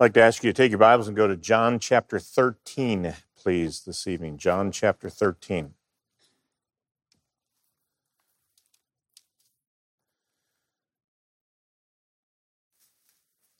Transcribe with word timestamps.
I'd 0.00 0.04
like 0.04 0.14
to 0.14 0.22
ask 0.22 0.42
you 0.42 0.50
to 0.50 0.56
take 0.56 0.70
your 0.70 0.78
Bibles 0.78 1.08
and 1.08 1.16
go 1.16 1.28
to 1.28 1.36
John 1.36 1.78
chapter 1.78 2.18
13, 2.18 3.14
please, 3.36 3.82
this 3.82 4.06
evening. 4.06 4.38
John 4.38 4.72
chapter 4.72 5.10
13. 5.10 5.74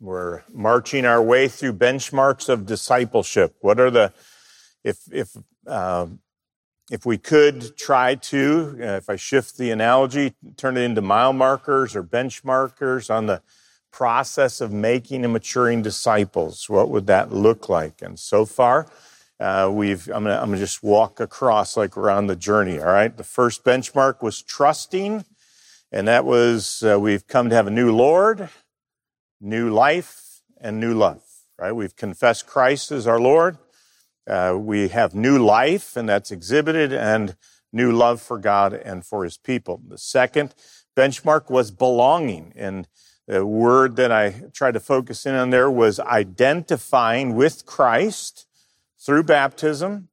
We're 0.00 0.40
marching 0.50 1.04
our 1.04 1.22
way 1.22 1.46
through 1.46 1.74
benchmarks 1.74 2.48
of 2.48 2.64
discipleship. 2.64 3.56
What 3.60 3.78
are 3.78 3.90
the, 3.90 4.14
if, 4.82 5.00
if, 5.12 5.36
uh, 5.66 6.06
if 6.90 7.04
we 7.04 7.18
could 7.18 7.76
try 7.76 8.14
to, 8.14 8.78
uh, 8.80 8.84
if 8.96 9.10
I 9.10 9.16
shift 9.16 9.58
the 9.58 9.70
analogy, 9.70 10.32
turn 10.56 10.78
it 10.78 10.84
into 10.84 11.02
mile 11.02 11.34
markers 11.34 11.94
or 11.94 12.02
benchmarkers 12.02 13.14
on 13.14 13.26
the 13.26 13.42
process 13.90 14.60
of 14.60 14.72
making 14.72 15.24
and 15.24 15.32
maturing 15.32 15.82
disciples, 15.82 16.68
what 16.68 16.90
would 16.90 17.06
that 17.06 17.32
look 17.32 17.68
like? 17.68 18.02
And 18.02 18.18
so 18.18 18.44
far, 18.44 18.86
uh, 19.38 19.70
we've, 19.72 20.06
I'm 20.08 20.24
gonna, 20.24 20.36
I'm 20.36 20.46
gonna 20.46 20.58
just 20.58 20.82
walk 20.82 21.18
across 21.18 21.76
like 21.76 21.96
we're 21.96 22.10
on 22.10 22.26
the 22.26 22.36
journey, 22.36 22.78
all 22.78 22.86
right? 22.86 23.16
The 23.16 23.24
first 23.24 23.64
benchmark 23.64 24.22
was 24.22 24.42
trusting, 24.42 25.24
and 25.90 26.08
that 26.08 26.24
was 26.24 26.82
uh, 26.82 27.00
we've 27.00 27.26
come 27.26 27.48
to 27.48 27.56
have 27.56 27.66
a 27.66 27.70
new 27.70 27.90
Lord, 27.90 28.50
new 29.40 29.70
life, 29.70 30.42
and 30.60 30.78
new 30.78 30.94
love, 30.94 31.22
right? 31.58 31.72
We've 31.72 31.96
confessed 31.96 32.46
Christ 32.46 32.92
as 32.92 33.06
our 33.06 33.18
Lord. 33.18 33.56
Uh, 34.26 34.56
we 34.58 34.88
have 34.88 35.14
new 35.14 35.38
life, 35.38 35.96
and 35.96 36.08
that's 36.08 36.30
exhibited, 36.30 36.92
and 36.92 37.34
new 37.72 37.90
love 37.92 38.20
for 38.20 38.38
God 38.38 38.74
and 38.74 39.04
for 39.04 39.24
his 39.24 39.38
people. 39.38 39.80
The 39.88 39.98
second 39.98 40.54
benchmark 40.96 41.50
was 41.50 41.70
belonging, 41.70 42.52
and 42.56 42.86
the 43.30 43.46
word 43.46 43.94
that 43.94 44.10
I 44.10 44.42
tried 44.52 44.74
to 44.74 44.80
focus 44.80 45.24
in 45.24 45.36
on 45.36 45.50
there 45.50 45.70
was 45.70 46.00
identifying 46.00 47.36
with 47.36 47.64
Christ 47.64 48.48
through 48.98 49.22
baptism, 49.22 50.08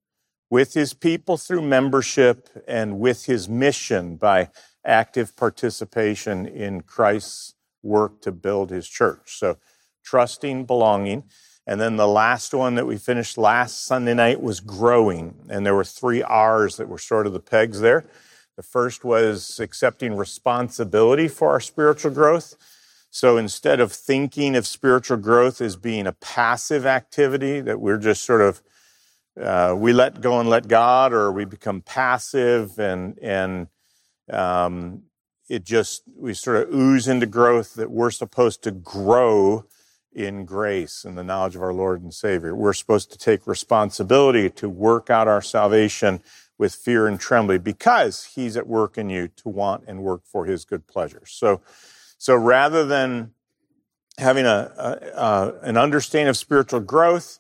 with 0.52 0.76
his 0.76 0.94
people 0.94 1.36
through 1.36 1.64
membership, 1.64 2.48
and 2.68 3.00
with 3.00 3.26
his 3.26 3.50
mission 3.50 4.18
by 4.18 4.50
active 4.86 5.36
participation 5.36 6.46
in 6.46 6.82
Christ's 6.82 7.56
work 7.82 8.22
to 8.22 8.32
build 8.32 8.70
his 8.70 8.88
church. 8.88 9.40
So, 9.40 9.58
trusting, 10.04 10.66
belonging. 10.66 11.24
And 11.66 11.82
then 11.82 11.98
the 11.98 12.08
last 12.08 12.54
one 12.54 12.76
that 12.76 12.86
we 12.86 12.98
finished 12.98 13.36
last 13.36 13.84
Sunday 13.84 14.14
night 14.14 14.44
was 14.44 14.60
growing. 14.60 15.34
And 15.50 15.66
there 15.66 15.74
were 15.74 15.84
three 15.84 16.22
R's 16.22 16.78
that 16.78 16.88
were 16.88 17.00
sort 17.00 17.26
of 17.26 17.34
the 17.34 17.40
pegs 17.40 17.80
there. 17.80 18.06
The 18.58 18.64
first 18.64 19.04
was 19.04 19.60
accepting 19.60 20.16
responsibility 20.16 21.28
for 21.28 21.50
our 21.50 21.60
spiritual 21.60 22.12
growth. 22.12 22.56
So 23.18 23.36
instead 23.38 23.80
of 23.80 23.92
thinking 23.92 24.56
of 24.56 24.68
spiritual 24.68 25.18
growth 25.18 25.60
as 25.60 25.76
being 25.76 26.06
a 26.06 26.12
passive 26.12 26.86
activity, 26.86 27.62
that 27.62 27.82
we're 27.82 27.98
just 27.98 28.24
sort 28.24 28.42
of, 28.42 28.62
uh, 29.42 29.74
we 29.76 29.92
let 29.92 30.22
go 30.22 30.40
and 30.40 30.48
let 30.48 30.68
God, 30.68 31.14
or 31.14 31.32
we 31.32 31.44
become 31.44 31.82
passive 31.82 32.78
and, 32.78 33.18
and, 33.18 33.70
um, 34.32 35.02
it 35.50 35.64
just, 35.64 36.04
we 36.16 36.36
sort 36.36 36.58
of 36.58 36.72
ooze 36.72 37.08
into 37.08 37.26
growth 37.26 37.74
that 37.74 37.90
we're 37.90 38.12
supposed 38.12 38.62
to 38.66 38.72
grow 38.72 39.66
in 40.14 40.46
grace 40.46 41.04
and 41.04 41.18
the 41.18 41.24
knowledge 41.24 41.56
of 41.56 41.64
our 41.64 41.74
Lord 41.74 42.04
and 42.04 42.14
Savior. 42.14 42.54
We're 42.54 42.72
supposed 42.74 43.12
to 43.14 43.18
take 43.18 43.48
responsibility 43.48 44.48
to 44.52 44.70
work 44.70 45.10
out 45.10 45.28
our 45.28 45.42
salvation 45.42 46.22
with 46.60 46.76
fear 46.76 47.08
and 47.08 47.20
trembling 47.20 47.62
because 47.62 48.26
He's 48.36 48.56
at 48.56 48.68
work 48.68 48.96
in 48.96 49.10
you 49.10 49.28
to 49.38 49.50
want 49.50 49.86
and 49.88 50.04
work 50.04 50.22
for 50.24 50.46
His 50.46 50.66
good 50.66 50.86
pleasure. 50.86 51.24
So, 51.26 51.62
so 52.28 52.36
rather 52.36 52.84
than 52.84 53.32
having 54.18 54.46
a, 54.46 54.70
a, 54.78 55.18
a, 55.18 55.54
an 55.62 55.78
understanding 55.78 56.28
of 56.28 56.36
spiritual 56.36 56.82
growth 56.82 57.40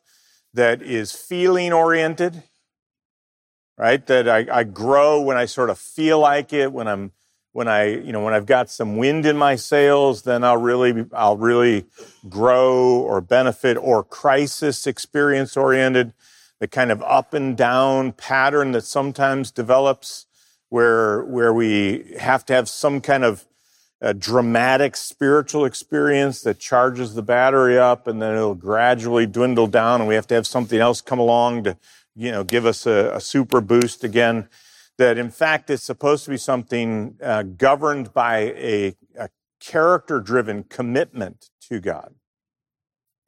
that 0.53 0.81
is 0.81 1.11
feeling 1.11 1.73
oriented, 1.73 2.43
right? 3.77 4.07
That 4.07 4.29
I, 4.29 4.47
I 4.49 4.63
grow 4.63 5.19
when 5.19 5.35
I 5.35 5.43
sort 5.43 5.69
of 5.69 5.77
feel 5.77 6.19
like 6.19 6.53
it, 6.53 6.71
when 6.71 6.87
I'm 6.87 7.11
when 7.51 7.67
I, 7.67 7.97
you 7.97 8.13
know, 8.13 8.23
when 8.23 8.33
I've 8.33 8.45
got 8.45 8.69
some 8.69 8.95
wind 8.95 9.25
in 9.25 9.35
my 9.35 9.57
sails, 9.57 10.21
then 10.21 10.45
I'll 10.45 10.55
really, 10.55 11.05
I'll 11.11 11.35
really 11.35 11.83
grow 12.29 13.01
or 13.01 13.19
benefit 13.19 13.75
or 13.75 14.05
crisis 14.05 14.87
experience 14.87 15.57
oriented, 15.57 16.13
the 16.61 16.67
kind 16.69 16.93
of 16.93 17.03
up 17.03 17.33
and 17.33 17.57
down 17.57 18.13
pattern 18.13 18.71
that 18.71 18.85
sometimes 18.85 19.51
develops 19.51 20.27
where, 20.69 21.25
where 21.25 21.53
we 21.53 22.15
have 22.21 22.45
to 22.45 22.53
have 22.53 22.69
some 22.69 23.01
kind 23.01 23.25
of 23.25 23.45
a 24.01 24.13
dramatic 24.13 24.95
spiritual 24.95 25.65
experience 25.65 26.41
that 26.41 26.59
charges 26.59 27.15
the 27.15 27.21
battery 27.21 27.79
up 27.79 28.07
and 28.07 28.21
then 28.21 28.35
it'll 28.35 28.55
gradually 28.55 29.25
dwindle 29.25 29.67
down 29.67 30.01
and 30.01 30.07
we 30.07 30.15
have 30.15 30.27
to 30.27 30.35
have 30.35 30.47
something 30.47 30.79
else 30.79 31.01
come 31.01 31.19
along 31.19 31.63
to 31.63 31.77
you 32.15 32.31
know 32.31 32.43
give 32.43 32.65
us 32.65 32.85
a, 32.85 33.11
a 33.15 33.21
super 33.21 33.61
boost 33.61 34.03
again. 34.03 34.47
That 34.97 35.17
in 35.17 35.29
fact 35.29 35.69
it's 35.69 35.83
supposed 35.83 36.25
to 36.25 36.31
be 36.31 36.37
something 36.37 37.17
uh, 37.21 37.43
governed 37.43 38.13
by 38.13 38.37
a, 38.37 38.95
a 39.19 39.29
character 39.59 40.19
driven 40.19 40.63
commitment 40.63 41.49
to 41.69 41.79
god 41.79 42.13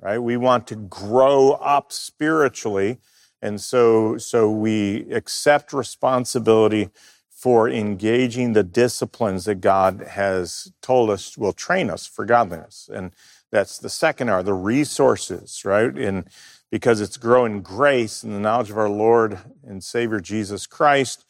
right? 0.01 0.19
We 0.19 0.37
want 0.37 0.67
to 0.67 0.75
grow 0.75 1.51
up 1.53 1.91
spiritually 1.91 2.99
and 3.41 3.59
so 3.61 4.17
so 4.17 4.49
we 4.51 5.11
accept 5.11 5.73
responsibility 5.73 6.89
for 7.39 7.69
engaging 7.69 8.51
the 8.51 8.63
disciplines 8.63 9.45
that 9.45 9.61
God 9.61 10.05
has 10.09 10.73
told 10.81 11.09
us 11.09 11.37
will 11.37 11.53
train 11.53 11.89
us 11.89 12.05
for 12.05 12.25
godliness. 12.25 12.89
And 12.93 13.13
that's 13.49 13.77
the 13.77 13.89
second 13.89 14.27
R, 14.27 14.43
the 14.43 14.53
resources, 14.53 15.63
right? 15.63 15.97
And 15.97 16.25
because 16.69 16.99
it's 16.99 17.15
growing 17.15 17.61
grace 17.61 18.25
in 18.25 18.33
the 18.33 18.41
knowledge 18.41 18.71
of 18.71 18.77
our 18.77 18.89
Lord 18.89 19.39
and 19.65 19.81
Savior 19.81 20.19
Jesus 20.19 20.67
Christ, 20.67 21.23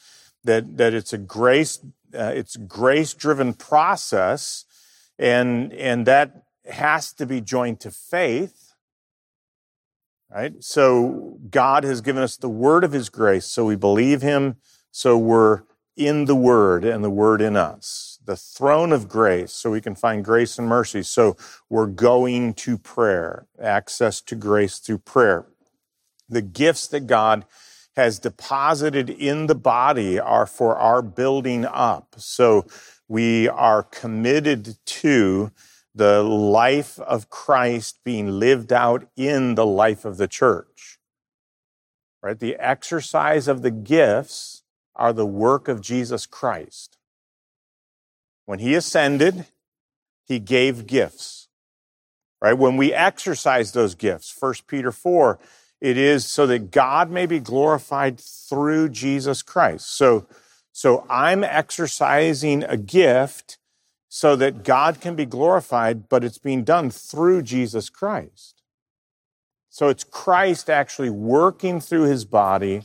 that, 0.43 0.77
that 0.77 0.95
it's 0.95 1.13
a 1.13 1.19
grace, 1.19 1.77
uh, 2.17 2.31
it's 2.33 2.57
grace 2.57 3.13
driven 3.13 3.53
process. 3.53 4.65
And, 5.19 5.71
and 5.73 6.07
that 6.07 6.45
has 6.71 7.13
to 7.13 7.27
be 7.27 7.39
joined 7.39 7.81
to 7.81 7.91
faith, 7.91 8.73
right? 10.31 10.55
So 10.63 11.37
God 11.51 11.83
has 11.83 12.01
given 12.01 12.23
us 12.23 12.35
the 12.35 12.49
word 12.49 12.83
of 12.83 12.93
his 12.93 13.09
grace. 13.09 13.45
So 13.45 13.63
we 13.63 13.75
believe 13.75 14.23
him. 14.23 14.55
So 14.91 15.15
we're 15.15 15.61
in 15.99 16.25
the 16.25 16.35
Word 16.35 16.85
and 16.85 17.03
the 17.03 17.09
Word 17.09 17.41
in 17.41 17.57
us, 17.57 18.19
the 18.23 18.37
throne 18.37 18.93
of 18.93 19.09
grace, 19.09 19.51
so 19.51 19.69
we 19.69 19.81
can 19.81 19.95
find 19.95 20.23
grace 20.23 20.57
and 20.57 20.67
mercy. 20.67 21.03
So 21.03 21.35
we're 21.69 21.87
going 21.87 22.53
to 22.55 22.77
prayer, 22.77 23.47
access 23.61 24.21
to 24.21 24.35
grace 24.35 24.79
through 24.79 24.99
prayer. 24.99 25.45
The 26.29 26.41
gifts 26.41 26.87
that 26.87 27.05
God 27.05 27.45
has 27.97 28.17
deposited 28.17 29.09
in 29.09 29.47
the 29.47 29.55
body 29.55 30.17
are 30.17 30.45
for 30.45 30.77
our 30.77 31.01
building 31.01 31.65
up. 31.65 32.15
So 32.17 32.65
we 33.09 33.49
are 33.49 33.83
committed 33.83 34.77
to 34.85 35.51
the 35.93 36.23
life 36.23 36.97
of 36.99 37.29
Christ 37.29 37.99
being 38.05 38.39
lived 38.39 38.71
out 38.71 39.09
in 39.17 39.55
the 39.55 39.65
life 39.65 40.05
of 40.05 40.15
the 40.15 40.29
church. 40.29 40.97
Right? 42.23 42.39
The 42.39 42.55
exercise 42.55 43.49
of 43.49 43.63
the 43.63 43.71
gifts 43.71 44.58
are 44.99 45.13
the 45.13 45.25
work 45.25 45.67
of 45.67 45.81
Jesus 45.81 46.25
Christ. 46.25 46.97
When 48.45 48.59
he 48.59 48.75
ascended, 48.75 49.45
he 50.25 50.39
gave 50.39 50.85
gifts. 50.85 51.47
Right? 52.41 52.57
When 52.57 52.77
we 52.77 52.93
exercise 52.93 53.71
those 53.71 53.95
gifts, 53.95 54.35
1 54.37 54.53
Peter 54.67 54.91
4, 54.91 55.39
it 55.81 55.97
is 55.97 56.25
so 56.25 56.45
that 56.47 56.71
God 56.71 57.09
may 57.09 57.25
be 57.25 57.39
glorified 57.39 58.19
through 58.19 58.89
Jesus 58.89 59.41
Christ. 59.41 59.95
So, 59.95 60.27
so 60.71 61.05
I'm 61.09 61.43
exercising 61.43 62.63
a 62.63 62.77
gift 62.77 63.57
so 64.09 64.35
that 64.35 64.63
God 64.63 64.99
can 64.99 65.15
be 65.15 65.25
glorified, 65.25 66.09
but 66.09 66.23
it's 66.23 66.37
being 66.37 66.63
done 66.63 66.89
through 66.89 67.43
Jesus 67.43 67.89
Christ. 67.89 68.61
So 69.69 69.87
it's 69.87 70.03
Christ 70.03 70.69
actually 70.69 71.09
working 71.09 71.79
through 71.79 72.03
his 72.03 72.25
body 72.25 72.83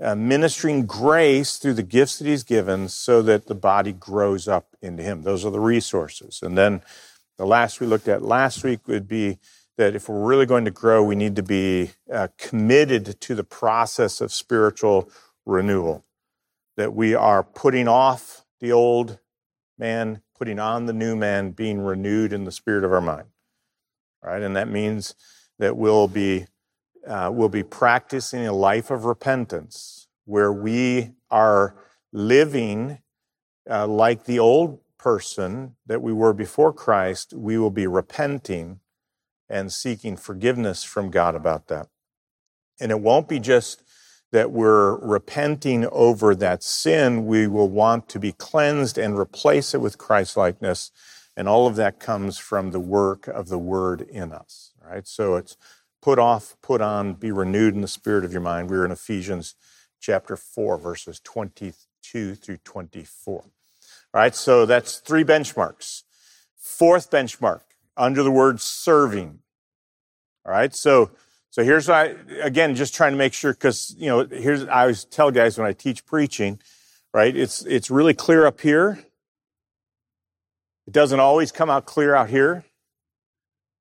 uh, 0.00 0.14
ministering 0.14 0.86
grace 0.86 1.56
through 1.56 1.74
the 1.74 1.82
gifts 1.82 2.18
that 2.18 2.26
he's 2.26 2.42
given 2.42 2.88
so 2.88 3.22
that 3.22 3.46
the 3.46 3.54
body 3.54 3.92
grows 3.92 4.48
up 4.48 4.76
into 4.80 5.02
him. 5.02 5.22
Those 5.22 5.44
are 5.44 5.50
the 5.50 5.60
resources. 5.60 6.40
And 6.42 6.56
then 6.56 6.82
the 7.36 7.46
last 7.46 7.80
we 7.80 7.86
looked 7.86 8.08
at 8.08 8.22
last 8.22 8.64
week 8.64 8.86
would 8.88 9.08
be 9.08 9.38
that 9.76 9.94
if 9.94 10.08
we're 10.08 10.26
really 10.26 10.46
going 10.46 10.64
to 10.64 10.70
grow, 10.70 11.02
we 11.02 11.16
need 11.16 11.36
to 11.36 11.42
be 11.42 11.92
uh, 12.12 12.28
committed 12.38 13.20
to 13.20 13.34
the 13.34 13.44
process 13.44 14.20
of 14.20 14.32
spiritual 14.32 15.10
renewal. 15.46 16.04
That 16.76 16.94
we 16.94 17.14
are 17.14 17.42
putting 17.42 17.88
off 17.88 18.44
the 18.60 18.72
old 18.72 19.18
man, 19.78 20.22
putting 20.36 20.58
on 20.58 20.86
the 20.86 20.92
new 20.92 21.16
man, 21.16 21.50
being 21.50 21.80
renewed 21.80 22.32
in 22.32 22.44
the 22.44 22.52
spirit 22.52 22.84
of 22.84 22.92
our 22.92 23.00
mind. 23.00 23.28
Right? 24.22 24.42
And 24.42 24.54
that 24.56 24.68
means 24.68 25.14
that 25.58 25.76
we'll 25.76 26.08
be 26.08 26.46
uh, 27.06 27.30
will 27.32 27.48
be 27.48 27.62
practicing 27.62 28.46
a 28.46 28.52
life 28.52 28.90
of 28.90 29.04
repentance 29.04 30.08
where 30.24 30.52
we 30.52 31.10
are 31.30 31.76
living 32.12 32.98
uh, 33.68 33.86
like 33.86 34.24
the 34.24 34.38
old 34.38 34.80
person 34.98 35.76
that 35.86 36.02
we 36.02 36.12
were 36.12 36.32
before 36.32 36.72
Christ. 36.72 37.32
We 37.32 37.58
will 37.58 37.70
be 37.70 37.86
repenting 37.86 38.80
and 39.48 39.72
seeking 39.72 40.16
forgiveness 40.16 40.84
from 40.84 41.10
God 41.10 41.34
about 41.34 41.68
that. 41.68 41.88
And 42.80 42.90
it 42.90 43.00
won't 43.00 43.28
be 43.28 43.40
just 43.40 43.82
that 44.32 44.52
we're 44.52 44.96
repenting 44.96 45.86
over 45.90 46.34
that 46.36 46.62
sin. 46.62 47.26
We 47.26 47.46
will 47.46 47.68
want 47.68 48.08
to 48.10 48.18
be 48.18 48.32
cleansed 48.32 48.96
and 48.96 49.18
replace 49.18 49.74
it 49.74 49.80
with 49.80 49.98
Christ 49.98 50.36
likeness. 50.36 50.92
And 51.36 51.48
all 51.48 51.66
of 51.66 51.76
that 51.76 51.98
comes 51.98 52.38
from 52.38 52.70
the 52.70 52.80
work 52.80 53.26
of 53.26 53.48
the 53.48 53.58
word 53.58 54.02
in 54.02 54.32
us, 54.32 54.72
right? 54.84 55.06
So 55.06 55.36
it's 55.36 55.56
put 56.02 56.18
off, 56.18 56.56
put 56.62 56.80
on, 56.80 57.14
be 57.14 57.30
renewed 57.30 57.74
in 57.74 57.80
the 57.80 57.88
spirit 57.88 58.24
of 58.24 58.32
your 58.32 58.40
mind. 58.40 58.70
We're 58.70 58.84
in 58.84 58.90
Ephesians 58.90 59.54
chapter 60.00 60.36
4, 60.36 60.78
verses 60.78 61.20
22 61.20 62.34
through 62.34 62.56
24. 62.58 63.34
All 63.42 63.50
right, 64.14 64.34
so 64.34 64.66
that's 64.66 64.98
three 64.98 65.24
benchmarks. 65.24 66.02
Fourth 66.56 67.10
benchmark, 67.10 67.60
under 67.96 68.22
the 68.22 68.30
word 68.30 68.60
serving. 68.60 69.40
All 70.44 70.52
right, 70.52 70.74
so 70.74 71.10
so 71.50 71.64
here's 71.64 71.88
I 71.88 72.14
again 72.42 72.74
just 72.76 72.94
trying 72.94 73.12
to 73.12 73.18
make 73.18 73.34
sure 73.34 73.52
because 73.52 73.94
you 73.98 74.06
know 74.06 74.24
here's 74.24 74.64
I 74.66 74.82
always 74.82 75.04
tell 75.04 75.30
guys 75.30 75.58
when 75.58 75.66
I 75.66 75.72
teach 75.72 76.06
preaching, 76.06 76.60
right? 77.12 77.36
It's 77.36 77.64
it's 77.66 77.90
really 77.90 78.14
clear 78.14 78.46
up 78.46 78.60
here. 78.60 79.04
It 80.86 80.92
doesn't 80.92 81.20
always 81.20 81.52
come 81.52 81.68
out 81.68 81.86
clear 81.86 82.14
out 82.14 82.30
here 82.30 82.64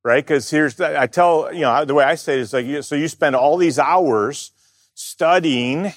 right? 0.03 0.23
Because 0.23 0.49
here's 0.49 0.75
the, 0.75 0.99
I 0.99 1.07
tell 1.07 1.53
you 1.53 1.61
know 1.61 1.85
the 1.85 1.93
way 1.93 2.03
I 2.03 2.15
say 2.15 2.35
it 2.35 2.39
is 2.39 2.53
like 2.53 2.83
so 2.83 2.95
you 2.95 3.07
spend 3.07 3.35
all 3.35 3.57
these 3.57 3.79
hours 3.79 4.51
studying, 4.93 5.93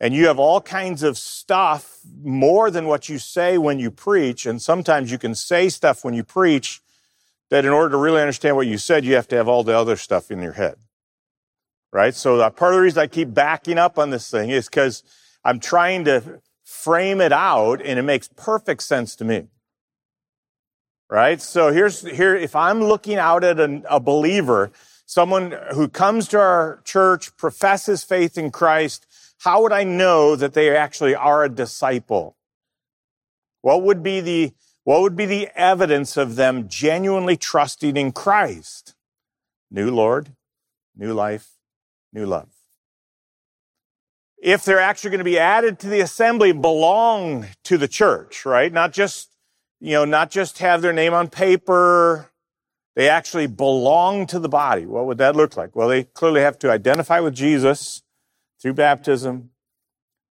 and 0.00 0.14
you 0.14 0.26
have 0.26 0.38
all 0.38 0.60
kinds 0.60 1.02
of 1.02 1.16
stuff 1.16 2.00
more 2.22 2.70
than 2.70 2.86
what 2.86 3.08
you 3.08 3.18
say 3.18 3.58
when 3.58 3.78
you 3.78 3.90
preach, 3.90 4.46
and 4.46 4.60
sometimes 4.60 5.10
you 5.10 5.18
can 5.18 5.34
say 5.34 5.68
stuff 5.68 6.04
when 6.04 6.14
you 6.14 6.24
preach 6.24 6.80
that 7.50 7.64
in 7.64 7.70
order 7.70 7.90
to 7.90 7.96
really 7.96 8.20
understand 8.20 8.56
what 8.56 8.66
you 8.66 8.78
said, 8.78 9.04
you 9.04 9.14
have 9.14 9.28
to 9.28 9.36
have 9.36 9.48
all 9.48 9.62
the 9.62 9.76
other 9.76 9.96
stuff 9.96 10.30
in 10.30 10.42
your 10.42 10.52
head, 10.52 10.76
right? 11.92 12.14
So 12.14 12.40
uh, 12.40 12.50
part 12.50 12.72
of 12.72 12.78
the 12.78 12.82
reason 12.82 13.02
I 13.02 13.06
keep 13.06 13.32
backing 13.32 13.78
up 13.78 13.98
on 13.98 14.10
this 14.10 14.30
thing 14.30 14.50
is 14.50 14.68
because 14.68 15.02
I'm 15.44 15.60
trying 15.60 16.04
to 16.06 16.40
frame 16.64 17.20
it 17.20 17.32
out, 17.32 17.80
and 17.82 17.98
it 17.98 18.02
makes 18.02 18.28
perfect 18.28 18.82
sense 18.82 19.14
to 19.16 19.24
me 19.24 19.44
right? 21.10 21.40
So 21.40 21.72
here's 21.72 22.02
here 22.02 22.34
if 22.34 22.56
I'm 22.56 22.82
looking 22.82 23.16
out 23.16 23.44
at 23.44 23.60
a, 23.60 23.82
a 23.88 24.00
believer, 24.00 24.72
someone 25.06 25.54
who 25.72 25.88
comes 25.88 26.28
to 26.28 26.38
our 26.38 26.80
church, 26.84 27.36
professes 27.36 28.04
faith 28.04 28.38
in 28.38 28.50
Christ, 28.50 29.06
how 29.38 29.62
would 29.62 29.72
I 29.72 29.84
know 29.84 30.36
that 30.36 30.54
they 30.54 30.74
actually 30.74 31.14
are 31.14 31.44
a 31.44 31.48
disciple? 31.48 32.36
What 33.60 33.82
would 33.82 34.02
be 34.02 34.20
the 34.20 34.52
what 34.84 35.00
would 35.00 35.16
be 35.16 35.24
the 35.24 35.48
evidence 35.54 36.18
of 36.18 36.36
them 36.36 36.68
genuinely 36.68 37.38
trusting 37.38 37.96
in 37.96 38.12
Christ? 38.12 38.94
New 39.70 39.90
Lord, 39.90 40.32
new 40.94 41.14
life, 41.14 41.52
new 42.12 42.26
love. 42.26 42.50
If 44.36 44.62
they're 44.62 44.78
actually 44.78 45.10
going 45.10 45.18
to 45.18 45.24
be 45.24 45.38
added 45.38 45.78
to 45.78 45.88
the 45.88 46.00
assembly, 46.00 46.52
belong 46.52 47.46
to 47.64 47.78
the 47.78 47.88
church, 47.88 48.44
right? 48.44 48.70
Not 48.70 48.92
just 48.92 49.30
you 49.84 49.92
know, 49.92 50.06
not 50.06 50.30
just 50.30 50.60
have 50.60 50.80
their 50.80 50.94
name 50.94 51.12
on 51.12 51.28
paper, 51.28 52.30
they 52.96 53.06
actually 53.06 53.46
belong 53.46 54.26
to 54.28 54.38
the 54.38 54.48
body. 54.48 54.86
What 54.86 55.04
would 55.04 55.18
that 55.18 55.36
look 55.36 55.58
like? 55.58 55.76
Well, 55.76 55.88
they 55.88 56.04
clearly 56.04 56.40
have 56.40 56.58
to 56.60 56.70
identify 56.70 57.20
with 57.20 57.34
Jesus 57.34 58.02
through 58.62 58.72
baptism, 58.72 59.50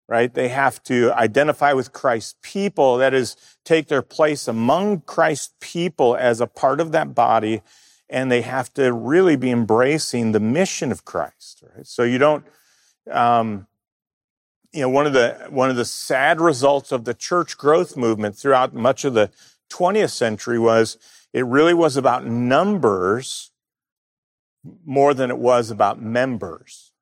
right? 0.08 0.32
They 0.32 0.48
have 0.48 0.82
to 0.84 1.12
identify 1.12 1.74
with 1.74 1.92
Christ's 1.92 2.36
people, 2.40 2.96
that 2.96 3.12
is, 3.12 3.36
take 3.62 3.88
their 3.88 4.00
place 4.00 4.48
among 4.48 5.02
Christ's 5.02 5.52
people 5.60 6.16
as 6.16 6.40
a 6.40 6.46
part 6.46 6.80
of 6.80 6.92
that 6.92 7.14
body, 7.14 7.60
and 8.08 8.32
they 8.32 8.40
have 8.40 8.72
to 8.74 8.90
really 8.90 9.36
be 9.36 9.50
embracing 9.50 10.32
the 10.32 10.40
mission 10.40 10.90
of 10.90 11.04
Christ, 11.04 11.62
right? 11.76 11.86
So 11.86 12.04
you 12.04 12.16
don't, 12.16 12.46
um, 13.10 13.66
you 14.72 14.80
know, 14.80 14.88
one 14.88 15.06
of 15.06 15.12
the 15.12 15.46
one 15.50 15.70
of 15.70 15.76
the 15.76 15.84
sad 15.84 16.40
results 16.40 16.92
of 16.92 17.04
the 17.04 17.14
church 17.14 17.58
growth 17.58 17.96
movement 17.96 18.36
throughout 18.36 18.74
much 18.74 19.04
of 19.04 19.14
the 19.14 19.30
20th 19.70 20.10
century 20.10 20.58
was 20.58 20.98
it 21.32 21.44
really 21.46 21.74
was 21.74 21.96
about 21.96 22.26
numbers 22.26 23.50
more 24.84 25.14
than 25.14 25.30
it 25.30 25.38
was 25.38 25.70
about 25.70 26.00
members. 26.00 26.92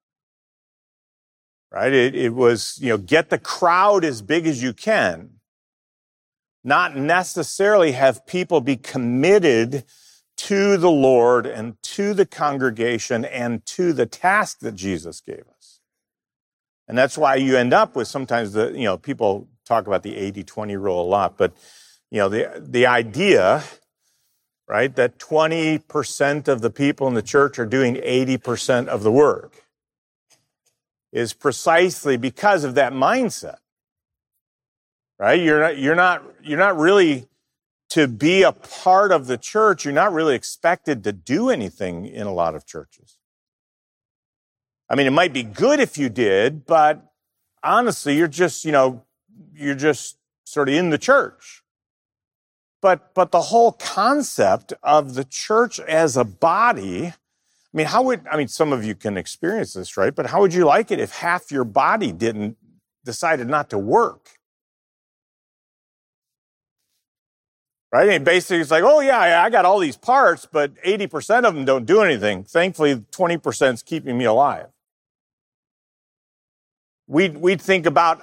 Right? 1.72 1.92
It, 1.92 2.14
it 2.16 2.34
was, 2.34 2.78
you 2.80 2.88
know, 2.88 2.98
get 2.98 3.30
the 3.30 3.38
crowd 3.38 4.04
as 4.04 4.22
big 4.22 4.46
as 4.46 4.60
you 4.60 4.72
can, 4.72 5.40
not 6.64 6.96
necessarily 6.96 7.92
have 7.92 8.26
people 8.26 8.60
be 8.60 8.76
committed 8.76 9.84
to 10.36 10.76
the 10.76 10.90
Lord 10.90 11.46
and 11.46 11.80
to 11.82 12.12
the 12.14 12.26
congregation 12.26 13.24
and 13.24 13.64
to 13.66 13.92
the 13.92 14.06
task 14.06 14.60
that 14.60 14.74
Jesus 14.74 15.20
gave 15.20 15.44
us. 15.56 15.59
And 16.90 16.98
that's 16.98 17.16
why 17.16 17.36
you 17.36 17.56
end 17.56 17.72
up 17.72 17.94
with 17.94 18.08
sometimes 18.08 18.52
the, 18.52 18.72
you 18.72 18.82
know, 18.82 18.98
people 18.98 19.46
talk 19.64 19.86
about 19.86 20.02
the 20.02 20.16
80 20.16 20.42
20 20.42 20.76
rule 20.76 21.00
a 21.00 21.06
lot, 21.06 21.36
but, 21.38 21.52
you 22.10 22.18
know, 22.18 22.28
the, 22.28 22.60
the 22.66 22.86
idea, 22.86 23.62
right, 24.66 24.92
that 24.96 25.20
20% 25.20 26.48
of 26.48 26.62
the 26.62 26.70
people 26.70 27.06
in 27.06 27.14
the 27.14 27.22
church 27.22 27.60
are 27.60 27.64
doing 27.64 27.94
80% 27.94 28.88
of 28.88 29.04
the 29.04 29.12
work 29.12 29.66
is 31.12 31.32
precisely 31.32 32.16
because 32.16 32.64
of 32.64 32.74
that 32.74 32.92
mindset. 32.92 33.58
Right? 35.16 35.40
You're 35.40 35.60
not, 35.60 35.78
you're 35.78 35.94
not, 35.94 36.24
you're 36.42 36.58
not 36.58 36.76
really 36.76 37.28
to 37.90 38.08
be 38.08 38.42
a 38.42 38.50
part 38.50 39.12
of 39.12 39.28
the 39.28 39.38
church. 39.38 39.84
You're 39.84 39.94
not 39.94 40.12
really 40.12 40.34
expected 40.34 41.04
to 41.04 41.12
do 41.12 41.50
anything 41.50 42.04
in 42.04 42.26
a 42.26 42.34
lot 42.34 42.56
of 42.56 42.66
churches. 42.66 43.19
I 44.90 44.96
mean, 44.96 45.06
it 45.06 45.12
might 45.12 45.32
be 45.32 45.44
good 45.44 45.78
if 45.78 45.96
you 45.96 46.08
did, 46.08 46.66
but 46.66 47.12
honestly, 47.62 48.16
you're 48.16 48.26
just, 48.26 48.64
you 48.64 48.72
know, 48.72 49.04
you're 49.54 49.76
just 49.76 50.18
sort 50.44 50.68
of 50.68 50.74
in 50.74 50.90
the 50.90 50.98
church. 50.98 51.62
But, 52.82 53.14
but 53.14 53.30
the 53.30 53.42
whole 53.42 53.72
concept 53.72 54.72
of 54.82 55.14
the 55.14 55.22
church 55.24 55.78
as 55.78 56.16
a 56.16 56.24
body, 56.24 57.06
I 57.06 57.14
mean, 57.72 57.86
how 57.86 58.02
would, 58.02 58.26
I 58.26 58.36
mean, 58.36 58.48
some 58.48 58.72
of 58.72 58.84
you 58.84 58.96
can 58.96 59.16
experience 59.16 59.74
this, 59.74 59.96
right? 59.96 60.12
But 60.14 60.26
how 60.26 60.40
would 60.40 60.52
you 60.52 60.64
like 60.64 60.90
it 60.90 60.98
if 60.98 61.12
half 61.12 61.52
your 61.52 61.64
body 61.64 62.10
didn't, 62.10 62.56
decided 63.04 63.46
not 63.46 63.70
to 63.70 63.78
work? 63.78 64.30
Right? 67.92 68.08
And 68.08 68.24
basically 68.24 68.58
it's 68.58 68.70
like, 68.72 68.84
oh 68.84 69.00
yeah, 69.00 69.42
I 69.42 69.50
got 69.50 69.64
all 69.64 69.78
these 69.78 69.96
parts, 69.96 70.48
but 70.50 70.74
80% 70.82 71.44
of 71.44 71.54
them 71.54 71.64
don't 71.64 71.86
do 71.86 72.00
anything. 72.00 72.42
Thankfully, 72.42 72.96
20% 72.96 73.74
is 73.74 73.82
keeping 73.84 74.18
me 74.18 74.24
alive 74.24 74.66
we'd, 77.10 77.36
we'd 77.36 77.60
think 77.60 77.86
about 77.86 78.22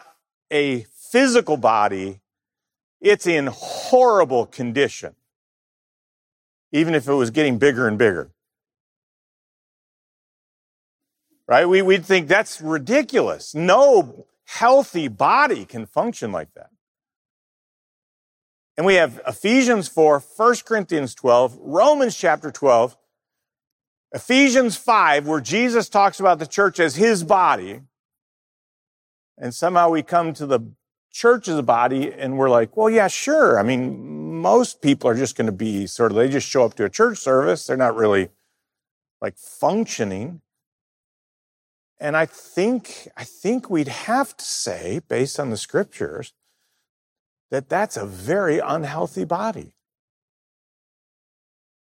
a 0.49 0.85
physical 1.11 1.57
body, 1.57 2.21
it's 3.01 3.27
in 3.27 3.49
horrible 3.51 4.45
condition, 4.45 5.15
even 6.71 6.95
if 6.95 7.07
it 7.07 7.13
was 7.13 7.29
getting 7.29 7.57
bigger 7.57 7.87
and 7.87 7.97
bigger. 7.97 8.31
Right? 11.47 11.67
We, 11.67 11.81
we'd 11.81 12.05
think 12.05 12.27
that's 12.27 12.61
ridiculous. 12.61 13.53
No 13.53 14.25
healthy 14.45 15.07
body 15.07 15.65
can 15.65 15.85
function 15.85 16.31
like 16.31 16.53
that. 16.55 16.69
And 18.77 18.85
we 18.85 18.95
have 18.95 19.19
Ephesians 19.27 19.87
4, 19.87 20.19
1 20.19 20.55
Corinthians 20.65 21.13
12, 21.15 21.57
Romans 21.59 22.15
chapter 22.15 22.51
12, 22.51 22.95
Ephesians 24.13 24.77
5, 24.77 25.27
where 25.27 25.41
Jesus 25.41 25.89
talks 25.89 26.19
about 26.19 26.39
the 26.39 26.47
church 26.47 26.79
as 26.79 26.95
his 26.95 27.23
body, 27.23 27.81
and 29.37 29.53
somehow 29.53 29.89
we 29.89 30.03
come 30.03 30.33
to 30.33 30.45
the 30.45 30.59
church 31.11 31.47
as 31.47 31.57
a 31.57 31.63
body 31.63 32.11
and 32.11 32.37
we're 32.37 32.49
like, 32.49 32.75
well, 32.75 32.89
yeah, 32.89 33.07
sure. 33.07 33.59
I 33.59 33.63
mean, 33.63 34.39
most 34.41 34.81
people 34.81 35.09
are 35.09 35.15
just 35.15 35.35
going 35.35 35.45
to 35.47 35.51
be 35.51 35.87
sort 35.87 36.11
of, 36.11 36.17
they 36.17 36.29
just 36.29 36.47
show 36.47 36.63
up 36.63 36.75
to 36.75 36.85
a 36.85 36.89
church 36.89 37.17
service. 37.17 37.65
They're 37.65 37.77
not 37.77 37.95
really 37.95 38.29
like 39.21 39.37
functioning. 39.37 40.41
And 41.99 42.15
I 42.15 42.25
think, 42.27 43.07
I 43.17 43.23
think 43.23 43.69
we'd 43.69 43.87
have 43.87 44.37
to 44.37 44.45
say, 44.45 45.01
based 45.07 45.39
on 45.39 45.49
the 45.49 45.57
scriptures, 45.57 46.33
that 47.49 47.69
that's 47.69 47.97
a 47.97 48.05
very 48.05 48.59
unhealthy 48.59 49.25
body. 49.25 49.73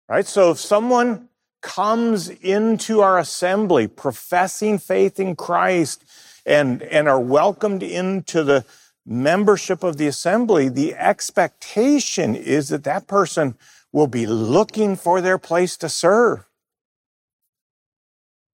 Right? 0.09 0.27
So 0.27 0.51
if 0.51 0.59
someone 0.59 1.29
comes 1.63 2.29
into 2.29 3.01
our 3.01 3.19
assembly 3.19 3.87
professing 3.87 4.79
faith 4.79 5.19
in 5.19 5.37
Christ, 5.37 6.05
and, 6.45 6.83
and 6.83 7.09
are 7.09 7.21
welcomed 7.21 7.83
into 7.83 8.43
the 8.43 8.65
membership 9.05 9.83
of 9.83 9.97
the 9.97 10.07
assembly, 10.07 10.69
the 10.69 10.95
expectation 10.95 12.35
is 12.35 12.69
that 12.69 12.85
that 12.85 13.07
person 13.07 13.57
will 13.93 14.07
be 14.07 14.27
looking 14.27 14.97
for 14.97 15.21
their 15.21 15.39
place 15.39 15.77
to 15.77 15.89
serve. 15.89 16.49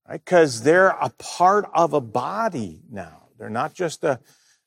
Right? 0.09 0.25
Because 0.25 0.63
they're 0.63 0.89
a 0.89 1.11
part 1.19 1.69
of 1.75 1.93
a 1.93 2.01
body 2.01 2.83
now. 2.91 3.29
They're 3.39 3.51
not 3.51 3.75
just 3.75 4.03
a, 4.05 4.21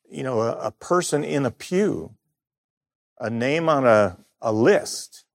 you 0.10 0.24
know, 0.24 0.42
a, 0.42 0.52
a 0.68 0.72
person 0.72 1.24
in 1.24 1.46
a 1.46 1.52
pew, 1.52 2.16
a 3.20 3.30
name 3.30 3.68
on 3.68 3.86
a, 3.86 4.18
a 4.42 4.54
list. 4.54 5.26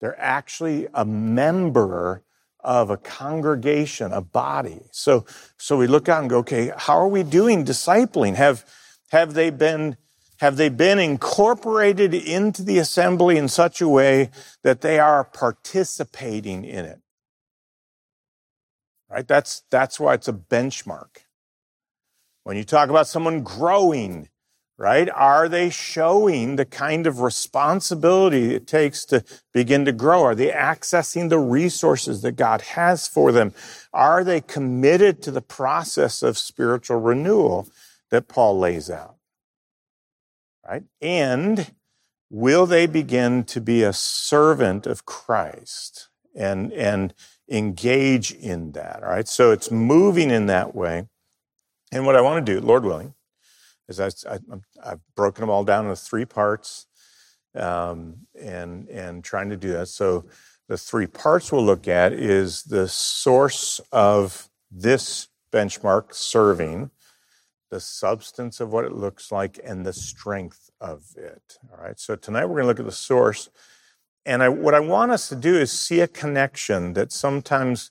They're 0.00 0.20
actually 0.20 0.86
a 0.94 1.04
member 1.04 2.22
of 2.62 2.90
a 2.90 2.96
congregation, 2.96 4.12
a 4.12 4.20
body. 4.20 4.80
So, 4.92 5.24
so 5.58 5.76
we 5.76 5.86
look 5.86 6.08
out 6.08 6.20
and 6.20 6.30
go, 6.30 6.38
okay, 6.38 6.72
how 6.76 6.98
are 6.98 7.08
we 7.08 7.22
doing 7.22 7.64
discipling? 7.64 8.34
Have, 8.34 8.64
have 9.10 9.34
they 9.34 9.50
been, 9.50 9.96
have 10.38 10.56
they 10.56 10.68
been 10.68 10.98
incorporated 10.98 12.14
into 12.14 12.62
the 12.62 12.78
assembly 12.78 13.36
in 13.36 13.48
such 13.48 13.80
a 13.80 13.88
way 13.88 14.30
that 14.62 14.80
they 14.80 14.98
are 14.98 15.24
participating 15.24 16.64
in 16.64 16.84
it? 16.84 17.00
Right? 19.10 19.26
That's, 19.26 19.62
that's 19.70 19.98
why 19.98 20.14
it's 20.14 20.28
a 20.28 20.32
benchmark. 20.32 21.24
When 22.44 22.56
you 22.56 22.64
talk 22.64 22.88
about 22.88 23.06
someone 23.06 23.42
growing, 23.42 24.28
right? 24.80 25.10
Are 25.14 25.46
they 25.46 25.68
showing 25.68 26.56
the 26.56 26.64
kind 26.64 27.06
of 27.06 27.20
responsibility 27.20 28.54
it 28.54 28.66
takes 28.66 29.04
to 29.04 29.22
begin 29.52 29.84
to 29.84 29.92
grow? 29.92 30.22
Are 30.22 30.34
they 30.34 30.48
accessing 30.48 31.28
the 31.28 31.38
resources 31.38 32.22
that 32.22 32.32
God 32.32 32.62
has 32.62 33.06
for 33.06 33.30
them? 33.30 33.52
Are 33.92 34.24
they 34.24 34.40
committed 34.40 35.20
to 35.22 35.30
the 35.30 35.42
process 35.42 36.22
of 36.22 36.38
spiritual 36.38 36.98
renewal 36.98 37.68
that 38.10 38.26
Paul 38.26 38.58
lays 38.58 38.88
out? 38.88 39.16
Right? 40.66 40.84
And 41.02 41.74
will 42.30 42.64
they 42.64 42.86
begin 42.86 43.44
to 43.44 43.60
be 43.60 43.82
a 43.82 43.92
servant 43.92 44.86
of 44.86 45.04
Christ 45.04 46.08
and, 46.34 46.72
and 46.72 47.12
engage 47.50 48.32
in 48.32 48.72
that? 48.72 49.02
All 49.02 49.10
right. 49.10 49.28
So 49.28 49.50
it's 49.50 49.70
moving 49.70 50.30
in 50.30 50.46
that 50.46 50.74
way. 50.74 51.06
And 51.92 52.06
what 52.06 52.16
I 52.16 52.22
want 52.22 52.46
to 52.46 52.54
do, 52.54 52.64
Lord 52.66 52.84
willing, 52.84 53.12
I, 53.98 54.10
have 54.84 55.00
broken 55.16 55.40
them 55.40 55.50
all 55.50 55.64
down 55.64 55.86
into 55.86 55.96
three 55.96 56.24
parts 56.24 56.86
um, 57.54 58.26
and, 58.40 58.88
and 58.88 59.24
trying 59.24 59.50
to 59.50 59.56
do 59.56 59.72
that. 59.72 59.88
So 59.88 60.26
the 60.68 60.76
three 60.76 61.06
parts 61.06 61.50
we'll 61.50 61.64
look 61.64 61.88
at 61.88 62.12
is 62.12 62.62
the 62.62 62.86
source 62.86 63.80
of 63.90 64.48
this 64.70 65.28
benchmark 65.52 66.14
serving, 66.14 66.90
the 67.70 67.80
substance 67.80 68.60
of 68.60 68.72
what 68.72 68.84
it 68.84 68.92
looks 68.92 69.32
like, 69.32 69.58
and 69.64 69.84
the 69.84 69.92
strength 69.92 70.70
of 70.80 71.04
it. 71.16 71.58
All 71.72 71.82
right. 71.82 71.98
So 71.98 72.14
tonight 72.14 72.44
we're 72.44 72.62
going 72.62 72.64
to 72.64 72.68
look 72.68 72.80
at 72.80 72.86
the 72.86 72.92
source. 72.92 73.48
And 74.24 74.42
I, 74.42 74.48
what 74.48 74.74
I 74.74 74.80
want 74.80 75.10
us 75.10 75.28
to 75.30 75.34
do 75.34 75.56
is 75.56 75.72
see 75.72 76.00
a 76.00 76.06
connection 76.06 76.92
that 76.92 77.10
sometimes 77.10 77.90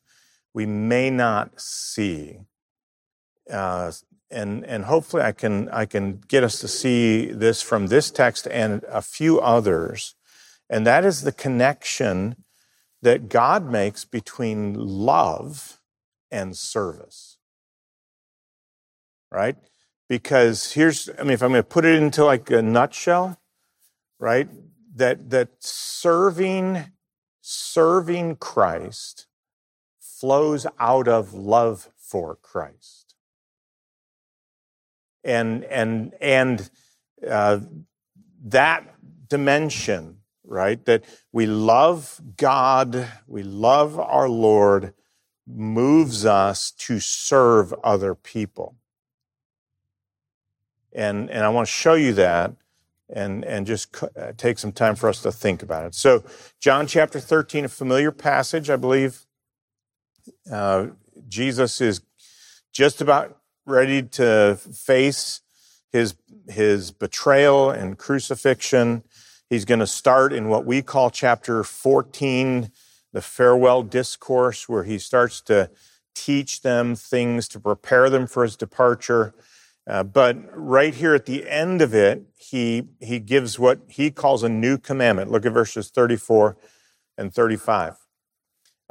we 0.54 0.66
may 0.66 1.10
not 1.10 1.60
see. 1.60 2.40
Uh, 3.52 3.92
and 4.32 4.66
and 4.66 4.86
hopefully 4.86 5.24
I 5.24 5.32
can 5.32 5.70
I 5.70 5.86
can 5.86 6.22
get 6.28 6.44
us 6.44 6.60
to 6.60 6.68
see 6.68 7.26
this 7.26 7.62
from 7.62 7.88
this 7.88 8.12
text 8.12 8.48
and 8.48 8.84
a 8.90 9.02
few 9.02 9.40
others, 9.40 10.16
and 10.70 10.86
that 10.86 11.06
is 11.06 11.22
the 11.22 11.32
connection 11.32 12.44
that 13.02 13.30
God 13.30 13.70
makes 13.70 14.06
between 14.06 14.74
love 14.74 15.80
and 16.32 16.56
service. 16.56 17.38
Right? 19.32 19.56
Because 20.08 20.74
here's 20.74 21.10
I 21.18 21.24
mean 21.24 21.32
if 21.32 21.44
I'm 21.44 21.52
going 21.52 21.64
to 21.64 21.68
put 21.68 21.86
it 21.86 21.96
into 21.96 22.26
like 22.26 22.50
a 22.52 22.62
nutshell, 22.62 23.40
right? 24.20 24.48
That 24.96 25.30
that 25.30 25.50
serving 25.60 26.92
serving 27.42 28.36
Christ 28.36 29.28
flows 30.00 30.68
out 30.80 31.08
of 31.08 31.34
love 31.34 31.90
for 31.98 32.36
Christ 32.36 32.99
and 35.24 35.64
and 35.66 36.14
and 36.22 36.70
uh, 37.28 37.60
that 38.46 38.96
dimension, 39.28 40.18
right? 40.44 40.84
That 40.86 41.04
we 41.32 41.46
love 41.46 42.20
God, 42.38 43.08
we 43.28 43.44
love 43.44 44.00
our 44.00 44.30
Lord, 44.30 44.94
moves 45.48 46.26
us 46.26 46.72
to 46.72 47.00
serve 47.00 47.74
other 47.84 48.16
people. 48.16 48.76
And 50.94 51.30
and 51.30 51.44
I 51.44 51.50
want 51.50 51.68
to 51.68 51.74
show 51.74 51.94
you 51.94 52.14
that. 52.14 52.54
And, 53.12 53.44
and 53.44 53.66
just 53.66 54.04
uh, 54.04 54.34
take 54.38 54.60
some 54.60 54.72
time 54.72 54.96
for 54.96 55.10
us 55.10 55.24
to 55.24 55.32
think 55.32 55.64
about 55.64 55.84
it. 55.84 55.96
So, 55.96 56.24
John 56.60 56.86
chapter 56.86 57.20
13, 57.20 57.66
a 57.66 57.68
familiar 57.68 58.12
passage, 58.12 58.70
I 58.70 58.76
believe. 58.76 59.26
Uh, 60.52 60.90
Jesus 61.28 61.82
is 61.82 62.02
just 62.72 63.02
about 63.02 63.39
ready 63.70 64.04
to 64.04 64.56
face 64.56 65.42
his, 65.92 66.16
his 66.48 66.92
betrayal 66.92 67.70
and 67.70 67.98
crucifixion. 67.98 69.04
He's 69.50 69.66
going 69.66 69.80
to 69.80 69.88
start 69.88 70.34
in 70.34 70.50
what 70.50 70.66
we 70.66 70.82
call 70.82 71.10
chapter 71.10 71.64
14, 71.64 72.72
the 73.14 73.22
farewell 73.22 73.84
discourse, 73.84 74.68
where 74.68 74.84
he 74.84 75.00
starts 75.00 75.42
to 75.42 75.70
teach 76.14 76.62
them 76.62 76.96
things 76.96 77.48
to 77.50 77.60
prepare 77.60 78.10
them 78.10 78.28
for 78.28 78.44
his 78.44 78.56
departure. 78.56 79.34
Uh, 79.88 80.04
but 80.04 80.38
right 80.54 80.94
here 80.94 81.16
at 81.16 81.26
the 81.26 81.50
end 81.50 81.82
of 81.82 81.96
it, 81.96 82.24
he, 82.38 82.84
he 83.00 83.20
gives 83.20 83.58
what 83.58 83.80
he 83.88 84.12
calls 84.12 84.44
a 84.44 84.50
new 84.50 84.78
commandment. 84.78 85.32
Look 85.32 85.46
at 85.46 85.54
verses 85.54 85.90
34 85.90 86.58
and 87.18 87.34
35. 87.34 87.96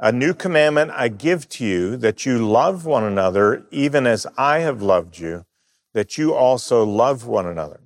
A 0.01 0.13
new 0.13 0.33
commandment 0.33 0.91
I 0.91 1.09
give 1.09 1.49
to 1.49 1.65
you 1.65 1.97
that 1.97 2.25
you 2.25 2.37
love 2.37 2.85
one 2.85 3.03
another, 3.03 3.65
even 3.69 4.07
as 4.07 4.25
I 4.37 4.59
have 4.59 4.81
loved 4.81 5.19
you, 5.19 5.45
that 5.93 6.17
you 6.17 6.33
also 6.33 6.85
love 6.85 7.25
one 7.25 7.45
another. 7.45 7.81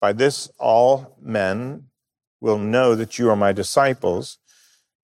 By 0.00 0.14
this, 0.14 0.50
all 0.58 1.18
men 1.20 1.88
will 2.40 2.56
know 2.56 2.94
that 2.94 3.18
you 3.18 3.28
are 3.28 3.36
my 3.36 3.52
disciples 3.52 4.38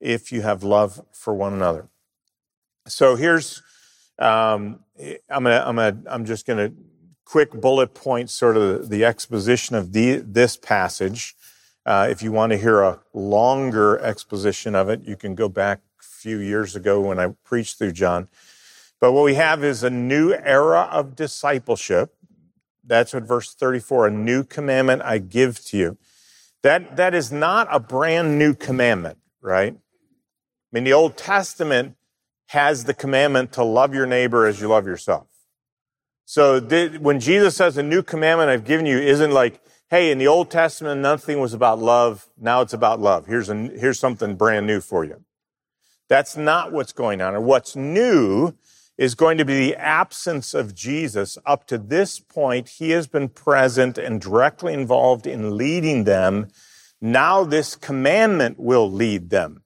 if 0.00 0.32
you 0.32 0.40
have 0.40 0.62
love 0.62 1.04
for 1.12 1.34
one 1.34 1.52
another. 1.52 1.88
So 2.88 3.16
here's, 3.16 3.62
um, 4.18 4.80
I'm 5.28 5.44
gonna, 5.44 5.62
I'm 5.66 5.76
gonna, 5.76 6.02
I'm 6.08 6.25
just 6.25 6.46
gonna 6.46 6.72
quick 7.26 7.52
bullet 7.52 7.92
point 7.92 8.30
sort 8.30 8.56
of 8.56 8.88
the 8.88 9.04
exposition 9.04 9.76
of 9.76 9.92
the, 9.92 10.16
this 10.18 10.56
passage. 10.56 11.34
Uh, 11.84 12.08
if 12.10 12.22
you 12.22 12.32
want 12.32 12.52
to 12.52 12.56
hear 12.56 12.80
a 12.80 13.00
longer 13.12 13.98
exposition 13.98 14.75
of 14.75 14.88
it, 14.88 15.02
you 15.02 15.16
can 15.16 15.34
go 15.34 15.50
back 15.50 15.80
few 16.26 16.40
years 16.40 16.75
ago 16.75 17.00
when 17.00 17.21
I 17.21 17.28
preached 17.45 17.78
through 17.78 17.92
John. 17.92 18.26
But 19.00 19.12
what 19.12 19.23
we 19.23 19.35
have 19.35 19.62
is 19.62 19.85
a 19.85 19.90
new 19.90 20.33
era 20.33 20.88
of 20.90 21.14
discipleship. 21.14 22.16
That's 22.83 23.14
what 23.14 23.23
verse 23.23 23.54
34, 23.54 24.09
a 24.09 24.11
new 24.11 24.42
commandment 24.42 25.02
I 25.02 25.18
give 25.18 25.64
to 25.66 25.76
you. 25.76 25.99
That, 26.64 26.97
that 26.97 27.14
is 27.14 27.30
not 27.30 27.68
a 27.71 27.78
brand 27.78 28.40
new 28.40 28.54
commandment, 28.54 29.18
right? 29.40 29.75
I 29.75 29.78
mean, 30.73 30.83
the 30.83 30.95
Old 30.95 31.16
Testament 31.16 31.95
has 32.47 32.83
the 32.87 32.95
commandment 32.95 33.52
to 33.52 33.62
love 33.62 33.95
your 33.95 34.06
neighbor 34.06 34.47
as 34.47 34.61
you 34.61 34.66
love 34.66 34.85
yourself. 34.85 35.28
So 36.25 36.61
when 36.61 37.21
Jesus 37.21 37.54
says 37.54 37.76
a 37.76 37.85
new 37.85 38.02
commandment 38.02 38.50
I've 38.50 38.64
given 38.64 38.85
you 38.85 38.99
isn't 38.99 39.30
like, 39.30 39.61
hey, 39.90 40.11
in 40.11 40.18
the 40.18 40.26
Old 40.26 40.50
Testament, 40.50 41.00
nothing 41.00 41.38
was 41.38 41.54
about 41.54 41.78
love. 41.78 42.26
Now 42.37 42.62
it's 42.62 42.73
about 42.73 42.99
love. 42.99 43.26
Here's, 43.26 43.49
a, 43.49 43.54
here's 43.54 44.00
something 44.00 44.35
brand 44.35 44.66
new 44.66 44.80
for 44.80 45.04
you. 45.04 45.23
That's 46.08 46.36
not 46.36 46.72
what's 46.72 46.92
going 46.92 47.20
on. 47.20 47.34
Or 47.34 47.40
what's 47.40 47.75
new 47.75 48.54
is 48.96 49.14
going 49.14 49.38
to 49.38 49.44
be 49.44 49.54
the 49.54 49.76
absence 49.76 50.54
of 50.54 50.75
Jesus. 50.75 51.36
Up 51.44 51.66
to 51.66 51.78
this 51.78 52.18
point, 52.18 52.68
he 52.68 52.90
has 52.90 53.06
been 53.06 53.28
present 53.28 53.98
and 53.98 54.20
directly 54.20 54.72
involved 54.72 55.26
in 55.26 55.56
leading 55.56 56.04
them. 56.04 56.48
Now 57.00 57.44
this 57.44 57.76
commandment 57.76 58.58
will 58.58 58.90
lead 58.90 59.30
them. 59.30 59.62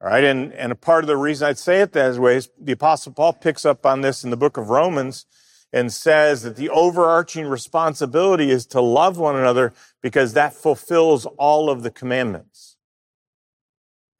All 0.00 0.10
right, 0.10 0.22
and, 0.22 0.52
and 0.52 0.70
a 0.70 0.76
part 0.76 1.02
of 1.02 1.08
the 1.08 1.16
reason 1.16 1.48
I'd 1.48 1.58
say 1.58 1.80
it 1.80 1.92
that 1.92 2.18
way 2.18 2.36
is 2.36 2.50
the 2.60 2.72
Apostle 2.72 3.12
Paul 3.12 3.32
picks 3.32 3.64
up 3.64 3.86
on 3.86 4.02
this 4.02 4.22
in 4.22 4.30
the 4.30 4.36
book 4.36 4.56
of 4.56 4.68
Romans 4.68 5.24
and 5.72 5.92
says 5.92 6.42
that 6.42 6.56
the 6.56 6.68
overarching 6.68 7.46
responsibility 7.46 8.50
is 8.50 8.66
to 8.66 8.80
love 8.80 9.18
one 9.18 9.34
another 9.34 9.72
because 10.02 10.34
that 10.34 10.52
fulfills 10.52 11.26
all 11.38 11.70
of 11.70 11.82
the 11.82 11.90
commandments 11.90 12.73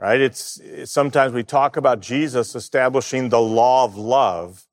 right? 0.01 0.21
It's, 0.21 0.61
sometimes 0.85 1.33
we 1.33 1.43
talk 1.43 1.77
about 1.77 2.01
Jesus 2.01 2.55
establishing 2.55 3.29
the 3.29 3.41
law 3.41 3.85
of 3.85 3.97
love, 3.97 4.67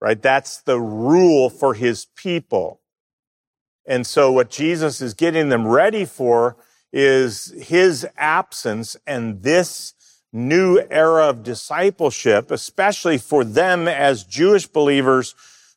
right? 0.00 0.20
That's 0.20 0.58
the 0.58 0.80
rule 0.80 1.50
for 1.50 1.74
his 1.74 2.06
people. 2.16 2.80
And 3.86 4.06
so 4.06 4.32
what 4.32 4.50
Jesus 4.50 5.00
is 5.00 5.14
getting 5.14 5.48
them 5.48 5.66
ready 5.66 6.04
for 6.04 6.56
is 6.92 7.52
his 7.60 8.06
absence 8.16 8.96
and 9.06 9.42
this 9.42 9.94
new 10.32 10.80
era 10.90 11.28
of 11.28 11.42
discipleship, 11.42 12.50
especially 12.50 13.18
for 13.18 13.44
them 13.44 13.86
as 13.88 14.24
Jewish 14.24 14.66
believers 14.66 15.34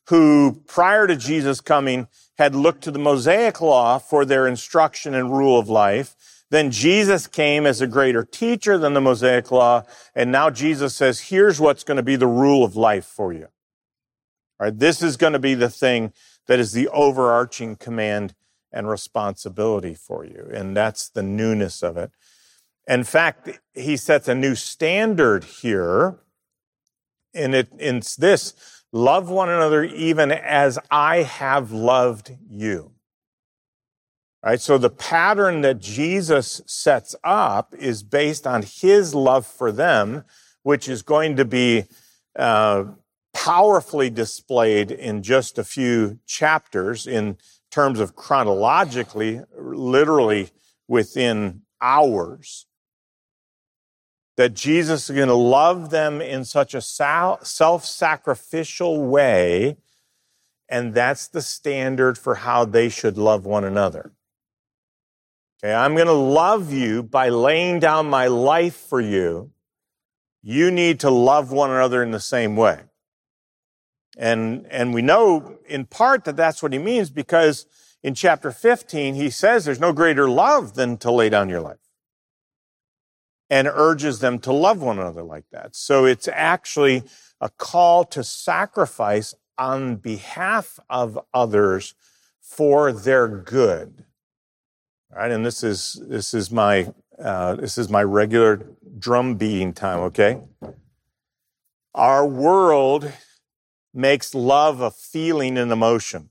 who 0.08 0.60
prior 0.66 1.06
to 1.06 1.16
Jesus 1.16 1.60
coming 1.60 2.08
had 2.36 2.54
looked 2.54 2.82
to 2.82 2.90
the 2.90 2.98
Mosaic 2.98 3.60
law 3.60 3.98
for 3.98 4.24
their 4.24 4.46
instruction 4.46 5.14
and 5.14 5.30
rule 5.30 5.58
of 5.58 5.68
life 5.68 6.16
then 6.50 6.72
Jesus 6.72 7.28
came 7.28 7.64
as 7.64 7.80
a 7.80 7.86
greater 7.86 8.24
teacher 8.24 8.76
than 8.76 8.92
the 8.92 9.00
Mosaic 9.00 9.50
law. 9.52 9.84
And 10.14 10.32
now 10.32 10.50
Jesus 10.50 10.94
says, 10.94 11.20
here's 11.20 11.60
what's 11.60 11.84
going 11.84 11.96
to 11.96 12.02
be 12.02 12.16
the 12.16 12.26
rule 12.26 12.64
of 12.64 12.76
life 12.76 13.04
for 13.04 13.32
you. 13.32 13.46
All 14.58 14.66
right. 14.66 14.78
This 14.78 15.00
is 15.00 15.16
going 15.16 15.32
to 15.32 15.38
be 15.38 15.54
the 15.54 15.70
thing 15.70 16.12
that 16.46 16.58
is 16.58 16.72
the 16.72 16.88
overarching 16.88 17.76
command 17.76 18.34
and 18.72 18.88
responsibility 18.88 19.94
for 19.94 20.24
you. 20.24 20.48
And 20.52 20.76
that's 20.76 21.08
the 21.08 21.22
newness 21.22 21.82
of 21.82 21.96
it. 21.96 22.10
In 22.86 23.04
fact, 23.04 23.60
he 23.72 23.96
sets 23.96 24.26
a 24.26 24.34
new 24.34 24.56
standard 24.56 25.44
here. 25.44 26.18
And 27.32 27.54
it, 27.54 27.68
it's 27.78 28.16
this 28.16 28.54
love 28.90 29.30
one 29.30 29.48
another 29.48 29.84
even 29.84 30.32
as 30.32 30.80
I 30.90 31.22
have 31.22 31.70
loved 31.70 32.36
you. 32.50 32.90
Right? 34.42 34.60
So 34.60 34.78
the 34.78 34.90
pattern 34.90 35.60
that 35.62 35.80
Jesus 35.80 36.62
sets 36.66 37.14
up 37.22 37.74
is 37.74 38.02
based 38.02 38.46
on 38.46 38.62
his 38.62 39.14
love 39.14 39.46
for 39.46 39.70
them, 39.70 40.24
which 40.62 40.88
is 40.88 41.02
going 41.02 41.36
to 41.36 41.44
be 41.44 41.84
uh, 42.38 42.84
powerfully 43.34 44.08
displayed 44.08 44.90
in 44.90 45.22
just 45.22 45.58
a 45.58 45.64
few 45.64 46.18
chapters 46.26 47.06
in 47.06 47.36
terms 47.70 48.00
of 48.00 48.16
chronologically, 48.16 49.42
literally 49.58 50.50
within 50.88 51.62
hours. 51.82 52.66
That 54.38 54.54
Jesus 54.54 55.10
is 55.10 55.16
going 55.16 55.28
to 55.28 55.34
love 55.34 55.90
them 55.90 56.22
in 56.22 56.46
such 56.46 56.74
a 56.74 56.80
self 56.80 57.84
sacrificial 57.84 59.04
way, 59.04 59.76
and 60.66 60.94
that's 60.94 61.28
the 61.28 61.42
standard 61.42 62.16
for 62.16 62.36
how 62.36 62.64
they 62.64 62.88
should 62.88 63.18
love 63.18 63.44
one 63.44 63.64
another. 63.64 64.12
Okay, 65.62 65.74
I'm 65.74 65.94
going 65.94 66.06
to 66.06 66.12
love 66.12 66.72
you 66.72 67.02
by 67.02 67.28
laying 67.28 67.80
down 67.80 68.08
my 68.08 68.28
life 68.28 68.76
for 68.76 69.00
you. 69.00 69.50
You 70.42 70.70
need 70.70 71.00
to 71.00 71.10
love 71.10 71.52
one 71.52 71.70
another 71.70 72.02
in 72.02 72.12
the 72.12 72.20
same 72.20 72.56
way. 72.56 72.80
And, 74.16 74.66
and 74.70 74.94
we 74.94 75.02
know 75.02 75.58
in 75.66 75.84
part 75.84 76.24
that 76.24 76.36
that's 76.36 76.62
what 76.62 76.72
he 76.72 76.78
means 76.78 77.10
because 77.10 77.66
in 78.02 78.14
chapter 78.14 78.50
15, 78.50 79.14
he 79.14 79.28
says 79.28 79.64
there's 79.66 79.78
no 79.78 79.92
greater 79.92 80.30
love 80.30 80.74
than 80.74 80.96
to 80.98 81.12
lay 81.12 81.28
down 81.28 81.50
your 81.50 81.60
life 81.60 81.76
and 83.50 83.68
urges 83.68 84.20
them 84.20 84.38
to 84.38 84.52
love 84.52 84.80
one 84.80 84.98
another 84.98 85.22
like 85.22 85.44
that. 85.52 85.76
So 85.76 86.06
it's 86.06 86.28
actually 86.28 87.02
a 87.38 87.50
call 87.50 88.04
to 88.04 88.24
sacrifice 88.24 89.34
on 89.58 89.96
behalf 89.96 90.78
of 90.88 91.18
others 91.34 91.94
for 92.40 92.92
their 92.92 93.28
good. 93.28 94.06
Right, 95.12 95.32
and 95.32 95.44
this 95.44 95.64
is 95.64 96.00
this 96.08 96.34
is 96.34 96.50
my 96.50 96.92
uh, 97.18 97.56
this 97.56 97.76
is 97.78 97.88
my 97.88 98.02
regular 98.02 98.64
drum 98.98 99.34
beating 99.34 99.72
time. 99.72 99.98
Okay, 100.00 100.40
our 101.94 102.26
world 102.26 103.12
makes 103.92 104.34
love 104.34 104.80
a 104.80 104.90
feeling 104.90 105.58
and 105.58 105.72
emotion. 105.72 106.30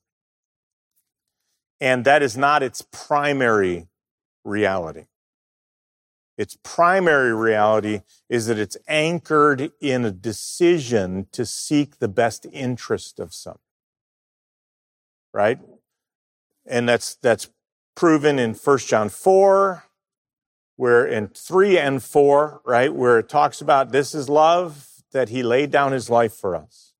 And 1.81 2.05
that 2.05 2.21
is 2.21 2.37
not 2.37 2.63
its 2.63 2.81
primary 2.91 3.87
reality. 4.43 5.05
Its 6.37 6.57
primary 6.63 7.33
reality 7.35 8.01
is 8.29 8.47
that 8.47 8.57
it's 8.57 8.77
anchored 8.87 9.71
in 9.81 10.05
a 10.05 10.11
decision 10.11 11.27
to 11.33 11.45
seek 11.45 11.99
the 11.99 12.07
best 12.07 12.45
interest 12.51 13.19
of 13.19 13.33
some. 13.33 13.59
Right? 15.33 15.59
And 16.65 16.87
that's, 16.87 17.15
that's 17.15 17.49
proven 17.99 18.39
in 18.39 18.53
1 18.53 18.77
John 18.77 19.09
4, 19.09 19.83
where 20.77 21.05
in 21.05 21.27
3 21.27 21.77
and 21.77 22.01
4, 22.01 22.61
right, 22.63 22.93
where 22.95 23.19
it 23.19 23.27
talks 23.27 23.59
about 23.59 23.91
this 23.91 24.15
is 24.15 24.29
love 24.29 24.87
that 25.11 25.27
he 25.27 25.43
laid 25.43 25.69
down 25.69 25.91
his 25.91 26.09
life 26.09 26.33
for 26.33 26.55
us. 26.55 26.93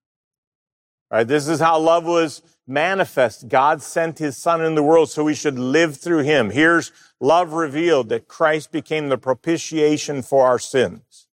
Right? 1.10 1.26
This 1.26 1.48
is 1.48 1.62
how 1.62 1.80
love 1.80 2.04
was 2.04 2.42
manifest. 2.68 3.48
God 3.48 3.82
sent 3.82 4.20
his 4.20 4.36
son 4.36 4.62
in 4.62 4.76
the 4.76 4.84
world 4.84 5.10
so 5.10 5.24
we 5.24 5.36
should 5.36 5.58
live 5.58 5.96
through 5.96 6.24
him. 6.24 6.50
Here's 6.50 6.92
love 7.22 7.54
revealed 7.54 8.10
that 8.10 8.28
Christ 8.28 8.74
became 8.74 9.08
the 9.08 9.18
propitiation 9.18 10.22
for 10.22 10.46
our 10.46 10.60
sins. 10.60 11.28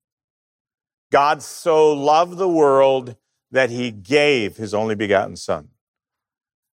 God 1.11 1.41
so 1.41 1.91
loved 1.91 2.37
the 2.37 2.47
world 2.47 3.15
that 3.49 3.71
he 3.71 3.89
gave 3.89 4.57
his 4.57 4.75
only 4.75 4.93
begotten 4.93 5.35
son. 5.35 5.69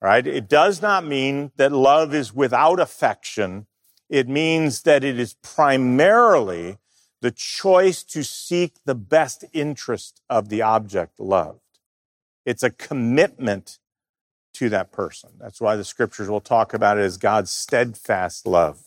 Right? 0.02 0.26
It 0.26 0.48
does 0.48 0.82
not 0.82 1.06
mean 1.06 1.52
that 1.56 1.70
love 1.70 2.12
is 2.12 2.34
without 2.34 2.80
affection. 2.80 3.68
It 4.08 4.28
means 4.28 4.82
that 4.82 5.04
it 5.04 5.16
is 5.16 5.36
primarily 5.44 6.78
the 7.20 7.30
choice 7.30 8.02
to 8.02 8.24
seek 8.24 8.74
the 8.84 8.96
best 8.96 9.44
interest 9.52 10.20
of 10.28 10.48
the 10.48 10.60
object 10.60 11.20
loved. 11.20 11.60
It's 12.44 12.64
a 12.64 12.70
commitment 12.70 13.78
to 14.54 14.68
that 14.70 14.90
person. 14.90 15.30
That's 15.38 15.60
why 15.60 15.76
the 15.76 15.84
scriptures 15.84 16.28
will 16.28 16.40
talk 16.40 16.74
about 16.74 16.98
it 16.98 17.02
as 17.02 17.16
God's 17.16 17.52
steadfast 17.52 18.44
love, 18.44 18.82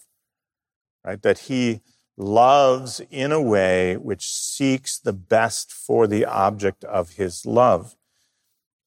right? 1.04 1.22
That 1.22 1.40
he 1.40 1.80
loves 2.18 3.02
in 3.10 3.32
a 3.32 3.42
way 3.42 3.96
which 3.96 4.30
seeks 4.30 5.00
the 5.00 5.14
best 5.14 5.72
for 5.72 6.08
the 6.08 6.26
object 6.26 6.84
of 6.84 7.12
his 7.12 7.46
love. 7.46 7.96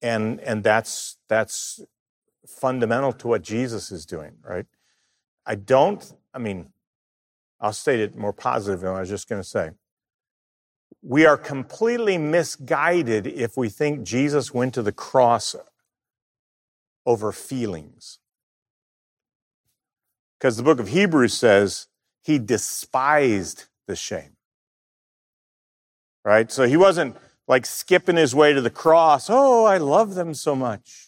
And, 0.02 0.40
and 0.40 0.62
that's, 0.62 1.16
that's 1.28 1.80
fundamental 2.48 3.12
to 3.12 3.28
what 3.28 3.42
Jesus 3.42 3.92
is 3.92 4.06
doing, 4.06 4.32
right? 4.42 4.66
I 5.46 5.54
don't, 5.54 6.12
I 6.34 6.38
mean, 6.38 6.72
I'll 7.60 7.72
state 7.72 8.00
it 8.00 8.16
more 8.16 8.32
positive 8.32 8.80
than 8.80 8.94
I 8.94 9.00
was 9.00 9.08
just 9.08 9.28
going 9.28 9.40
to 9.40 9.48
say 9.48 9.70
we 11.02 11.26
are 11.26 11.36
completely 11.36 12.18
misguided 12.18 13.26
if 13.26 13.56
we 13.56 13.68
think 13.68 14.02
Jesus 14.02 14.52
went 14.52 14.74
to 14.74 14.82
the 14.82 14.92
cross 14.92 15.54
over 17.06 17.32
feelings. 17.32 18.18
Because 20.38 20.56
the 20.56 20.62
book 20.62 20.80
of 20.80 20.88
Hebrews 20.88 21.34
says 21.34 21.88
he 22.22 22.38
despised 22.38 23.66
the 23.86 23.96
shame. 23.96 24.36
Right? 26.24 26.50
So 26.50 26.66
he 26.66 26.76
wasn't 26.76 27.16
like 27.46 27.64
skipping 27.64 28.16
his 28.16 28.34
way 28.34 28.52
to 28.52 28.60
the 28.60 28.70
cross. 28.70 29.28
Oh, 29.30 29.64
I 29.64 29.78
love 29.78 30.14
them 30.14 30.34
so 30.34 30.54
much. 30.54 31.07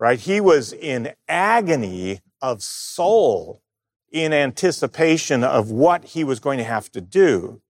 Right? 0.00 0.18
He 0.18 0.40
was 0.40 0.72
in 0.72 1.12
agony 1.28 2.20
of 2.42 2.62
soul 2.62 3.62
in 4.10 4.32
anticipation 4.32 5.44
of 5.44 5.70
what 5.70 6.04
he 6.04 6.24
was 6.24 6.40
going 6.40 6.58
to 6.58 6.64
have 6.64 6.90
to 6.90 7.00
do 7.00 7.60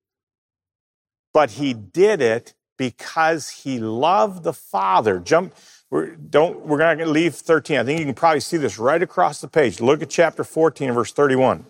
but 1.33 1.53
he 1.53 1.73
did 1.73 2.21
it 2.21 2.55
because 2.77 3.49
he 3.51 3.79
loved 3.79 4.43
the 4.43 4.53
Father. 4.53 5.19
Jump, 5.19 5.55
we're, 5.91 6.17
don't, 6.17 6.67
we're 6.67 6.79
going 6.79 6.99
to 6.99 7.07
leave 7.07 7.35
13. 7.35 7.79
I 7.79 7.85
think 7.85 7.99
you 7.99 8.07
can 8.07 8.15
probably 8.15 8.41
see 8.41 8.57
this 8.57 8.79
right 8.79 9.03
across 9.03 9.41
the 9.41 9.49
page. 9.49 9.81
Look 9.81 10.03
at 10.03 10.11
chapter 10.11 10.45
14 10.45 10.93
verse 10.93 11.13
31. 11.13 11.67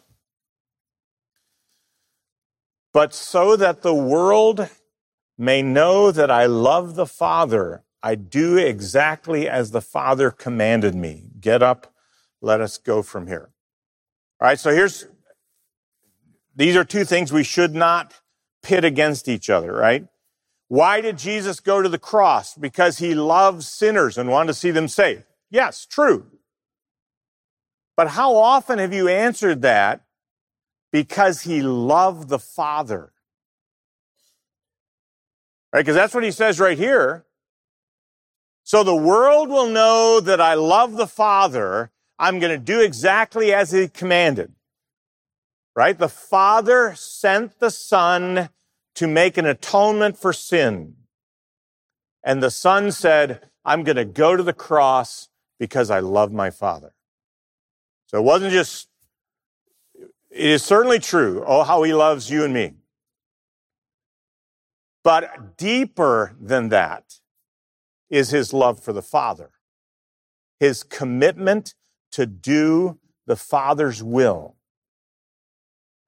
But 2.92 3.14
so 3.14 3.56
that 3.56 3.82
the 3.82 3.94
world 3.94 4.68
may 5.38 5.62
know 5.62 6.10
that 6.10 6.30
I 6.30 6.46
love 6.46 6.96
the 6.96 7.06
Father, 7.06 7.82
I 8.02 8.14
do 8.14 8.56
exactly 8.56 9.48
as 9.48 9.70
the 9.70 9.82
Father 9.82 10.30
commanded 10.30 10.94
me. 10.94 11.30
Get 11.38 11.62
up, 11.62 11.92
let 12.40 12.60
us 12.60 12.78
go 12.78 13.02
from 13.02 13.26
here. 13.26 13.50
All 14.40 14.48
right, 14.48 14.58
so 14.58 14.70
here's, 14.70 15.06
these 16.56 16.76
are 16.76 16.84
two 16.84 17.04
things 17.04 17.32
we 17.32 17.44
should 17.44 17.74
not 17.74 18.14
pit 18.62 18.84
against 18.84 19.28
each 19.28 19.50
other, 19.50 19.72
right? 19.72 20.06
Why 20.68 21.00
did 21.00 21.18
Jesus 21.18 21.60
go 21.60 21.82
to 21.82 21.88
the 21.88 21.98
cross? 21.98 22.54
Because 22.54 22.98
he 22.98 23.14
loved 23.14 23.64
sinners 23.64 24.16
and 24.16 24.30
wanted 24.30 24.48
to 24.48 24.54
see 24.54 24.70
them 24.70 24.88
saved. 24.88 25.24
Yes, 25.50 25.84
true. 25.84 26.26
But 27.96 28.08
how 28.08 28.36
often 28.36 28.78
have 28.78 28.94
you 28.94 29.08
answered 29.08 29.62
that? 29.62 30.02
Because 30.92 31.42
he 31.42 31.60
loved 31.60 32.28
the 32.28 32.38
Father. 32.38 33.12
Right? 35.72 35.80
Because 35.80 35.96
that's 35.96 36.14
what 36.14 36.24
he 36.24 36.30
says 36.30 36.58
right 36.58 36.78
here. 36.78 37.26
So 38.70 38.84
the 38.84 38.94
world 38.94 39.48
will 39.48 39.68
know 39.68 40.20
that 40.20 40.40
I 40.40 40.54
love 40.54 40.96
the 40.96 41.08
Father. 41.08 41.90
I'm 42.20 42.38
going 42.38 42.52
to 42.52 42.64
do 42.64 42.80
exactly 42.80 43.52
as 43.52 43.72
he 43.72 43.88
commanded 43.88 44.52
right? 45.74 45.98
The 45.98 46.08
Father 46.08 46.94
sent 46.94 47.58
the 47.58 47.70
Son 47.70 48.50
to 48.94 49.06
make 49.06 49.38
an 49.38 49.46
atonement 49.46 50.18
for 50.18 50.32
sin. 50.32 50.94
And 52.22 52.42
the 52.42 52.50
Son 52.50 52.92
said, 52.92 53.48
I'm 53.64 53.82
going 53.82 53.96
to 53.96 54.04
go 54.04 54.36
to 54.36 54.42
the 54.42 54.52
cross 54.52 55.28
because 55.58 55.90
I 55.90 56.00
love 56.00 56.32
my 56.32 56.50
Father. 56.50 56.92
So 58.08 58.18
it 58.18 58.24
wasn't 58.24 58.52
just, 58.52 58.88
it 60.30 60.50
is 60.50 60.62
certainly 60.62 60.98
true, 60.98 61.44
oh, 61.46 61.62
how 61.62 61.82
he 61.84 61.94
loves 61.94 62.30
you 62.30 62.44
and 62.44 62.52
me. 62.52 62.74
But 65.02 65.56
deeper 65.56 66.36
than 66.38 66.68
that 66.68 67.19
is 68.10 68.30
his 68.30 68.52
love 68.52 68.82
for 68.82 68.92
the 68.92 69.02
Father, 69.02 69.50
his 70.58 70.82
commitment 70.82 71.74
to 72.12 72.26
do 72.26 72.98
the 73.26 73.36
Father's 73.36 74.02
will 74.02 74.56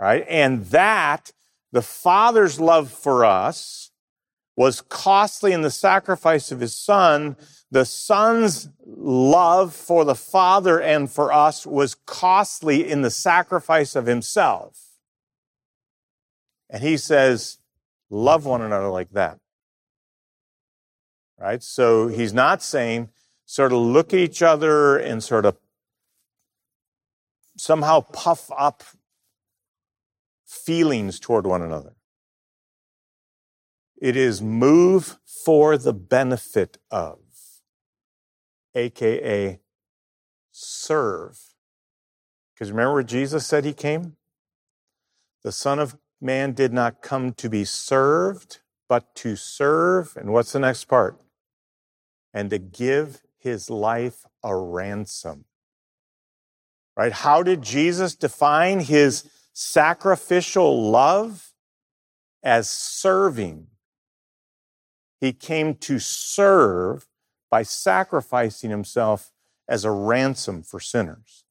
right? 0.03 0.27
And 0.29 0.65
that, 0.67 1.31
the 1.71 1.81
Father's 1.81 2.59
love 2.59 2.91
for 2.91 3.25
us, 3.25 3.93
was 4.57 4.81
costly 4.81 5.53
in 5.53 5.63
the 5.63 5.71
sacrifice 5.71 6.51
of 6.51 6.59
his 6.59 6.77
Son. 6.77 7.37
The 7.71 7.85
Son's 7.85 8.69
love 8.85 9.73
for 9.73 10.05
the 10.05 10.17
Father 10.17 10.81
and 10.81 11.09
for 11.09 11.33
us 11.33 11.65
was 11.65 11.95
costly 11.95 12.91
in 12.91 13.03
the 13.03 13.13
sacrifice 13.13 13.95
of 13.95 14.07
himself. 14.07 14.77
And 16.69 16.83
he 16.83 16.97
says, 16.97 17.59
love 18.11 18.45
one 18.45 18.61
another 18.61 18.89
like 18.89 19.11
that. 19.13 19.39
Right? 21.43 21.61
So 21.61 22.07
he's 22.07 22.33
not 22.33 22.63
saying 22.63 23.09
sort 23.47 23.73
of 23.73 23.79
look 23.81 24.15
at 24.15 24.21
each 24.21 24.43
other 24.43 24.97
and 24.97 25.25
sort 25.25 25.45
of 25.45 25.57
somehow 27.57 28.01
puff 28.01 28.49
up 28.57 28.85
feelings 30.47 31.19
toward 31.19 31.45
one 31.45 31.61
another. 31.61 31.97
It 34.01 34.17
is 34.17 34.41
move 34.41 35.19
for 35.25 35.77
the 35.77 35.93
benefit 35.93 36.79
of, 36.93 37.19
aka 38.77 39.59
serve. 40.53 41.41
Because 42.55 42.71
remember 42.71 42.95
what 42.95 43.07
Jesus 43.07 43.45
said 43.45 43.65
he 43.65 43.73
came? 43.73 44.17
The 45.43 45.51
Son 45.51 45.81
of 45.81 45.97
Man 46.21 46.53
did 46.53 46.73
not 46.73 47.03
come 47.03 47.33
to 47.33 47.49
be 47.49 47.65
served, 47.65 48.61
but 48.89 49.17
to 49.17 49.35
serve. 49.35 50.17
And 50.17 50.33
what's 50.33 50.53
the 50.53 50.61
next 50.61 50.85
part? 50.85 51.19
And 52.35 52.51
to 52.51 52.59
give 52.59 53.23
his 53.39 53.69
life 53.69 54.25
a 54.43 54.57
ransom. 54.57 55.45
Right? 56.97 57.13
How 57.13 57.43
did 57.43 57.63
Jesus 57.63 58.15
define 58.15 58.81
his 58.81 59.29
sacrificial 59.53 60.91
love? 60.91 61.49
As 62.45 62.69
serving. 62.69 63.69
He 65.21 65.33
came 65.33 65.77
to 65.77 66.01
serve 66.01 67.07
by 67.53 67.63
sacrificing 67.63 68.71
himself 68.71 69.31
as 69.69 69.85
a 69.85 69.93
ransom 69.93 70.65
for 70.65 70.81
sinners. 70.81 71.45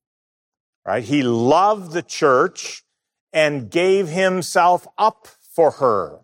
Right? 0.86 1.04
He 1.04 1.24
loved 1.24 1.94
the 1.94 2.02
church 2.02 2.84
and 3.32 3.70
gave 3.70 4.10
himself 4.10 4.86
up 4.98 5.28
for 5.56 5.72
her. 5.72 6.20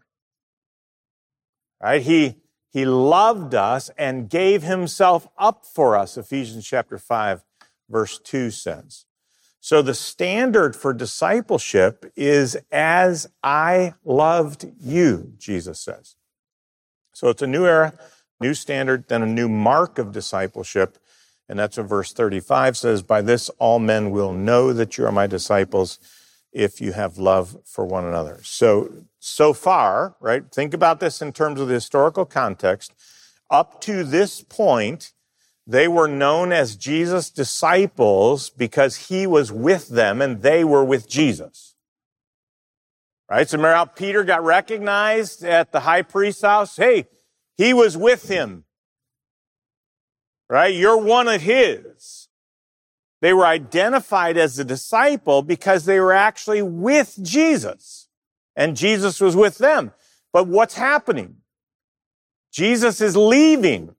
Right? 1.81 2.01
He, 2.01 2.35
he 2.77 2.85
loved 2.85 3.55
us 3.55 3.89
and 3.97 4.29
gave 4.29 4.61
himself 4.61 5.27
up 5.35 5.65
for 5.65 5.97
us, 5.97 6.15
Ephesians 6.15 6.63
chapter 6.63 6.99
5, 6.99 7.43
verse 7.89 8.19
2 8.19 8.51
says. 8.51 9.05
So 9.59 9.81
the 9.81 9.95
standard 9.95 10.75
for 10.75 10.93
discipleship 10.93 12.05
is 12.15 12.55
as 12.71 13.29
I 13.41 13.95
loved 14.05 14.67
you, 14.79 15.33
Jesus 15.39 15.79
says. 15.79 16.17
So 17.13 17.29
it's 17.29 17.41
a 17.41 17.47
new 17.47 17.65
era, 17.65 17.97
new 18.39 18.53
standard, 18.53 19.07
then 19.07 19.23
a 19.23 19.25
new 19.25 19.49
mark 19.49 19.97
of 19.97 20.11
discipleship. 20.11 20.99
And 21.49 21.57
that's 21.57 21.77
what 21.77 21.87
verse 21.87 22.13
35 22.13 22.77
says 22.77 23.01
By 23.01 23.23
this 23.23 23.49
all 23.57 23.79
men 23.79 24.11
will 24.11 24.33
know 24.33 24.71
that 24.71 24.99
you 24.99 25.05
are 25.07 25.11
my 25.11 25.25
disciples 25.25 25.97
if 26.53 26.79
you 26.79 26.91
have 26.91 27.17
love 27.17 27.57
for 27.65 27.85
one 27.85 28.05
another. 28.05 28.39
So, 28.43 28.93
so 29.19 29.53
far, 29.53 30.15
right, 30.19 30.43
think 30.51 30.73
about 30.73 30.99
this 30.99 31.21
in 31.21 31.34
terms 31.34 31.60
of 31.60 31.67
the 31.67 31.73
historical 31.73 32.25
context. 32.25 32.93
Up 33.49 33.82
to 33.82 34.03
this 34.03 34.41
point, 34.41 35.13
they 35.65 35.88
were 35.88 36.08
known 36.08 36.51
as 36.51 36.75
Jesus' 36.75 37.30
disciples 37.30 38.49
because 38.49 39.08
he 39.08 39.27
was 39.27 39.51
with 39.51 39.89
them 39.89 40.21
and 40.21 40.41
they 40.41 40.63
were 40.63 40.84
with 40.84 41.10
Jesus. 41.10 41.75
Right? 43.30 43.49
So 43.49 43.58
remember 43.58 43.75
how 43.75 43.86
Peter 43.86 44.23
got 44.23 44.43
recognized 44.43 45.43
at 45.43 45.73
the 45.73 45.82
high 45.82 46.03
priest's 46.03 46.43
house? 46.43 46.77
Hey, 46.77 47.08
he 47.58 47.73
was 47.73 47.97
with 47.97 48.30
him. 48.30 48.63
Right? 50.49 50.73
You're 50.73 50.97
one 50.97 51.27
of 51.27 51.41
his. 51.41 52.30
They 53.19 53.34
were 53.34 53.45
identified 53.45 54.38
as 54.38 54.58
a 54.60 54.63
disciple 54.63 55.41
because 55.41 55.86
they 55.86 55.99
were 55.99 56.13
actually 56.13 56.62
with 56.62 57.17
Jesus. 57.21 58.06
And 58.57 58.75
Jesus 58.75 59.21
was 59.21 59.35
with 59.35 59.59
them. 59.59 59.93
But 60.33 60.47
what's 60.47 60.73
happening? 60.73 61.37
Jesus 62.51 62.99
is 62.99 63.15
leaving. 63.15 63.95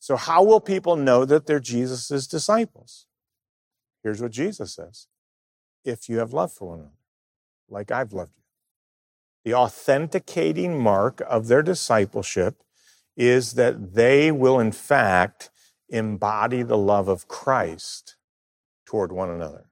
So 0.00 0.16
how 0.16 0.42
will 0.42 0.60
people 0.60 0.96
know 0.96 1.24
that 1.24 1.46
they're 1.46 1.60
Jesus' 1.60 2.26
disciples? 2.26 3.06
Here's 4.02 4.20
what 4.20 4.32
Jesus 4.32 4.74
says. 4.74 5.06
If 5.84 6.08
you 6.08 6.18
have 6.18 6.32
love 6.32 6.52
for 6.52 6.70
one 6.70 6.78
another, 6.80 6.92
like 7.68 7.92
I've 7.92 8.12
loved 8.12 8.32
you. 8.36 8.42
The 9.44 9.54
authenticating 9.54 10.78
mark 10.78 11.22
of 11.28 11.46
their 11.46 11.62
discipleship 11.62 12.64
is 13.16 13.52
that 13.52 13.94
they 13.94 14.32
will, 14.32 14.58
in 14.58 14.72
fact, 14.72 15.50
embody 15.88 16.64
the 16.64 16.76
love 16.76 17.06
of 17.06 17.28
Christ 17.28 18.16
toward 18.84 19.12
one 19.12 19.30
another. 19.30 19.70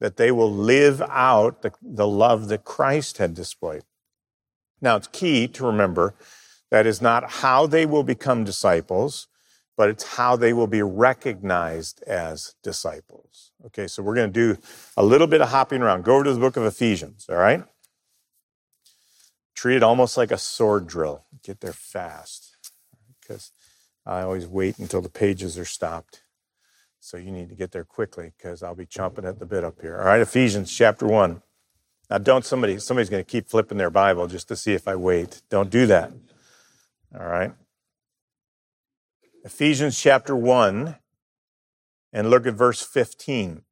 That 0.00 0.16
they 0.16 0.30
will 0.30 0.52
live 0.52 1.00
out 1.02 1.62
the, 1.62 1.72
the 1.82 2.06
love 2.06 2.48
that 2.48 2.64
Christ 2.64 3.18
had 3.18 3.34
displayed. 3.34 3.82
Now, 4.80 4.96
it's 4.96 5.08
key 5.08 5.48
to 5.48 5.64
remember 5.64 6.14
that 6.70 6.86
is 6.86 7.00
not 7.00 7.30
how 7.30 7.66
they 7.66 7.86
will 7.86 8.02
become 8.02 8.44
disciples, 8.44 9.28
but 9.76 9.88
it's 9.88 10.16
how 10.16 10.36
they 10.36 10.52
will 10.52 10.66
be 10.66 10.82
recognized 10.82 12.02
as 12.04 12.54
disciples. 12.62 13.52
Okay, 13.66 13.86
so 13.86 14.02
we're 14.02 14.14
going 14.14 14.32
to 14.32 14.54
do 14.54 14.60
a 14.96 15.04
little 15.04 15.26
bit 15.26 15.40
of 15.40 15.48
hopping 15.48 15.82
around. 15.82 16.04
Go 16.04 16.16
over 16.16 16.24
to 16.24 16.34
the 16.34 16.40
book 16.40 16.56
of 16.56 16.64
Ephesians, 16.64 17.26
all 17.28 17.36
right? 17.36 17.64
Treat 19.54 19.76
it 19.76 19.82
almost 19.82 20.16
like 20.16 20.30
a 20.30 20.38
sword 20.38 20.86
drill. 20.86 21.24
Get 21.42 21.60
there 21.60 21.72
fast 21.72 22.56
because 23.20 23.52
I 24.04 24.20
always 24.20 24.46
wait 24.46 24.78
until 24.78 25.00
the 25.00 25.08
pages 25.08 25.58
are 25.58 25.64
stopped. 25.64 26.22
So 27.00 27.16
you 27.16 27.30
need 27.30 27.48
to 27.50 27.54
get 27.54 27.72
there 27.72 27.84
quickly 27.84 28.32
because 28.36 28.62
I'll 28.62 28.74
be 28.74 28.86
chomping 28.86 29.28
at 29.28 29.38
the 29.38 29.46
bit 29.46 29.64
up 29.64 29.80
here. 29.80 29.98
All 29.98 30.06
right, 30.06 30.20
Ephesians 30.20 30.74
chapter 30.74 31.06
1. 31.06 31.42
Now, 32.10 32.18
don't 32.18 32.44
somebody, 32.44 32.78
somebody's 32.78 33.10
going 33.10 33.24
to 33.24 33.30
keep 33.30 33.48
flipping 33.48 33.78
their 33.78 33.90
Bible 33.90 34.26
just 34.26 34.48
to 34.48 34.56
see 34.56 34.72
if 34.72 34.86
I 34.86 34.96
wait. 34.96 35.42
Don't 35.50 35.70
do 35.70 35.86
that. 35.86 36.12
All 37.18 37.26
right. 37.26 37.52
Ephesians 39.44 40.00
chapter 40.00 40.34
1, 40.34 40.96
and 42.12 42.30
look 42.30 42.46
at 42.46 42.54
verse 42.54 42.82
15. 42.82 43.62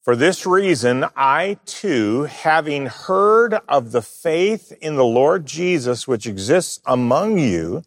For 0.00 0.16
this 0.16 0.46
reason, 0.46 1.06
I 1.16 1.58
too, 1.64 2.24
having 2.24 2.86
heard 2.86 3.54
of 3.68 3.92
the 3.92 4.02
faith 4.02 4.72
in 4.80 4.96
the 4.96 5.04
Lord 5.04 5.46
Jesus 5.46 6.08
which 6.08 6.26
exists 6.26 6.80
among 6.86 7.38
you, 7.38 7.84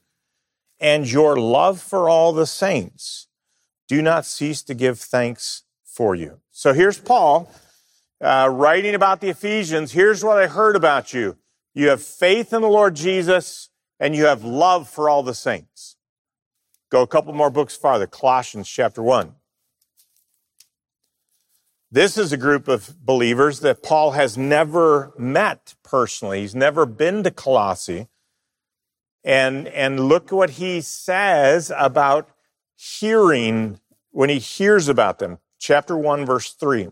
and 0.79 1.09
your 1.09 1.37
love 1.37 1.81
for 1.81 2.09
all 2.09 2.33
the 2.33 2.45
saints, 2.45 3.27
do 3.87 4.01
not 4.01 4.25
cease 4.25 4.61
to 4.63 4.73
give 4.73 4.99
thanks 4.99 5.63
for 5.83 6.15
you. 6.15 6.39
So 6.51 6.73
here's 6.73 6.99
Paul 6.99 7.51
uh, 8.21 8.49
writing 8.51 8.95
about 8.95 9.21
the 9.21 9.29
Ephesians. 9.29 9.91
Here's 9.91 10.23
what 10.23 10.37
I 10.37 10.47
heard 10.47 10.75
about 10.75 11.13
you. 11.13 11.37
You 11.73 11.89
have 11.89 12.01
faith 12.01 12.53
in 12.53 12.61
the 12.61 12.69
Lord 12.69 12.95
Jesus, 12.95 13.69
and 13.99 14.15
you 14.15 14.25
have 14.25 14.43
love 14.43 14.89
for 14.89 15.09
all 15.09 15.23
the 15.23 15.33
saints. 15.33 15.97
Go 16.89 17.01
a 17.01 17.07
couple 17.07 17.33
more 17.33 17.49
books 17.49 17.75
farther. 17.75 18.07
Colossians 18.07 18.69
chapter 18.69 19.03
1. 19.03 19.33
This 21.91 22.17
is 22.17 22.33
a 22.33 22.37
group 22.37 22.67
of 22.67 23.05
believers 23.05 23.59
that 23.61 23.83
Paul 23.83 24.11
has 24.11 24.37
never 24.37 25.13
met 25.17 25.75
personally. 25.83 26.41
He's 26.41 26.55
never 26.55 26.85
been 26.85 27.23
to 27.23 27.31
Colossae. 27.31 28.07
And, 29.23 29.67
and 29.69 30.07
look 30.07 30.31
what 30.31 30.51
he 30.51 30.81
says 30.81 31.71
about 31.75 32.29
hearing 32.75 33.79
when 34.11 34.29
he 34.29 34.39
hears 34.39 34.87
about 34.87 35.19
them. 35.19 35.39
Chapter 35.59 35.97
1, 35.97 36.25
verse 36.25 36.53
3. 36.53 36.89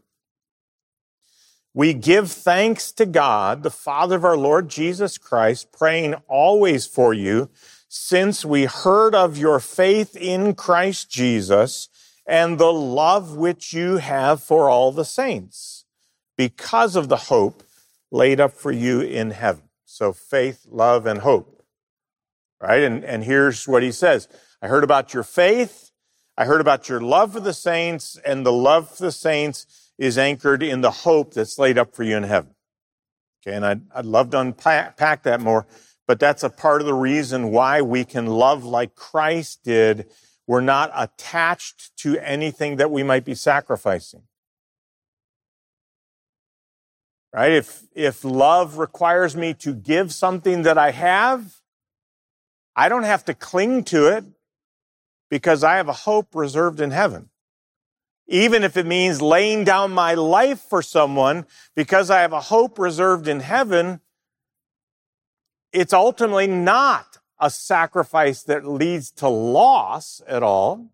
We 1.74 1.94
give 1.94 2.32
thanks 2.32 2.92
to 2.94 3.06
God, 3.06 3.64
the 3.64 3.72
Father 3.72 4.18
of 4.18 4.26
our 4.26 4.38
Lord 4.38 4.70
Jesus 4.70 5.18
Christ, 5.18 5.72
praying 5.72 6.16
always 6.28 6.86
for 6.86 7.14
you, 7.14 7.50
since 7.88 8.46
we 8.46 8.66
heard 8.66 9.16
of 9.16 9.38
your 9.38 9.60
faith 9.60 10.16
in 10.16 10.54
Christ 10.54 11.10
Jesus 11.10 11.90
and 12.26 12.58
the 12.58 12.72
love 12.72 13.36
which 13.36 13.74
you 13.74 13.98
have 13.98 14.42
for 14.42 14.70
all 14.70 14.92
the 14.92 15.06
saints 15.06 15.86
because 16.38 16.96
of 16.96 17.10
the 17.10 17.18
hope 17.18 17.64
laid 18.12 18.40
up 18.40 18.54
for 18.54 18.72
you 18.72 19.02
in 19.02 19.32
heaven. 19.32 19.64
So 19.86 20.14
faith, 20.14 20.66
love, 20.70 21.06
and 21.06 21.20
hope. 21.20 21.64
Right? 22.62 22.82
And, 22.84 23.04
and 23.04 23.24
here's 23.24 23.68
what 23.68 23.84
he 23.84 23.92
says. 23.92 24.28
I 24.64 24.68
heard 24.68 24.86
about 24.86 25.14
your 25.14 25.24
faith. 25.24 25.92
I 26.38 26.46
heard 26.46 26.62
about 26.62 26.88
your 26.88 27.02
love 27.02 27.34
for 27.34 27.42
the 27.42 27.54
saints 27.54 28.18
and 28.26 28.46
the 28.46 28.54
love 28.54 28.90
for 28.90 29.04
the 29.04 29.12
saints 29.12 29.92
is 30.00 30.18
anchored 30.18 30.64
in 30.64 30.80
the 30.80 30.90
hope 30.90 31.34
that's 31.34 31.60
laid 31.60 31.78
up 31.78 31.94
for 31.94 32.04
you 32.04 32.16
in 32.16 32.24
heaven. 32.24 32.56
Okay. 33.46 33.58
And 33.58 33.66
I'd, 33.66 33.82
I'd 33.94 34.06
love 34.06 34.30
to 34.30 34.40
unpack 34.40 35.24
that 35.24 35.42
more, 35.42 35.68
but 36.08 36.18
that's 36.18 36.44
a 36.44 36.50
part 36.50 36.80
of 36.80 36.88
the 36.88 36.94
reason 36.94 37.52
why 37.52 37.82
we 37.82 38.06
can 38.06 38.26
love 38.26 38.64
like 38.64 38.96
Christ 38.96 39.64
did 39.66 40.08
we're 40.48 40.62
not 40.62 40.92
attached 40.96 41.96
to 41.98 42.18
anything 42.20 42.78
that 42.78 42.92
we 42.92 43.04
might 43.04 43.26
be 43.26 43.36
sacrificing. 43.36 44.24
Right? 47.34 47.52
If, 47.52 47.84
if 47.96 48.24
love 48.24 48.78
requires 48.78 49.36
me 49.36 49.54
to 49.56 49.74
give 49.74 50.14
something 50.14 50.64
that 50.64 50.78
I 50.78 50.92
have, 50.92 51.56
I 52.76 52.90
don't 52.90 53.04
have 53.04 53.26
to 53.26 53.34
cling 53.34 53.84
to 53.86 54.08
it 54.08 54.26
because 55.34 55.64
I 55.64 55.78
have 55.78 55.90
a 55.90 55.94
hope 55.94 56.36
reserved 56.36 56.80
in 56.80 56.92
heaven. 56.92 57.32
even 58.28 58.64
if 58.64 58.78
it 58.78 58.86
means 58.86 59.20
laying 59.20 59.64
down 59.64 59.92
my 59.92 60.14
life 60.14 60.60
for 60.60 60.84
someone 60.84 61.48
because 61.76 62.12
I 62.12 62.22
have 62.22 62.34
a 62.34 62.40
hope 62.40 62.78
reserved 62.78 63.28
in 63.28 63.40
heaven, 63.40 64.00
it's 65.72 65.92
ultimately 65.92 66.46
not 66.46 67.18
a 67.40 67.50
sacrifice 67.50 68.44
that 68.44 68.64
leads 68.64 69.10
to 69.14 69.28
loss 69.28 70.22
at 70.28 70.44
all. 70.44 70.92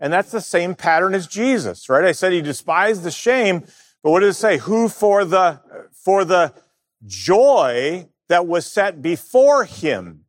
And 0.00 0.12
that's 0.12 0.32
the 0.32 0.40
same 0.40 0.74
pattern 0.74 1.14
as 1.14 1.28
Jesus, 1.28 1.88
right? 1.88 2.04
I 2.04 2.10
said 2.10 2.32
he 2.32 2.42
despised 2.42 3.04
the 3.04 3.12
shame, 3.12 3.60
but 4.02 4.10
what 4.10 4.20
does 4.20 4.34
it 4.36 4.40
say? 4.40 4.58
Who 4.58 4.88
for 4.88 5.24
the, 5.24 5.60
for 5.92 6.24
the 6.24 6.52
joy 7.06 8.08
that 8.28 8.48
was 8.48 8.66
set 8.66 9.00
before 9.00 9.66
him 9.66 10.24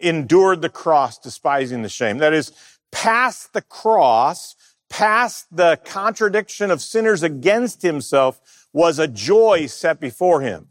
endured 0.00 0.62
the 0.62 0.68
cross, 0.68 1.18
despising 1.18 1.82
the 1.82 1.88
shame. 1.88 2.18
That 2.18 2.32
is, 2.32 2.52
past 2.90 3.52
the 3.52 3.62
cross, 3.62 4.56
past 4.88 5.46
the 5.54 5.78
contradiction 5.84 6.70
of 6.70 6.80
sinners 6.80 7.22
against 7.22 7.82
himself 7.82 8.68
was 8.72 8.98
a 8.98 9.08
joy 9.08 9.66
set 9.66 10.00
before 10.00 10.40
him. 10.40 10.68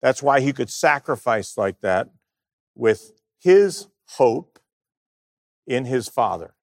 That's 0.00 0.22
why 0.22 0.40
he 0.40 0.52
could 0.52 0.70
sacrifice 0.70 1.56
like 1.56 1.80
that 1.80 2.08
with 2.74 3.12
his 3.38 3.86
hope 4.16 4.58
in 5.66 5.84
his 5.84 6.08
Father. 6.08 6.54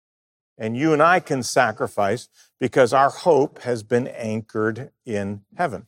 And 0.58 0.76
you 0.76 0.92
and 0.92 1.02
I 1.02 1.22
can 1.22 1.42
sacrifice 1.42 2.28
because 2.60 2.92
our 2.92 3.10
hope 3.10 3.60
has 3.60 3.82
been 3.82 4.08
anchored 4.08 4.92
in 5.06 5.44
heaven. 5.58 5.88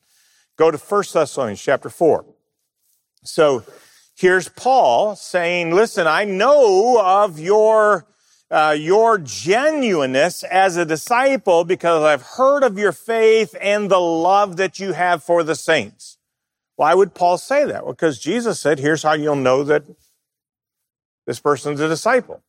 Go 0.56 0.72
to 0.72 0.78
1 0.78 1.04
Thessalonians 1.14 1.62
chapter 1.62 1.90
4. 1.90 2.26
So 3.24 3.64
here's 4.22 4.48
Paul 4.48 5.16
saying, 5.16 5.74
listen, 5.74 6.06
I 6.06 6.26
know 6.26 7.02
of 7.04 7.40
your 7.40 8.06
uh, 8.52 8.76
your 8.78 9.18
genuineness 9.18 10.44
as 10.44 10.76
a 10.76 10.86
disciple 10.86 11.64
because 11.64 12.04
I've 12.04 12.22
heard 12.22 12.64
of 12.64 12.78
your 12.78 12.92
faith 12.92 13.56
and 13.62 13.90
the 13.90 14.00
love 14.00 14.58
that 14.58 14.78
you 14.78 14.92
have 14.92 15.24
for 15.24 15.42
the 15.42 15.56
saints. 15.56 16.18
Why 16.76 16.94
would 16.94 17.14
Paul 17.14 17.38
say 17.38 17.64
that? 17.66 17.86
Well, 17.86 17.94
because 17.94 18.20
Jesus 18.20 18.60
said, 18.60 18.78
here's 18.78 19.04
how 19.04 19.14
you'll 19.14 19.38
know 19.38 19.64
that 19.64 19.84
this 21.26 21.40
person's 21.40 21.80
a 21.80 21.88
disciple. 21.88 22.44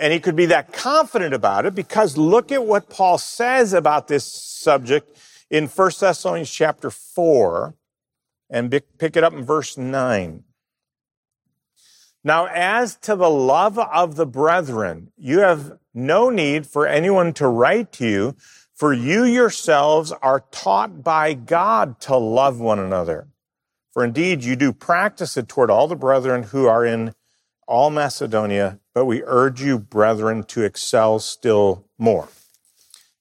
And 0.00 0.12
he 0.12 0.18
could 0.18 0.34
be 0.34 0.46
that 0.46 0.72
confident 0.72 1.32
about 1.32 1.64
it 1.64 1.76
because 1.76 2.16
look 2.16 2.50
at 2.50 2.66
what 2.66 2.90
Paul 2.90 3.18
says 3.18 3.72
about 3.72 4.08
this 4.08 4.24
subject 4.24 5.16
in 5.48 5.68
1 5.68 5.90
Thessalonians 6.00 6.50
chapter 6.50 6.90
4 6.90 7.74
and 8.50 8.70
pick 8.70 9.16
it 9.16 9.24
up 9.24 9.32
in 9.32 9.44
verse 9.44 9.76
9. 9.76 10.44
Now, 12.22 12.46
as 12.46 12.96
to 12.98 13.16
the 13.16 13.28
love 13.28 13.78
of 13.78 14.16
the 14.16 14.26
brethren, 14.26 15.12
you 15.16 15.40
have 15.40 15.78
no 15.92 16.30
need 16.30 16.66
for 16.66 16.86
anyone 16.86 17.32
to 17.34 17.46
write 17.46 17.92
to 17.92 18.08
you, 18.08 18.36
for 18.74 18.92
you 18.92 19.24
yourselves 19.24 20.10
are 20.22 20.44
taught 20.50 21.02
by 21.04 21.34
God 21.34 22.00
to 22.00 22.16
love 22.16 22.58
one 22.58 22.78
another. 22.78 23.28
For 23.92 24.02
indeed, 24.02 24.42
you 24.42 24.56
do 24.56 24.72
practice 24.72 25.36
it 25.36 25.48
toward 25.48 25.70
all 25.70 25.86
the 25.86 25.94
brethren 25.94 26.44
who 26.44 26.66
are 26.66 26.84
in 26.84 27.14
all 27.68 27.90
Macedonia, 27.90 28.80
but 28.92 29.04
we 29.04 29.22
urge 29.24 29.62
you, 29.62 29.78
brethren, 29.78 30.42
to 30.44 30.62
excel 30.62 31.18
still 31.18 31.84
more. 31.98 32.28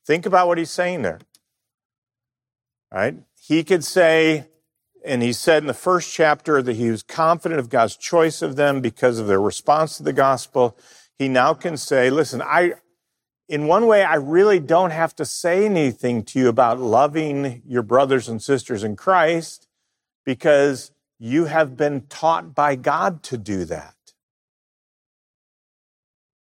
Think 0.05 0.25
about 0.25 0.47
what 0.47 0.57
he's 0.57 0.71
saying 0.71 1.01
there. 1.01 1.19
Right? 2.91 3.17
He 3.39 3.63
could 3.63 3.83
say, 3.83 4.47
and 5.05 5.21
he 5.21 5.33
said 5.33 5.63
in 5.63 5.67
the 5.67 5.73
first 5.73 6.13
chapter 6.13 6.61
that 6.61 6.75
he 6.75 6.89
was 6.89 7.03
confident 7.03 7.59
of 7.59 7.69
God's 7.69 7.97
choice 7.97 8.41
of 8.41 8.55
them 8.55 8.81
because 8.81 9.19
of 9.19 9.27
their 9.27 9.41
response 9.41 9.97
to 9.97 10.03
the 10.03 10.13
gospel. 10.13 10.77
He 11.17 11.27
now 11.27 11.53
can 11.53 11.77
say, 11.77 12.09
listen, 12.09 12.41
I, 12.41 12.73
in 13.49 13.67
one 13.67 13.85
way, 13.85 14.03
I 14.03 14.15
really 14.15 14.59
don't 14.59 14.91
have 14.91 15.15
to 15.17 15.25
say 15.25 15.65
anything 15.65 16.23
to 16.25 16.39
you 16.39 16.47
about 16.47 16.79
loving 16.79 17.61
your 17.65 17.83
brothers 17.83 18.29
and 18.29 18.41
sisters 18.41 18.83
in 18.83 18.95
Christ 18.95 19.67
because 20.25 20.91
you 21.19 21.45
have 21.45 21.75
been 21.75 22.01
taught 22.07 22.55
by 22.55 22.75
God 22.75 23.23
to 23.23 23.37
do 23.37 23.65
that. 23.65 23.95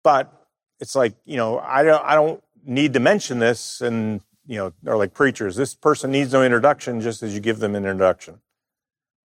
But 0.03 0.33
it's 0.81 0.95
like, 0.95 1.15
you 1.25 1.37
know, 1.37 1.59
I 1.59 1.83
don't, 1.83 2.05
I 2.05 2.15
don't 2.15 2.43
need 2.65 2.95
to 2.95 3.01
mention 3.01 3.39
this 3.39 3.81
and 3.81 4.21
you 4.49 4.57
know, 4.57 4.73
are 4.91 4.97
like 4.97 5.13
preachers. 5.13 5.55
This 5.55 5.75
person 5.75 6.11
needs 6.11 6.33
no 6.33 6.43
introduction 6.43 7.01
just 7.01 7.23
as 7.23 7.35
you 7.35 7.41
give 7.41 7.59
them 7.59 7.75
an 7.75 7.85
introduction. 7.85 8.41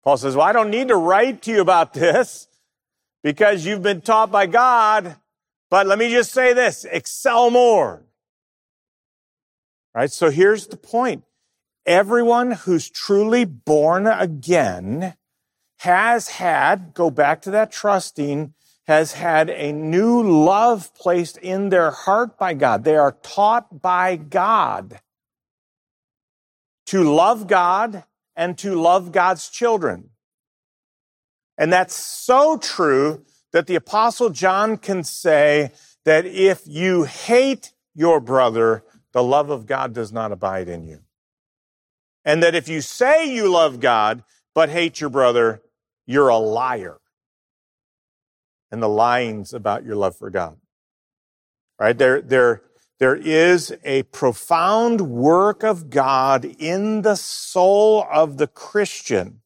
Paul 0.03 0.17
says, 0.17 0.35
well, 0.35 0.45
I 0.45 0.51
don't 0.51 0.69
need 0.69 0.89
to 0.89 0.97
write 0.97 1.41
to 1.43 1.51
you 1.51 1.61
about 1.61 1.93
this 1.93 2.49
because 3.23 3.65
you've 3.65 3.81
been 3.81 4.01
taught 4.01 4.31
by 4.31 4.45
God. 4.47 5.15
But 5.69 5.87
let 5.87 5.97
me 5.97 6.09
just 6.09 6.33
say 6.33 6.53
this, 6.53 6.85
excel 6.85 7.49
more. 7.49 8.03
Right? 9.95 10.11
So 10.11 10.29
here's 10.29 10.67
the 10.67 10.77
point. 10.77 11.23
Everyone 11.85 12.51
who's 12.51 12.89
truly 12.89 13.45
born 13.45 14.07
again 14.07 15.15
has 15.79 16.27
had, 16.27 16.93
go 16.93 17.09
back 17.09 17.41
to 17.43 17.51
that 17.51 17.71
trusting, 17.71 18.53
has 18.87 19.13
had 19.13 19.49
a 19.49 19.71
new 19.71 20.21
love 20.21 20.93
placed 20.95 21.37
in 21.37 21.69
their 21.69 21.91
heart 21.91 22.37
by 22.37 22.53
God. 22.53 22.83
They 22.83 22.97
are 22.97 23.17
taught 23.23 23.81
by 23.81 24.17
God 24.17 24.99
to 26.93 27.03
love 27.03 27.47
God 27.47 28.03
and 28.35 28.55
to 28.59 28.79
love 28.79 29.11
God's 29.11 29.49
children. 29.49 30.11
And 31.57 31.73
that's 31.73 31.95
so 31.95 32.55
true 32.55 33.25
that 33.51 33.65
the 33.65 33.73
apostle 33.73 34.29
John 34.29 34.77
can 34.77 35.03
say 35.03 35.71
that 36.05 36.27
if 36.27 36.61
you 36.67 37.05
hate 37.05 37.73
your 37.95 38.19
brother, 38.19 38.83
the 39.11 39.23
love 39.23 39.49
of 39.49 39.65
God 39.65 39.95
does 39.95 40.13
not 40.13 40.31
abide 40.31 40.69
in 40.69 40.85
you. 40.85 40.99
And 42.23 42.43
that 42.43 42.53
if 42.53 42.69
you 42.69 42.79
say 42.79 43.25
you 43.25 43.49
love 43.49 43.79
God, 43.79 44.23
but 44.53 44.69
hate 44.69 45.01
your 45.01 45.09
brother, 45.09 45.63
you're 46.05 46.29
a 46.29 46.37
liar. 46.37 46.99
And 48.71 48.83
the 48.83 48.87
lying's 48.87 49.51
about 49.51 49.83
your 49.83 49.95
love 49.95 50.15
for 50.15 50.29
God. 50.29 50.57
Right? 51.79 51.97
There, 51.97 52.21
there, 52.21 52.61
there 53.03 53.17
is 53.17 53.75
a 53.83 54.03
profound 54.03 55.01
work 55.01 55.61
of 55.61 55.89
God 55.89 56.45
in 56.45 57.01
the 57.01 57.17
soul 57.17 58.07
of 58.09 58.37
the 58.37 58.47
Christian, 58.47 59.41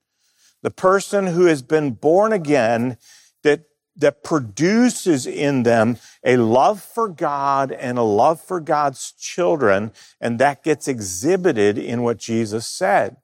the 0.62 0.70
person 0.70 1.26
who 1.26 1.46
has 1.46 1.64
been 1.64 1.94
born 1.94 2.34
again, 2.34 2.98
that, 3.42 3.64
that 3.96 4.24
produces 4.24 5.26
in 5.26 5.64
them 5.64 5.98
a 6.24 6.38
love 6.38 6.84
for 6.84 7.10
God 7.10 7.72
and 7.72 7.98
a 7.98 8.04
love 8.04 8.40
for 8.40 8.60
God's 8.60 9.12
children. 9.14 9.92
And 10.22 10.38
that 10.38 10.64
gets 10.64 10.88
exhibited 10.88 11.80
in 11.80 12.04
what 12.04 12.20
Jesus 12.20 12.68
said, 12.68 13.18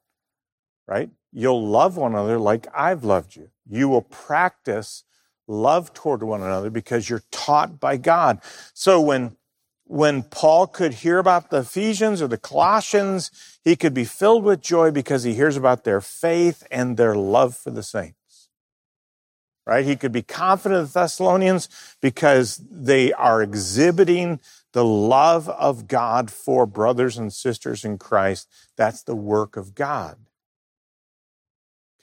right? 0.87 1.11
You'll 1.31 1.63
love 1.63 1.95
one 1.95 2.13
another 2.13 2.39
like 2.39 2.65
I've 2.75 3.03
loved 3.03 3.35
you. 3.35 3.51
You 3.69 3.87
will 3.87 4.01
practice 4.01 5.03
love 5.47 5.93
toward 5.93 6.23
one 6.23 6.41
another 6.41 6.71
because 6.71 7.07
you're 7.07 7.21
taught 7.29 7.79
by 7.79 7.97
God. 7.97 8.41
So 8.73 8.99
when 8.99 9.37
when 9.93 10.23
Paul 10.23 10.65
could 10.65 10.91
hear 10.95 11.19
about 11.19 11.51
the 11.51 11.59
Ephesians 11.59 12.19
or 12.19 12.27
the 12.27 12.35
Colossians, 12.35 13.29
he 13.63 13.75
could 13.75 13.93
be 13.93 14.05
filled 14.05 14.43
with 14.43 14.59
joy 14.59 14.89
because 14.89 15.21
he 15.21 15.35
hears 15.35 15.55
about 15.55 15.83
their 15.83 16.01
faith 16.01 16.65
and 16.71 16.97
their 16.97 17.13
love 17.13 17.55
for 17.55 17.69
the 17.69 17.83
saints. 17.83 18.49
Right? 19.67 19.85
He 19.85 19.95
could 19.95 20.11
be 20.11 20.23
confident 20.23 20.81
of 20.81 20.91
the 20.91 21.01
Thessalonians 21.01 21.69
because 22.01 22.59
they 22.71 23.13
are 23.13 23.43
exhibiting 23.43 24.39
the 24.71 24.83
love 24.83 25.47
of 25.47 25.87
God 25.87 26.31
for 26.31 26.65
brothers 26.65 27.15
and 27.15 27.31
sisters 27.31 27.85
in 27.85 27.99
Christ. 27.99 28.49
That's 28.75 29.03
the 29.03 29.15
work 29.15 29.55
of 29.55 29.75
God. 29.75 30.17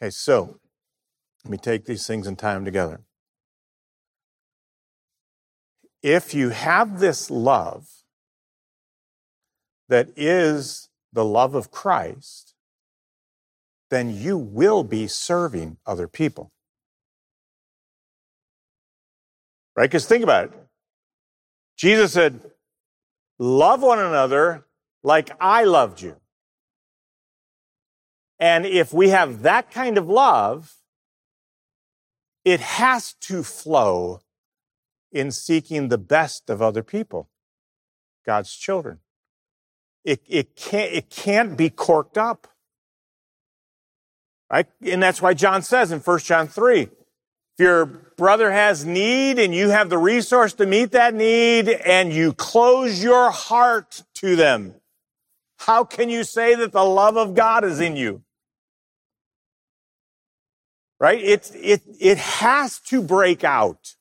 Okay, 0.01 0.11
so 0.11 0.61
let 1.45 1.51
me 1.51 1.59
take 1.59 1.87
these 1.87 2.07
things 2.07 2.29
in 2.29 2.37
time 2.37 2.65
together 2.65 3.01
if 6.03 6.35
you 6.35 6.51
have 6.51 7.01
this 7.01 7.31
love 7.31 7.89
that 9.89 10.09
is 10.17 10.89
the 11.13 11.25
love 11.25 11.55
of 11.55 11.71
Christ, 11.71 12.55
then 13.91 14.15
you 14.15 14.39
will 14.39 14.85
be 14.85 15.07
serving 15.07 15.77
other 15.85 16.07
people. 16.09 16.53
Right? 19.77 19.91
Because 19.91 20.07
think 20.07 20.23
about 20.23 20.45
it. 20.47 20.53
Jesus 21.77 22.13
said, 22.13 22.41
Love 23.39 23.83
one 23.83 23.99
another 23.99 24.67
like 25.03 25.31
I 25.41 25.65
loved 25.65 26.03
you. 26.03 26.17
And 28.39 28.67
if 28.67 28.93
we 28.93 29.09
have 29.09 29.43
that 29.43 29.71
kind 29.71 29.99
of 29.99 30.09
love, 30.09 30.77
it 32.45 32.61
has 32.61 33.15
to 33.15 33.43
flow 33.43 34.21
in 35.13 35.31
seeking 35.31 35.89
the 35.89 35.99
best 35.99 36.51
of 36.51 36.63
other 36.63 36.83
people, 36.83 37.29
God's 38.25 38.55
children. 38.55 39.01
It, 40.05 40.23
it, 40.29 40.57
can't, 40.57 40.93
it 40.93 41.11
can't 41.11 41.57
be 41.57 41.69
corked 41.69 42.17
up. 42.17 42.47
Right? 44.51 44.67
And 44.83 45.03
that's 45.03 45.23
why 45.23 45.35
John 45.35 45.63
says 45.63 45.93
in 45.93 46.01
1 46.01 46.19
John 46.21 46.49
3, 46.49 46.81
If 46.83 46.91
your 47.59 47.87
brother 47.87 48.51
has 48.51 48.85
need 48.85 49.39
and 49.39 49.55
you 49.55 49.69
have 49.69 49.91
the 49.91 49.99
resource 49.99 50.55
to 50.55 50.67
meet 50.67 50.93
that 50.93 51.15
need 51.15 51.69
and 51.69 52.13
you 52.13 52.33
close 52.33 53.03
your 53.03 53.31
heart 53.31 54.03
to 54.15 54.37
them, 54.37 54.75
how 55.59 55.85
can 55.85 56.09
you 56.09 56.25
say 56.25 56.55
that 56.55 56.73
the 56.73 56.85
love 56.85 57.17
of 57.17 57.35
God 57.35 57.65
is 57.65 57.81
in 57.81 57.97
you? 57.97 58.23
Right? 60.99 61.23
It, 61.23 61.51
it, 61.55 61.83
it 61.99 62.19
has 62.19 62.81
to 62.81 63.03
break 63.03 63.45
out. 63.45 63.95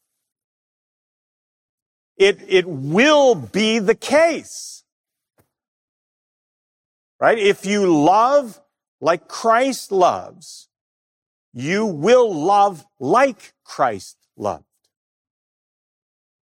It, 2.20 2.40
it 2.48 2.68
will 2.68 3.34
be 3.34 3.80
the 3.80 3.96
case. 3.96 4.84
Right? 7.20 7.40
If 7.40 7.66
you 7.66 7.88
love 7.88 8.62
like 9.02 9.30
Christ 9.30 9.92
loves, 9.92 10.68
you 11.54 11.86
will 11.86 12.34
love 12.34 12.86
like 13.00 13.54
Christ 13.64 14.18
loved. 14.38 14.66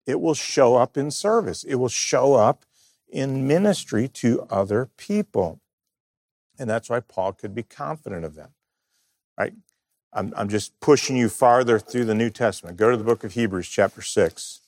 It 0.07 0.19
will 0.19 0.33
show 0.33 0.75
up 0.75 0.97
in 0.97 1.11
service. 1.11 1.63
It 1.63 1.75
will 1.75 1.89
show 1.89 2.33
up 2.33 2.65
in 3.07 3.47
ministry 3.47 4.07
to 4.07 4.47
other 4.49 4.89
people. 4.97 5.59
And 6.57 6.69
that's 6.69 6.89
why 6.89 7.01
Paul 7.01 7.33
could 7.33 7.53
be 7.53 7.63
confident 7.63 8.25
of 8.25 8.35
that. 8.35 8.49
Right? 9.37 9.53
I'm, 10.11 10.33
I'm 10.35 10.49
just 10.49 10.79
pushing 10.79 11.17
you 11.17 11.29
farther 11.29 11.77
through 11.77 12.05
the 12.05 12.15
New 12.15 12.31
Testament. 12.31 12.77
Go 12.77 12.89
to 12.89 12.97
the 12.97 13.03
book 13.03 13.23
of 13.23 13.33
Hebrews, 13.33 13.67
chapter 13.67 14.01
6. 14.01 14.61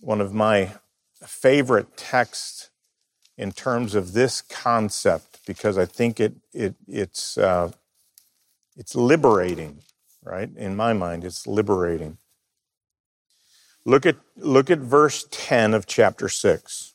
One 0.00 0.20
of 0.20 0.32
my 0.32 0.72
favorite 1.26 1.96
texts 1.96 2.70
in 3.36 3.52
terms 3.52 3.94
of 3.94 4.12
this 4.12 4.42
concept, 4.42 5.40
because 5.46 5.78
I 5.78 5.84
think 5.84 6.20
it, 6.20 6.34
it, 6.52 6.74
it's, 6.86 7.38
uh, 7.38 7.72
it's 8.76 8.94
liberating, 8.94 9.80
right? 10.22 10.50
In 10.56 10.76
my 10.76 10.92
mind, 10.92 11.24
it's 11.24 11.46
liberating. 11.46 12.18
Look 13.84 14.06
at, 14.06 14.16
look 14.36 14.70
at 14.70 14.78
verse 14.78 15.26
10 15.30 15.74
of 15.74 15.86
chapter 15.86 16.28
6. 16.28 16.94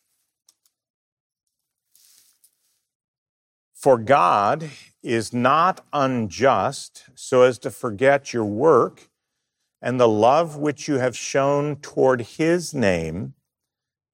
For 3.73 3.97
God 3.97 4.69
is 5.01 5.33
not 5.33 5.85
unjust 5.91 7.03
so 7.15 7.41
as 7.41 7.59
to 7.59 7.71
forget 7.71 8.31
your 8.31 8.45
work 8.45 9.09
and 9.83 9.99
the 9.99 10.07
love 10.07 10.55
which 10.55 10.87
you 10.87 10.95
have 10.95 11.15
shown 11.15 11.75
toward 11.75 12.21
his 12.21 12.73
name 12.73 13.33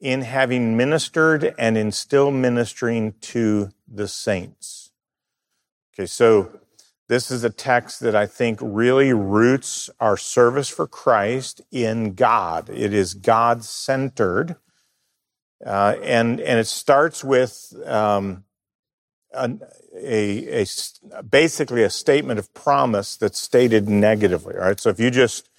in 0.01 0.21
having 0.21 0.75
ministered 0.75 1.53
and 1.59 1.77
in 1.77 1.91
still 1.91 2.31
ministering 2.31 3.13
to 3.21 3.69
the 3.87 4.07
saints. 4.07 4.89
Okay, 5.93 6.07
so 6.07 6.59
this 7.07 7.29
is 7.29 7.43
a 7.43 7.51
text 7.51 7.99
that 7.99 8.15
I 8.15 8.25
think 8.25 8.57
really 8.63 9.13
roots 9.13 9.91
our 9.99 10.17
service 10.17 10.69
for 10.69 10.87
Christ 10.87 11.61
in 11.71 12.15
God. 12.15 12.69
It 12.69 12.91
is 12.91 13.13
God 13.13 13.63
centered. 13.63 14.55
Uh, 15.63 15.97
and, 16.01 16.39
and 16.39 16.57
it 16.57 16.67
starts 16.67 17.23
with 17.23 17.75
um, 17.85 18.43
a, 19.35 19.51
a, 19.95 20.65
a, 21.11 21.23
basically 21.23 21.83
a 21.83 21.89
statement 21.91 22.39
of 22.39 22.53
promise 22.55 23.17
that's 23.17 23.39
stated 23.39 23.87
negatively. 23.87 24.55
All 24.55 24.61
right. 24.61 24.79
So 24.79 24.89
if 24.89 24.99
you 24.99 25.11
just 25.11 25.49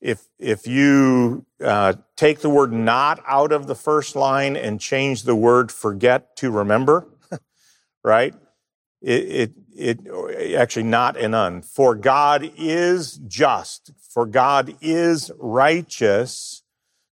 if 0.00 0.28
if 0.38 0.66
you 0.66 1.44
uh, 1.62 1.94
take 2.16 2.40
the 2.40 2.50
word 2.50 2.72
not 2.72 3.22
out 3.26 3.52
of 3.52 3.66
the 3.66 3.74
first 3.74 4.14
line 4.14 4.56
and 4.56 4.80
change 4.80 5.24
the 5.24 5.34
word 5.34 5.72
forget 5.72 6.36
to 6.36 6.50
remember, 6.50 7.06
right? 8.04 8.34
It, 9.00 9.52
it 9.76 10.06
it 10.06 10.54
actually 10.54 10.84
not 10.84 11.16
and 11.16 11.34
un. 11.34 11.62
For 11.62 11.94
God 11.94 12.52
is 12.56 13.20
just. 13.26 13.92
For 14.10 14.26
God 14.26 14.74
is 14.80 15.30
righteous, 15.38 16.62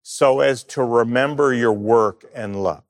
so 0.02 0.40
as 0.40 0.64
to 0.64 0.84
remember 0.84 1.54
your 1.54 1.74
work 1.74 2.26
and 2.34 2.62
love. 2.64 2.84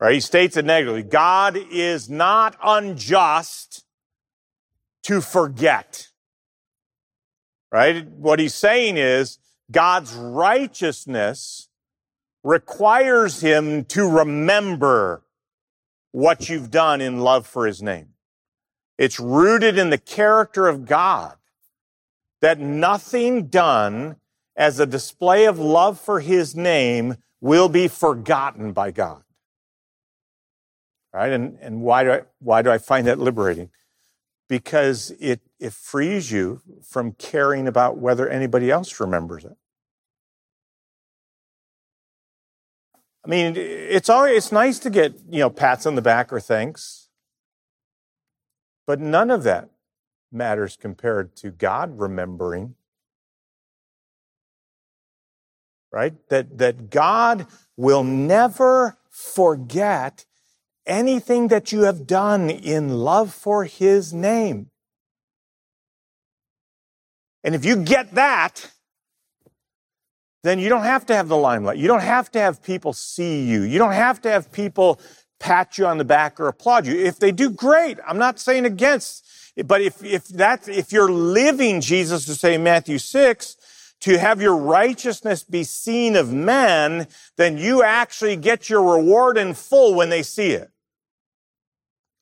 Right? 0.00 0.14
He 0.14 0.20
states 0.20 0.56
it 0.56 0.64
negatively. 0.64 1.02
God 1.02 1.56
is 1.56 2.08
not 2.08 2.56
unjust 2.62 3.84
to 5.04 5.20
forget. 5.20 6.07
Right? 7.70 8.06
What 8.06 8.38
he's 8.38 8.54
saying 8.54 8.96
is 8.96 9.38
God's 9.70 10.14
righteousness 10.14 11.68
requires 12.42 13.40
him 13.40 13.84
to 13.86 14.08
remember 14.08 15.22
what 16.12 16.48
you've 16.48 16.70
done 16.70 17.00
in 17.00 17.20
love 17.20 17.46
for 17.46 17.66
his 17.66 17.82
name. 17.82 18.08
It's 18.96 19.20
rooted 19.20 19.78
in 19.78 19.90
the 19.90 19.98
character 19.98 20.66
of 20.66 20.86
God 20.86 21.36
that 22.40 22.58
nothing 22.58 23.46
done 23.46 24.16
as 24.56 24.80
a 24.80 24.86
display 24.86 25.44
of 25.44 25.58
love 25.58 26.00
for 26.00 26.20
his 26.20 26.56
name 26.56 27.16
will 27.40 27.68
be 27.68 27.86
forgotten 27.86 28.72
by 28.72 28.90
God. 28.90 29.22
Right? 31.12 31.32
And, 31.32 31.58
and 31.60 31.80
why, 31.80 32.04
do 32.04 32.12
I, 32.12 32.22
why 32.40 32.62
do 32.62 32.70
I 32.70 32.78
find 32.78 33.06
that 33.06 33.18
liberating? 33.18 33.70
Because 34.48 35.12
it, 35.20 35.40
it 35.58 35.72
frees 35.72 36.30
you 36.30 36.62
from 36.82 37.12
caring 37.12 37.66
about 37.66 37.98
whether 37.98 38.28
anybody 38.28 38.70
else 38.70 39.00
remembers 39.00 39.44
it. 39.44 39.56
I 43.24 43.28
mean, 43.28 43.54
it's 43.56 44.08
always, 44.08 44.36
it's 44.36 44.52
nice 44.52 44.78
to 44.78 44.90
get, 44.90 45.20
you 45.28 45.40
know, 45.40 45.50
pats 45.50 45.84
on 45.84 45.96
the 45.96 46.02
back 46.02 46.32
or 46.32 46.40
thanks. 46.40 47.08
But 48.86 49.00
none 49.00 49.30
of 49.30 49.42
that 49.42 49.68
matters 50.32 50.76
compared 50.76 51.36
to 51.36 51.50
God 51.50 51.98
remembering. 51.98 52.74
Right? 55.92 56.14
That, 56.28 56.58
that 56.58 56.90
God 56.90 57.46
will 57.76 58.04
never 58.04 58.96
forget 59.10 60.24
anything 60.86 61.48
that 61.48 61.72
you 61.72 61.82
have 61.82 62.06
done 62.06 62.48
in 62.48 62.98
love 63.00 63.34
for 63.34 63.64
his 63.64 64.14
name. 64.14 64.70
And 67.44 67.54
if 67.54 67.64
you 67.64 67.76
get 67.76 68.14
that, 68.14 68.70
then 70.42 70.58
you 70.58 70.68
don't 70.68 70.82
have 70.82 71.06
to 71.06 71.16
have 71.16 71.28
the 71.28 71.36
limelight. 71.36 71.78
You 71.78 71.88
don't 71.88 72.02
have 72.02 72.30
to 72.32 72.40
have 72.40 72.62
people 72.62 72.92
see 72.92 73.44
you. 73.44 73.62
You 73.62 73.78
don't 73.78 73.92
have 73.92 74.20
to 74.22 74.30
have 74.30 74.52
people 74.52 75.00
pat 75.40 75.78
you 75.78 75.86
on 75.86 75.98
the 75.98 76.04
back 76.04 76.40
or 76.40 76.48
applaud 76.48 76.86
you. 76.86 76.96
If 76.96 77.18
they 77.18 77.32
do, 77.32 77.50
great. 77.50 77.98
I'm 78.06 78.18
not 78.18 78.38
saying 78.38 78.64
against, 78.64 79.24
but 79.66 79.80
if, 79.80 80.02
if 80.04 80.28
that, 80.28 80.68
if 80.68 80.92
you're 80.92 81.10
living 81.10 81.80
Jesus 81.80 82.24
to 82.26 82.34
say 82.34 82.58
Matthew 82.58 82.98
6, 82.98 83.56
to 84.00 84.18
have 84.18 84.40
your 84.40 84.56
righteousness 84.56 85.42
be 85.42 85.64
seen 85.64 86.14
of 86.14 86.32
men, 86.32 87.08
then 87.36 87.58
you 87.58 87.82
actually 87.82 88.36
get 88.36 88.70
your 88.70 88.94
reward 88.94 89.36
in 89.36 89.54
full 89.54 89.94
when 89.94 90.08
they 90.08 90.22
see 90.22 90.50
it. 90.50 90.70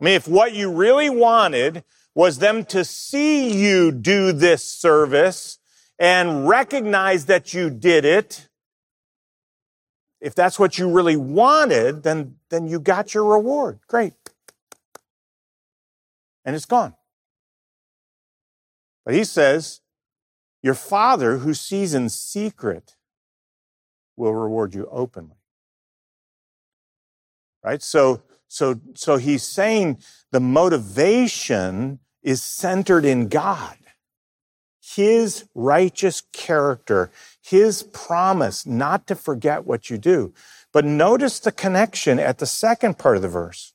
I 0.00 0.04
mean, 0.04 0.14
if 0.14 0.26
what 0.26 0.54
you 0.54 0.72
really 0.72 1.10
wanted 1.10 1.84
was 2.16 2.38
them 2.38 2.64
to 2.64 2.82
see 2.82 3.62
you 3.62 3.92
do 3.92 4.32
this 4.32 4.64
service 4.64 5.58
and 5.98 6.48
recognize 6.48 7.26
that 7.26 7.52
you 7.52 7.68
did 7.68 8.06
it, 8.06 8.48
if 10.18 10.34
that's 10.34 10.58
what 10.58 10.78
you 10.78 10.90
really 10.90 11.18
wanted, 11.18 12.02
then, 12.04 12.36
then 12.48 12.66
you 12.66 12.80
got 12.80 13.12
your 13.12 13.24
reward. 13.24 13.80
Great. 13.86 14.14
And 16.42 16.56
it's 16.56 16.64
gone. 16.64 16.94
But 19.04 19.12
he 19.12 19.22
says, 19.22 19.82
your 20.62 20.74
father 20.74 21.38
who 21.38 21.52
sees 21.52 21.92
in 21.92 22.08
secret 22.08 22.96
will 24.16 24.32
reward 24.32 24.74
you 24.74 24.88
openly. 24.90 25.36
Right? 27.62 27.82
So, 27.82 28.22
so, 28.48 28.80
so 28.94 29.18
he's 29.18 29.42
saying 29.42 29.98
the 30.32 30.40
motivation 30.40 31.98
is 32.26 32.42
centered 32.42 33.04
in 33.04 33.28
God. 33.28 33.76
His 34.80 35.44
righteous 35.54 36.22
character, 36.32 37.10
His 37.40 37.84
promise 37.84 38.66
not 38.66 39.06
to 39.06 39.14
forget 39.14 39.64
what 39.64 39.90
you 39.90 39.96
do. 39.96 40.34
But 40.72 40.84
notice 40.84 41.38
the 41.38 41.52
connection 41.52 42.18
at 42.18 42.38
the 42.38 42.46
second 42.46 42.98
part 42.98 43.16
of 43.16 43.22
the 43.22 43.28
verse. 43.28 43.74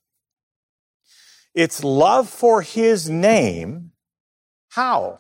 It's 1.56 1.84
love 1.84 2.30
for 2.30 2.62
His 2.62 3.10
name. 3.10 3.94
How? 4.70 5.20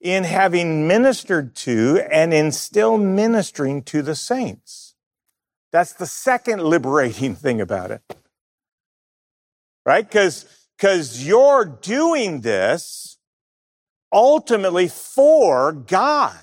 In 0.00 0.22
having 0.22 0.86
ministered 0.86 1.56
to 1.56 2.02
and 2.10 2.32
in 2.32 2.52
still 2.52 2.98
ministering 2.98 3.82
to 3.84 4.00
the 4.00 4.14
saints. 4.14 4.94
That's 5.72 5.92
the 5.92 6.06
second 6.06 6.62
liberating 6.62 7.34
thing 7.34 7.60
about 7.60 7.90
it. 7.90 8.16
Right? 9.84 10.06
Because 10.06 10.46
because 10.76 11.26
you're 11.26 11.64
doing 11.64 12.40
this 12.40 13.18
ultimately 14.12 14.88
for 14.88 15.72
God. 15.72 16.38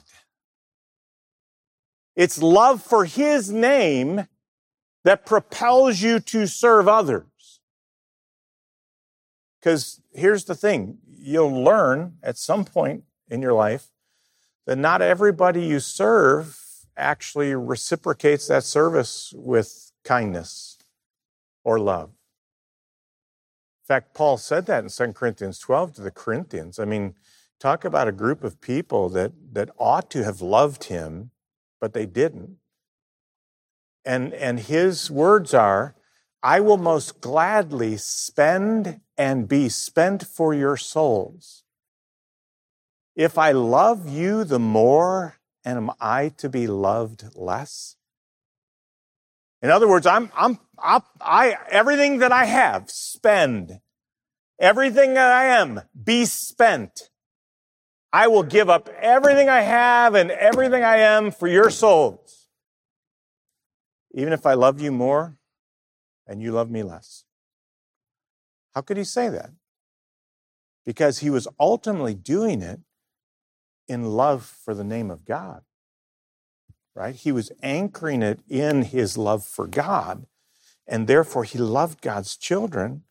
It's 2.15 2.41
love 2.41 2.83
for 2.83 3.05
His 3.05 3.51
name 3.51 4.27
that 5.03 5.25
propels 5.25 6.01
you 6.01 6.19
to 6.19 6.45
serve 6.45 6.87
others. 6.87 7.25
Because 9.59 10.01
here's 10.13 10.45
the 10.45 10.55
thing 10.55 10.97
you'll 11.07 11.63
learn 11.63 12.17
at 12.23 12.37
some 12.37 12.65
point 12.65 13.03
in 13.29 13.41
your 13.41 13.53
life, 13.53 13.87
that 14.65 14.77
not 14.77 15.01
everybody 15.01 15.63
you 15.63 15.79
serve 15.79 16.59
actually 16.97 17.55
reciprocates 17.55 18.47
that 18.47 18.63
service 18.63 19.33
with 19.35 19.91
kindness 20.03 20.77
or 21.63 21.79
love. 21.79 22.11
In 23.83 23.87
fact, 23.87 24.13
Paul 24.13 24.37
said 24.37 24.67
that 24.67 24.83
in 24.83 24.89
2 24.89 25.13
Corinthians 25.13 25.59
12 25.59 25.93
to 25.95 26.01
the 26.01 26.11
Corinthians. 26.11 26.79
I 26.79 26.85
mean, 26.85 27.15
talk 27.59 27.83
about 27.83 28.07
a 28.07 28.13
group 28.13 28.43
of 28.43 28.61
people 28.61 29.09
that, 29.09 29.31
that 29.53 29.69
ought 29.77 30.09
to 30.11 30.23
have 30.23 30.41
loved 30.41 30.85
him, 30.85 31.31
but 31.79 31.93
they 31.93 32.05
didn't. 32.05 32.57
And, 34.05 34.33
and 34.33 34.59
his 34.59 35.11
words 35.11 35.53
are, 35.53 35.95
I 36.43 36.59
will 36.59 36.77
most 36.77 37.21
gladly 37.21 37.97
spend 37.97 39.01
and 39.17 39.47
be 39.47 39.69
spent 39.69 40.25
for 40.25 40.53
your 40.53 40.77
souls. 40.77 41.63
If 43.15 43.37
I 43.37 43.51
love 43.51 44.09
you 44.09 44.43
the 44.43 44.59
more, 44.59 45.35
and 45.63 45.77
am 45.77 45.91
I 45.99 46.29
to 46.37 46.49
be 46.49 46.65
loved 46.65 47.35
less? 47.35 47.95
In 49.61 49.69
other 49.69 49.87
words, 49.87 50.05
I'm, 50.05 50.31
I'm, 50.35 50.59
I, 50.77 51.01
I, 51.19 51.57
everything 51.69 52.19
that 52.19 52.31
I 52.31 52.45
have, 52.45 52.89
spend. 52.89 53.79
Everything 54.59 55.13
that 55.15 55.31
I 55.31 55.45
am, 55.45 55.81
be 56.03 56.25
spent. 56.25 57.09
I 58.13 58.27
will 58.27 58.43
give 58.43 58.69
up 58.69 58.89
everything 58.99 59.49
I 59.49 59.61
have 59.61 60.15
and 60.15 60.31
everything 60.31 60.83
I 60.83 60.97
am 60.97 61.31
for 61.31 61.47
your 61.47 61.69
souls. 61.69 62.49
Even 64.13 64.33
if 64.33 64.45
I 64.45 64.53
love 64.53 64.81
you 64.81 64.91
more 64.91 65.37
and 66.27 66.41
you 66.41 66.51
love 66.51 66.69
me 66.69 66.83
less. 66.83 67.23
How 68.75 68.81
could 68.81 68.97
he 68.97 69.03
say 69.03 69.29
that? 69.29 69.51
Because 70.85 71.19
he 71.19 71.29
was 71.29 71.47
ultimately 71.59 72.13
doing 72.13 72.61
it 72.61 72.81
in 73.87 74.05
love 74.05 74.43
for 74.45 74.73
the 74.73 74.83
name 74.83 75.09
of 75.11 75.25
God. 75.25 75.61
Right? 76.93 77.15
He 77.15 77.31
was 77.31 77.51
anchoring 77.63 78.21
it 78.21 78.41
in 78.49 78.83
his 78.83 79.17
love 79.17 79.45
for 79.45 79.65
God, 79.65 80.25
and 80.85 81.07
therefore 81.07 81.45
he 81.45 81.57
loved 81.57 82.01
God's 82.01 82.35
children. 82.35 83.03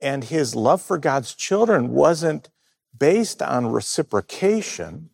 And 0.00 0.24
his 0.24 0.54
love 0.54 0.82
for 0.82 0.98
God's 0.98 1.34
children 1.34 1.90
wasn't 1.90 2.50
based 2.96 3.40
on 3.40 3.68
reciprocation. 3.68 5.10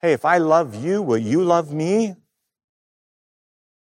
Hey, 0.00 0.12
if 0.12 0.24
I 0.24 0.38
love 0.38 0.74
you, 0.74 1.00
will 1.00 1.18
you 1.18 1.42
love 1.42 1.72
me? 1.72 2.16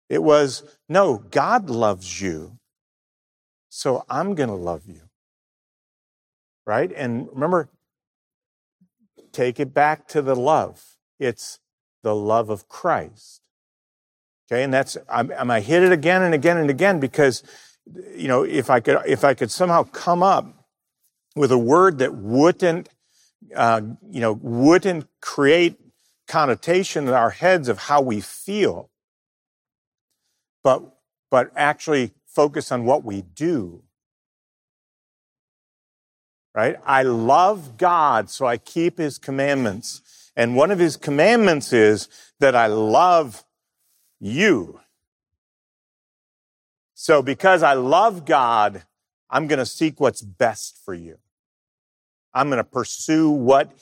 It 0.08 0.22
was, 0.22 0.62
no, 0.88 1.18
God 1.30 1.68
loves 1.68 2.22
you, 2.22 2.58
so 3.68 4.04
I'm 4.08 4.34
going 4.34 4.48
to 4.48 4.54
love 4.54 4.82
you. 4.86 5.02
Right? 6.64 6.92
And 6.94 7.28
remember, 7.32 7.68
take 9.32 9.58
it 9.58 9.74
back 9.74 10.06
to 10.08 10.22
the 10.22 10.36
love. 10.36 10.96
It's 11.18 11.58
the 12.08 12.14
love 12.14 12.48
of 12.48 12.68
Christ. 12.68 13.42
Okay, 14.50 14.62
and 14.64 14.72
that's 14.72 14.96
I'm, 15.10 15.30
I'm, 15.38 15.50
I 15.50 15.60
hit 15.60 15.82
it 15.82 15.92
again 15.92 16.22
and 16.22 16.32
again 16.32 16.56
and 16.56 16.70
again 16.70 17.00
because 17.00 17.42
you 18.16 18.28
know 18.28 18.44
if 18.44 18.70
I 18.70 18.80
could 18.80 18.98
if 19.06 19.24
I 19.24 19.34
could 19.34 19.50
somehow 19.50 19.82
come 19.82 20.22
up 20.22 20.46
with 21.36 21.52
a 21.52 21.58
word 21.58 21.98
that 21.98 22.14
wouldn't 22.14 22.88
uh, 23.54 23.82
you 24.10 24.20
know 24.20 24.32
wouldn't 24.40 25.06
create 25.20 25.78
connotation 26.26 27.08
in 27.08 27.12
our 27.12 27.30
heads 27.30 27.68
of 27.68 27.78
how 27.78 28.00
we 28.00 28.22
feel, 28.22 28.88
but 30.64 30.82
but 31.30 31.52
actually 31.54 32.12
focus 32.26 32.72
on 32.72 32.86
what 32.86 33.04
we 33.04 33.20
do 33.20 33.82
right? 36.54 36.76
I 36.84 37.04
love 37.04 37.76
God, 37.76 38.30
so 38.30 38.44
I 38.44 38.56
keep 38.56 38.98
his 38.98 39.16
commandments. 39.16 40.02
And 40.38 40.54
one 40.54 40.70
of 40.70 40.78
his 40.78 40.96
commandments 40.96 41.72
is 41.72 42.08
that 42.38 42.54
I 42.54 42.68
love 42.68 43.42
you. 44.20 44.78
So 46.94 47.22
because 47.22 47.64
I 47.64 47.72
love 47.72 48.24
God, 48.24 48.84
I'm 49.28 49.48
going 49.48 49.58
to 49.58 49.66
seek 49.66 49.98
what's 49.98 50.22
best 50.22 50.78
for 50.84 50.94
you. 50.94 51.18
I'm 52.32 52.50
going 52.50 52.58
to 52.58 52.64
pursue 52.64 53.28
what 53.30 53.72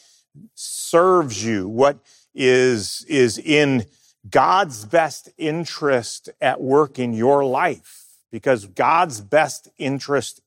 serves 0.55 1.45
you, 1.45 1.69
what 1.69 1.99
is, 2.35 3.05
is 3.07 3.37
in 3.37 3.85
God's 4.31 4.87
best 4.87 5.29
interest 5.37 6.31
at 6.41 6.63
work 6.63 6.99
in 6.99 7.13
your 7.13 7.45
life. 7.45 8.07
Because 8.33 8.65
God's 8.65 9.21
best 9.21 9.69
interest 9.77 10.41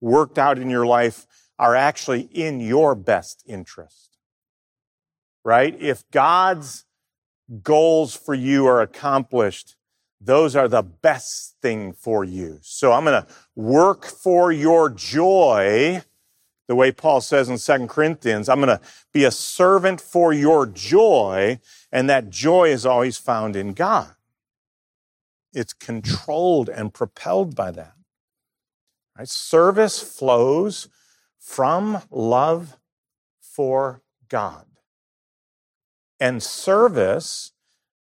worked 0.00 0.38
out 0.38 0.58
in 0.58 0.70
your 0.70 0.86
life 0.86 1.26
are 1.58 1.76
actually 1.76 2.22
in 2.22 2.60
your 2.60 2.94
best 2.94 3.42
interest. 3.46 4.11
Right? 5.44 5.76
If 5.80 6.08
God's 6.10 6.84
goals 7.62 8.14
for 8.16 8.34
you 8.34 8.66
are 8.66 8.80
accomplished, 8.80 9.76
those 10.20 10.54
are 10.54 10.68
the 10.68 10.82
best 10.82 11.56
thing 11.60 11.92
for 11.92 12.24
you. 12.24 12.58
So 12.62 12.92
I'm 12.92 13.04
going 13.04 13.22
to 13.22 13.28
work 13.56 14.04
for 14.04 14.52
your 14.52 14.88
joy, 14.88 16.02
the 16.68 16.76
way 16.76 16.92
Paul 16.92 17.20
says 17.20 17.48
in 17.48 17.58
2 17.58 17.86
Corinthians. 17.88 18.48
I'm 18.48 18.60
going 18.60 18.78
to 18.78 18.84
be 19.12 19.24
a 19.24 19.32
servant 19.32 20.00
for 20.00 20.32
your 20.32 20.64
joy, 20.66 21.58
and 21.90 22.08
that 22.08 22.30
joy 22.30 22.68
is 22.68 22.86
always 22.86 23.18
found 23.18 23.56
in 23.56 23.72
God. 23.72 24.14
It's 25.52 25.72
controlled 25.72 26.68
and 26.68 26.94
propelled 26.94 27.56
by 27.56 27.72
that. 27.72 27.94
Right? 29.18 29.28
Service 29.28 30.00
flows 30.00 30.88
from 31.38 32.00
love 32.10 32.76
for 33.40 34.02
God. 34.28 34.66
And 36.22 36.40
service 36.40 37.50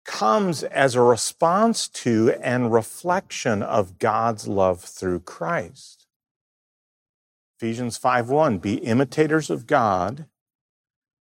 comes 0.04 0.62
as 0.62 0.94
a 0.94 1.00
response 1.00 1.88
to 2.04 2.34
and 2.42 2.70
reflection 2.70 3.62
of 3.62 3.98
God's 3.98 4.46
love 4.46 4.82
through 4.82 5.20
Christ. 5.20 6.06
Ephesians 7.56 7.96
5:1 7.96 8.58
Be 8.58 8.74
imitators 8.74 9.48
of 9.48 9.66
God, 9.66 10.26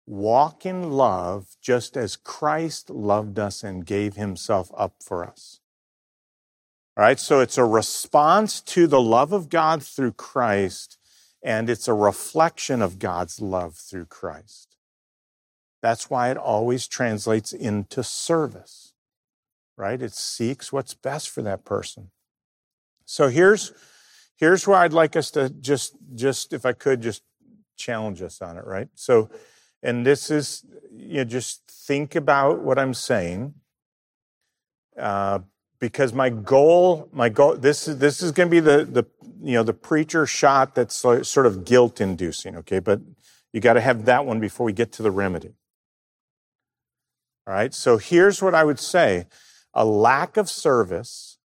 walk 0.07 0.65
in 0.65 0.93
love 0.93 1.59
just 1.61 1.99
as 1.99 2.17
Christ 2.17 2.89
loved 2.89 3.39
us 3.39 3.63
and 3.63 3.85
gave 3.85 4.17
himself 4.17 4.71
up 4.75 5.03
for 5.03 5.23
us. 5.23 5.61
All 6.97 7.05
right, 7.05 7.21
so 7.21 7.41
it's 7.41 7.59
a 7.59 7.65
response 7.67 8.63
to 8.63 8.87
the 8.87 9.03
love 9.03 9.35
of 9.35 9.51
God 9.51 9.83
through 9.83 10.13
Christ 10.13 10.97
and 11.43 11.69
it's 11.69 11.89
a 11.89 11.93
reflection 11.93 12.81
of 12.81 12.99
God's 12.99 13.39
love 13.39 13.77
through 13.77 14.07
Christ. 14.07 14.70
That's 15.83 16.11
why 16.11 16.31
it 16.31 16.37
always 16.37 16.87
translates 16.87 17.53
into 17.53 18.03
service, 18.03 18.93
right? 19.77 20.01
It 20.01 20.13
seeks 20.13 20.73
what's 20.73 20.95
best 20.95 21.31
for 21.31 21.43
that 21.43 21.65
person. 21.65 22.11
So 23.07 23.29
here's, 23.29 23.73
here's 24.37 24.67
where 24.67 24.79
I'd 24.79 24.93
like 24.93 25.17
us 25.17 25.31
to 25.33 25.51
just, 25.51 25.97
just, 26.15 26.53
if 26.53 26.67
I 26.67 26.73
could, 26.73 27.01
just 27.01 27.23
challenge 27.77 28.21
us 28.23 28.43
on 28.43 28.59
it, 28.59 28.65
right? 28.67 28.89
So, 28.95 29.31
and 29.83 30.05
this 30.05 30.31
is, 30.31 30.65
you 30.93 31.19
know, 31.19 31.25
just 31.25 31.63
think 31.71 32.15
about 32.15 32.61
what 32.61 32.79
I'm 32.79 32.95
saying. 32.95 33.55
Uh, 34.99 35.41
because 35.79 36.13
my 36.13 36.29
goal, 36.29 37.09
my 37.11 37.31
goal, 37.31 37.57
this 37.57 37.89
is, 37.89 37.97
this 37.99 38.23
is 38.23 38.33
going 38.33 38.49
to 38.49 38.51
be 38.51 38.61
the, 38.61 38.85
the, 38.85 39.05
you 39.43 39.55
know, 39.55 39.63
the 39.63 39.73
preacher 39.73 40.27
shot 40.27 40.75
that's 40.75 40.95
sort 40.95 41.47
of 41.47 41.65
guilt 41.65 42.03
inducing, 42.03 42.55
okay? 42.57 42.81
But 42.81 43.01
you 43.53 43.61
got 43.61 43.73
to 43.73 43.81
have 43.81 44.05
that 44.05 44.27
one 44.27 44.41
before 44.41 44.67
we 44.67 44.75
get 44.75 44.93
to 44.93 45.03
the 45.03 45.11
remedy. 45.11 45.55
All 47.47 47.55
right, 47.55 47.75
so 47.75 47.99
here's 47.99 48.43
what 48.43 48.55
I 48.55 48.65
would 48.65 48.79
say 48.79 49.27
a 49.75 49.85
lack 49.85 50.37
of 50.37 50.49
service 50.49 51.39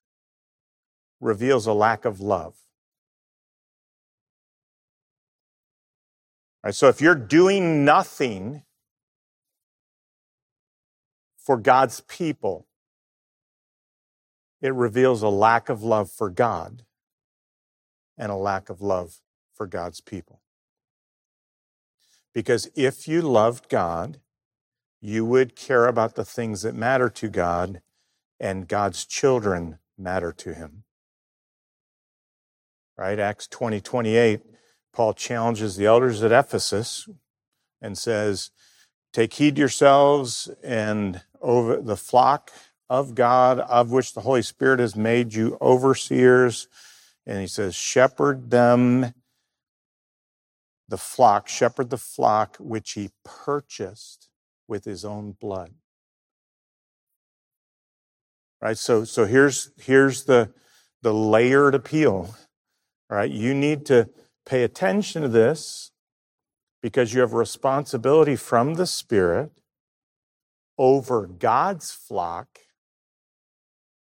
reveals 1.20 1.66
a 1.66 1.74
lack 1.74 2.06
of 2.06 2.20
love. 2.20 2.56
All 6.64 6.70
right, 6.70 6.76
so 6.76 6.88
if 6.88 7.02
you're 7.02 7.16
doing 7.16 7.86
nothing 7.86 8.64
for 11.38 11.58
God's 11.58 12.02
people, 12.02 12.68
it 14.62 14.74
reveals 14.74 15.22
a 15.22 15.30
lack 15.30 15.70
of 15.70 15.84
love 15.84 16.10
for 16.10 16.30
God 16.30 16.84
and 18.18 18.32
a 18.32 18.36
lack 18.36 18.70
of 18.70 18.82
love 18.82 19.22
for 19.54 19.68
God's 19.68 20.02
people. 20.02 20.42
Because 22.34 22.70
if 22.76 23.08
you 23.08 23.22
loved 23.22 23.70
God, 23.70 24.20
you 25.06 25.24
would 25.24 25.56
care 25.56 25.86
about 25.86 26.16
the 26.16 26.26
things 26.26 26.64
that 26.64 26.74
matter 26.74 27.10
to 27.10 27.30
God, 27.30 27.82
and 28.40 28.68
God's 28.68 29.06
children 29.06 29.78
matter 29.98 30.32
to 30.34 30.54
him. 30.54 30.84
Right? 32.98 33.20
Acts 33.20 33.48
20 33.48 33.82
28, 33.82 34.42
Paul 34.92 35.14
challenges 35.14 35.76
the 35.76 35.86
elders 35.86 36.24
at 36.24 36.32
Ephesus 36.32 37.08
and 37.82 37.98
says, 37.98 38.50
Take 39.14 39.36
heed 39.36 39.60
yourselves 39.60 40.50
and 40.64 41.22
over 41.40 41.80
the 41.82 41.98
flock 41.98 42.52
of 42.90 43.14
God, 43.14 43.60
of 43.60 43.92
which 43.92 44.14
the 44.14 44.22
Holy 44.22 44.42
Spirit 44.42 44.80
has 44.80 44.96
made 44.96 45.36
you 45.36 45.58
overseers. 45.62 46.68
And 47.28 47.40
he 47.40 47.48
says, 47.48 47.76
shepherd 47.76 48.50
them 48.50 49.14
the 50.88 50.98
flock, 50.98 51.48
shepherd 51.48 51.92
the 51.92 51.98
flock 51.98 52.58
which 52.60 52.94
he 52.94 53.12
purchased 53.24 54.30
with 54.68 54.86
his 54.86 55.06
own 55.06 55.36
blood. 55.40 55.72
Right? 58.62 58.78
So, 58.78 59.04
so 59.04 59.26
here's, 59.26 59.72
here's 59.78 60.24
the, 60.24 60.52
the 61.02 61.14
layered 61.14 61.76
appeal. 61.76 62.36
Right? 63.10 63.30
You 63.30 63.54
need 63.54 63.86
to 63.88 64.10
pay 64.46 64.64
attention 64.64 65.22
to 65.22 65.28
this 65.28 65.92
because 66.82 67.14
you 67.14 67.22
have 67.22 67.34
responsibility 67.34 68.36
from 68.36 68.76
the 68.76 68.88
Spirit 68.88 69.52
over 70.78 71.26
God's 71.26 71.92
flock, 71.92 72.60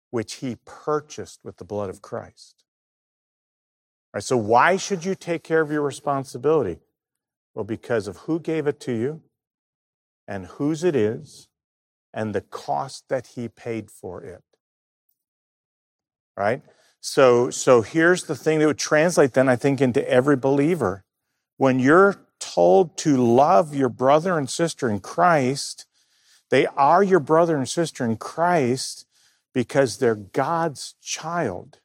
which 0.10 0.36
he 0.36 0.58
purchased 0.66 1.40
with 1.44 1.58
the 1.58 1.66
blood 1.66 1.90
of 1.90 2.02
Christ. 2.02 2.64
All 4.14 4.18
right, 4.18 4.24
so, 4.24 4.38
why 4.38 4.78
should 4.78 5.06
you 5.06 5.16
take 5.16 5.44
care 5.44 5.62
of 5.62 5.72
your 5.72 5.82
responsibility? 5.82 6.80
Well, 7.54 7.64
because 7.64 8.08
of 8.08 8.18
who 8.18 8.40
gave 8.40 8.68
it 8.68 8.80
to 8.82 8.92
you 8.92 9.22
and 10.28 10.46
whose 10.48 10.84
it 10.84 10.96
is 10.96 11.48
and 12.14 12.34
the 12.34 12.42
cost 12.42 13.06
that 13.10 13.28
he 13.36 13.48
paid 13.48 13.90
for 13.90 14.24
it. 14.24 14.44
Right? 16.38 16.62
So, 17.02 17.50
so 17.50 17.82
here's 17.82 18.24
the 18.24 18.36
thing 18.36 18.60
that 18.60 18.68
would 18.68 18.78
translate 18.78 19.34
then, 19.34 19.50
I 19.50 19.56
think, 19.56 19.82
into 19.82 20.08
every 20.10 20.38
believer. 20.38 21.04
When 21.58 21.80
you're 21.80 22.18
told 22.40 22.98
to 23.00 23.18
love 23.18 23.76
your 23.76 23.90
brother 23.90 24.38
and 24.38 24.50
sister 24.50 24.90
in 24.90 25.00
Christ, 25.00 25.86
they 26.50 26.66
are 26.68 27.04
your 27.04 27.20
brother 27.20 27.58
and 27.58 27.68
sister 27.68 28.06
in 28.06 28.18
Christ 28.18 29.06
because 29.54 29.98
they're 29.98 30.16
God's 30.16 30.96
child, 31.02 31.80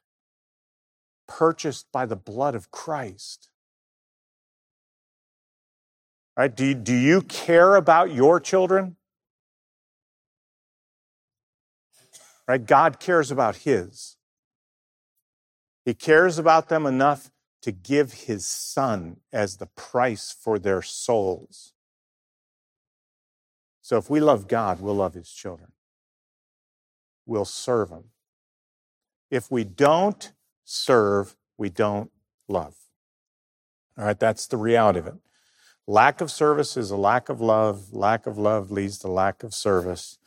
purchased 1.27 1.91
by 1.91 2.05
the 2.05 2.15
blood 2.15 2.55
of 2.55 2.71
Christ. 2.71 3.49
Right? 6.39 6.55
Do, 6.55 6.73
do 6.73 6.93
you 6.93 7.21
care 7.21 7.75
about 7.75 8.13
your 8.13 8.39
children? 8.39 8.95
Right? 12.47 12.65
God 12.65 12.97
cares 12.97 13.29
about 13.29 13.57
his. 13.57 14.15
He 15.83 15.93
cares 15.93 16.39
about 16.39 16.69
them 16.69 16.85
enough 16.85 17.29
to 17.63 17.73
give 17.73 18.13
his 18.13 18.47
son 18.47 19.17
as 19.33 19.57
the 19.57 19.65
price 19.65 20.31
for 20.31 20.57
their 20.57 20.81
souls. 20.81 21.73
So 23.81 23.97
if 23.97 24.09
we 24.09 24.21
love 24.21 24.47
God, 24.47 24.79
we'll 24.79 24.95
love 24.95 25.15
his 25.15 25.29
children. 25.29 25.73
We'll 27.25 27.43
serve 27.43 27.89
him. 27.89 28.05
If 29.29 29.51
we 29.51 29.65
don't 29.65 30.31
serve, 30.63 31.35
we 31.57 31.67
don't 31.67 32.11
love. 32.47 32.75
All 33.97 34.05
right, 34.05 34.17
that's 34.17 34.47
the 34.47 34.55
reality 34.55 34.99
of 34.99 35.07
it. 35.07 35.15
Lack 35.89 36.21
of 36.21 36.29
service 36.29 36.77
is 36.77 36.91
a 36.91 36.95
lack 36.95 37.29
of 37.29 37.41
love. 37.41 37.91
Lack 37.93 38.27
of 38.27 38.37
love 38.37 38.69
leads 38.69 38.99
to 38.99 39.07
lack 39.07 39.41
of 39.41 39.55
service. 39.55 40.19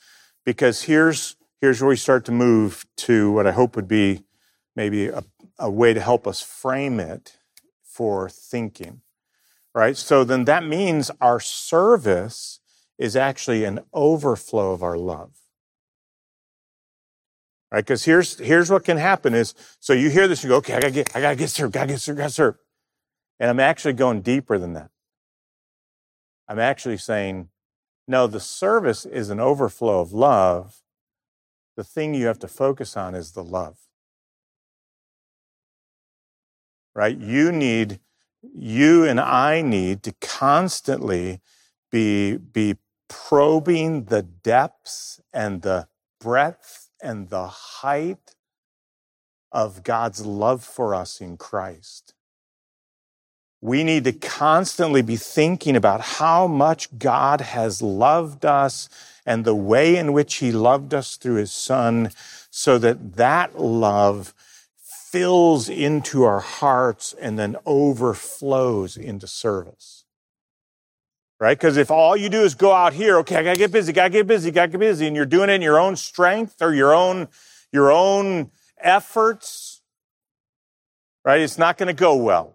Because 0.44 0.82
here's, 0.82 1.36
here's 1.60 1.80
where 1.80 1.90
we 1.90 1.94
start 1.94 2.24
to 2.24 2.32
move 2.32 2.84
to 2.96 3.30
what 3.30 3.46
I 3.46 3.52
hope 3.52 3.76
would 3.76 3.86
be 3.86 4.24
maybe 4.74 5.06
a, 5.06 5.22
a 5.60 5.70
way 5.70 5.94
to 5.94 6.00
help 6.00 6.26
us 6.26 6.42
frame 6.42 6.98
it 6.98 7.38
for 7.84 8.28
thinking. 8.28 9.02
Right? 9.72 9.96
So 9.96 10.24
then 10.24 10.46
that 10.46 10.64
means 10.64 11.12
our 11.20 11.38
service 11.38 12.58
is 12.98 13.14
actually 13.14 13.62
an 13.62 13.84
overflow 13.94 14.72
of 14.72 14.82
our 14.82 14.98
love. 14.98 15.36
Right? 17.70 17.84
Because 17.84 18.04
here's, 18.04 18.36
here's 18.40 18.68
what 18.68 18.82
can 18.82 18.96
happen 18.96 19.32
is, 19.32 19.54
so 19.78 19.92
you 19.92 20.10
hear 20.10 20.26
this, 20.26 20.42
you 20.42 20.48
go, 20.48 20.56
okay, 20.56 20.74
I 20.74 20.80
gotta 20.80 20.92
get, 20.92 21.14
I 21.14 21.20
gotta 21.20 21.36
get 21.36 21.50
served, 21.50 21.72
gotta 21.72 21.86
get 21.86 22.00
served, 22.00 22.18
gotta 22.18 22.30
serve. 22.30 22.56
And 23.38 23.48
I'm 23.48 23.60
actually 23.60 23.94
going 23.94 24.22
deeper 24.22 24.58
than 24.58 24.72
that. 24.72 24.91
I'm 26.53 26.59
actually 26.59 26.98
saying, 26.98 27.48
no, 28.07 28.26
the 28.26 28.38
service 28.38 29.07
is 29.07 29.30
an 29.30 29.40
overflow 29.40 30.03
of 30.03 30.12
love. 30.12 30.82
The 31.78 31.82
thing 31.82 32.12
you 32.12 32.26
have 32.26 32.40
to 32.40 32.46
focus 32.46 32.94
on 32.94 33.14
is 33.14 33.32
the 33.32 33.42
love. 33.42 33.78
Right? 36.94 37.16
You 37.16 37.53
need, 37.53 38.00
you 38.42 39.07
and 39.07 39.18
I 39.18 39.62
need 39.62 40.03
to 40.03 40.12
constantly 40.20 41.40
be, 41.90 42.36
be 42.36 42.76
probing 43.09 44.05
the 44.05 44.20
depths 44.20 45.22
and 45.32 45.62
the 45.62 45.88
breadth 46.20 46.90
and 47.03 47.30
the 47.30 47.46
height 47.46 48.34
of 49.50 49.82
God's 49.82 50.26
love 50.26 50.62
for 50.62 50.94
us 50.94 51.18
in 51.18 51.38
Christ. 51.38 52.12
We 53.62 53.84
need 53.84 54.04
to 54.04 54.12
constantly 54.12 55.00
be 55.00 55.16
thinking 55.16 55.76
about 55.76 56.02
how 56.02 56.46
much 56.46 56.98
God 56.98 57.40
has 57.40 57.80
loved 57.80 58.44
us 58.44 58.90
and 59.24 59.44
the 59.44 59.54
way 59.54 59.96
in 59.96 60.12
which 60.12 60.34
he 60.36 60.52
loved 60.52 60.92
us 60.92 61.16
through 61.16 61.36
his 61.36 61.52
son 61.52 62.10
so 62.50 62.76
that 62.78 63.16
that 63.16 63.58
love 63.58 64.34
fills 64.76 65.70
into 65.70 66.24
our 66.24 66.40
hearts 66.40 67.14
and 67.18 67.38
then 67.38 67.56
overflows 67.64 68.98
into 68.98 69.26
service 69.26 70.02
right? 71.42 71.58
Because 71.58 71.76
if 71.76 71.90
all 71.90 72.16
you 72.16 72.28
do 72.28 72.42
is 72.42 72.54
go 72.54 72.72
out 72.72 72.92
here, 72.92 73.18
okay, 73.18 73.34
I 73.34 73.42
gotta 73.42 73.58
get 73.58 73.72
busy, 73.72 73.92
gotta 73.92 74.10
get 74.10 74.28
busy, 74.28 74.52
gotta 74.52 74.70
get 74.70 74.78
busy, 74.78 75.08
and 75.08 75.16
you're 75.16 75.26
doing 75.26 75.50
it 75.50 75.54
in 75.54 75.60
your 75.60 75.76
own 75.76 75.96
strength 75.96 76.62
or 76.62 76.72
your 76.72 76.94
own, 76.94 77.26
your 77.72 77.90
own 77.90 78.52
efforts, 78.78 79.82
right? 81.24 81.40
It's 81.40 81.58
not 81.58 81.78
gonna 81.78 81.94
go 81.94 82.14
well. 82.14 82.51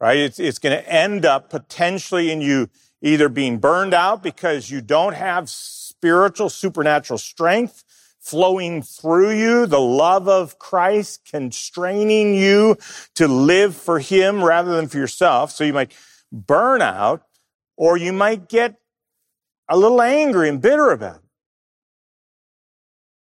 Right? 0.00 0.18
It's, 0.18 0.38
it's 0.38 0.58
gonna 0.58 0.76
end 0.76 1.24
up 1.24 1.50
potentially 1.50 2.30
in 2.30 2.40
you 2.40 2.68
either 3.02 3.28
being 3.28 3.58
burned 3.58 3.94
out 3.94 4.22
because 4.22 4.70
you 4.70 4.80
don't 4.80 5.14
have 5.14 5.48
spiritual, 5.48 6.48
supernatural 6.48 7.18
strength 7.18 7.84
flowing 8.18 8.82
through 8.82 9.30
you, 9.30 9.66
the 9.66 9.80
love 9.80 10.28
of 10.28 10.58
Christ 10.58 11.20
constraining 11.30 12.34
you 12.34 12.76
to 13.14 13.28
live 13.28 13.76
for 13.76 14.00
Him 14.00 14.42
rather 14.42 14.74
than 14.74 14.88
for 14.88 14.98
yourself. 14.98 15.52
So 15.52 15.62
you 15.62 15.72
might 15.72 15.92
burn 16.32 16.82
out 16.82 17.22
or 17.76 17.96
you 17.96 18.12
might 18.12 18.48
get 18.48 18.76
a 19.68 19.76
little 19.76 20.02
angry 20.02 20.48
and 20.48 20.60
bitter 20.60 20.90
about 20.90 21.16
it. 21.16 21.22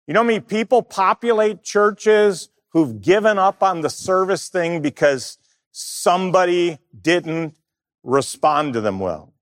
You 0.07 0.13
know 0.13 0.23
many 0.23 0.41
people 0.41 0.81
populate 0.81 1.63
churches 1.63 2.49
who've 2.73 3.01
given 3.01 3.37
up 3.37 3.63
on 3.63 3.81
the 3.81 3.89
service 3.89 4.49
thing 4.49 4.81
because 4.81 5.37
somebody 5.71 6.79
didn't 6.99 7.55
respond 8.03 8.73
to 8.73 8.81
them 8.81 8.99
well? 8.99 9.33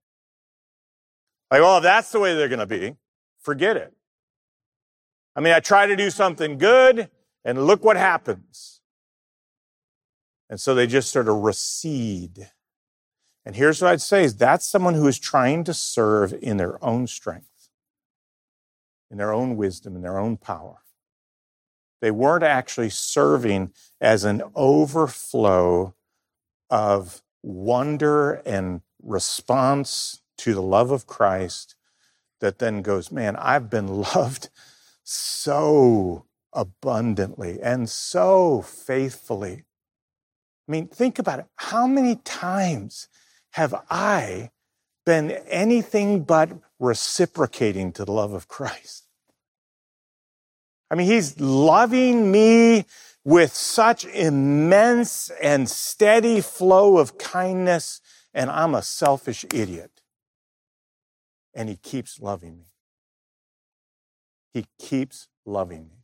Like, 1.50 1.62
well, 1.62 1.78
if 1.78 1.82
that's 1.82 2.12
the 2.12 2.20
way 2.20 2.34
they're 2.34 2.48
going 2.48 2.60
to 2.60 2.66
be, 2.66 2.96
forget 3.40 3.76
it. 3.76 3.92
I 5.34 5.40
mean, 5.40 5.52
I 5.52 5.60
try 5.60 5.86
to 5.86 5.96
do 5.96 6.10
something 6.10 6.58
good 6.58 7.10
and 7.44 7.66
look 7.66 7.84
what 7.84 7.96
happens. 7.96 8.80
And 10.48 10.60
so 10.60 10.74
they 10.74 10.86
just 10.86 11.12
sort 11.12 11.28
of 11.28 11.36
recede. 11.36 12.50
And 13.44 13.56
here's 13.56 13.80
what 13.80 13.92
I'd 13.92 14.02
say 14.02 14.24
is 14.24 14.36
that's 14.36 14.66
someone 14.66 14.94
who 14.94 15.06
is 15.06 15.18
trying 15.18 15.64
to 15.64 15.74
serve 15.74 16.34
in 16.34 16.56
their 16.56 16.82
own 16.84 17.06
strength, 17.06 17.68
in 19.10 19.16
their 19.16 19.32
own 19.32 19.56
wisdom, 19.56 19.96
in 19.96 20.02
their 20.02 20.18
own 20.18 20.36
power. 20.36 20.82
They 22.00 22.10
weren't 22.10 22.44
actually 22.44 22.90
serving 22.90 23.72
as 24.00 24.24
an 24.24 24.42
overflow 24.54 25.94
of 26.70 27.22
wonder 27.42 28.34
and 28.46 28.82
response 29.02 30.22
to 30.38 30.54
the 30.54 30.62
love 30.62 30.90
of 30.90 31.06
Christ 31.06 31.74
that 32.40 32.58
then 32.58 32.82
goes, 32.82 33.10
man, 33.12 33.36
I've 33.36 33.68
been 33.68 33.88
loved 34.14 34.48
so 35.02 36.26
abundantly 36.52 37.60
and 37.62 37.88
so 37.88 38.62
faithfully. 38.62 39.64
I 40.68 40.72
mean, 40.72 40.88
think 40.88 41.18
about 41.18 41.40
it. 41.40 41.46
How 41.56 41.86
many 41.86 42.16
times 42.16 43.08
have 43.52 43.74
I 43.90 44.50
been 45.04 45.32
anything 45.48 46.22
but 46.22 46.50
reciprocating 46.78 47.92
to 47.92 48.04
the 48.04 48.12
love 48.12 48.32
of 48.32 48.48
Christ? 48.48 49.06
I 50.90 50.96
mean, 50.96 51.06
he's 51.06 51.40
loving 51.40 52.30
me 52.32 52.84
with 53.30 53.54
such 53.54 54.04
immense 54.06 55.30
and 55.40 55.70
steady 55.70 56.40
flow 56.40 56.98
of 56.98 57.16
kindness, 57.16 58.00
and 58.34 58.50
I'm 58.50 58.74
a 58.74 58.82
selfish 58.82 59.44
idiot. 59.54 60.02
And 61.54 61.68
he 61.68 61.76
keeps 61.76 62.18
loving 62.18 62.58
me. 62.58 62.64
He 64.52 64.66
keeps 64.80 65.28
loving 65.46 65.84
me. 65.84 65.98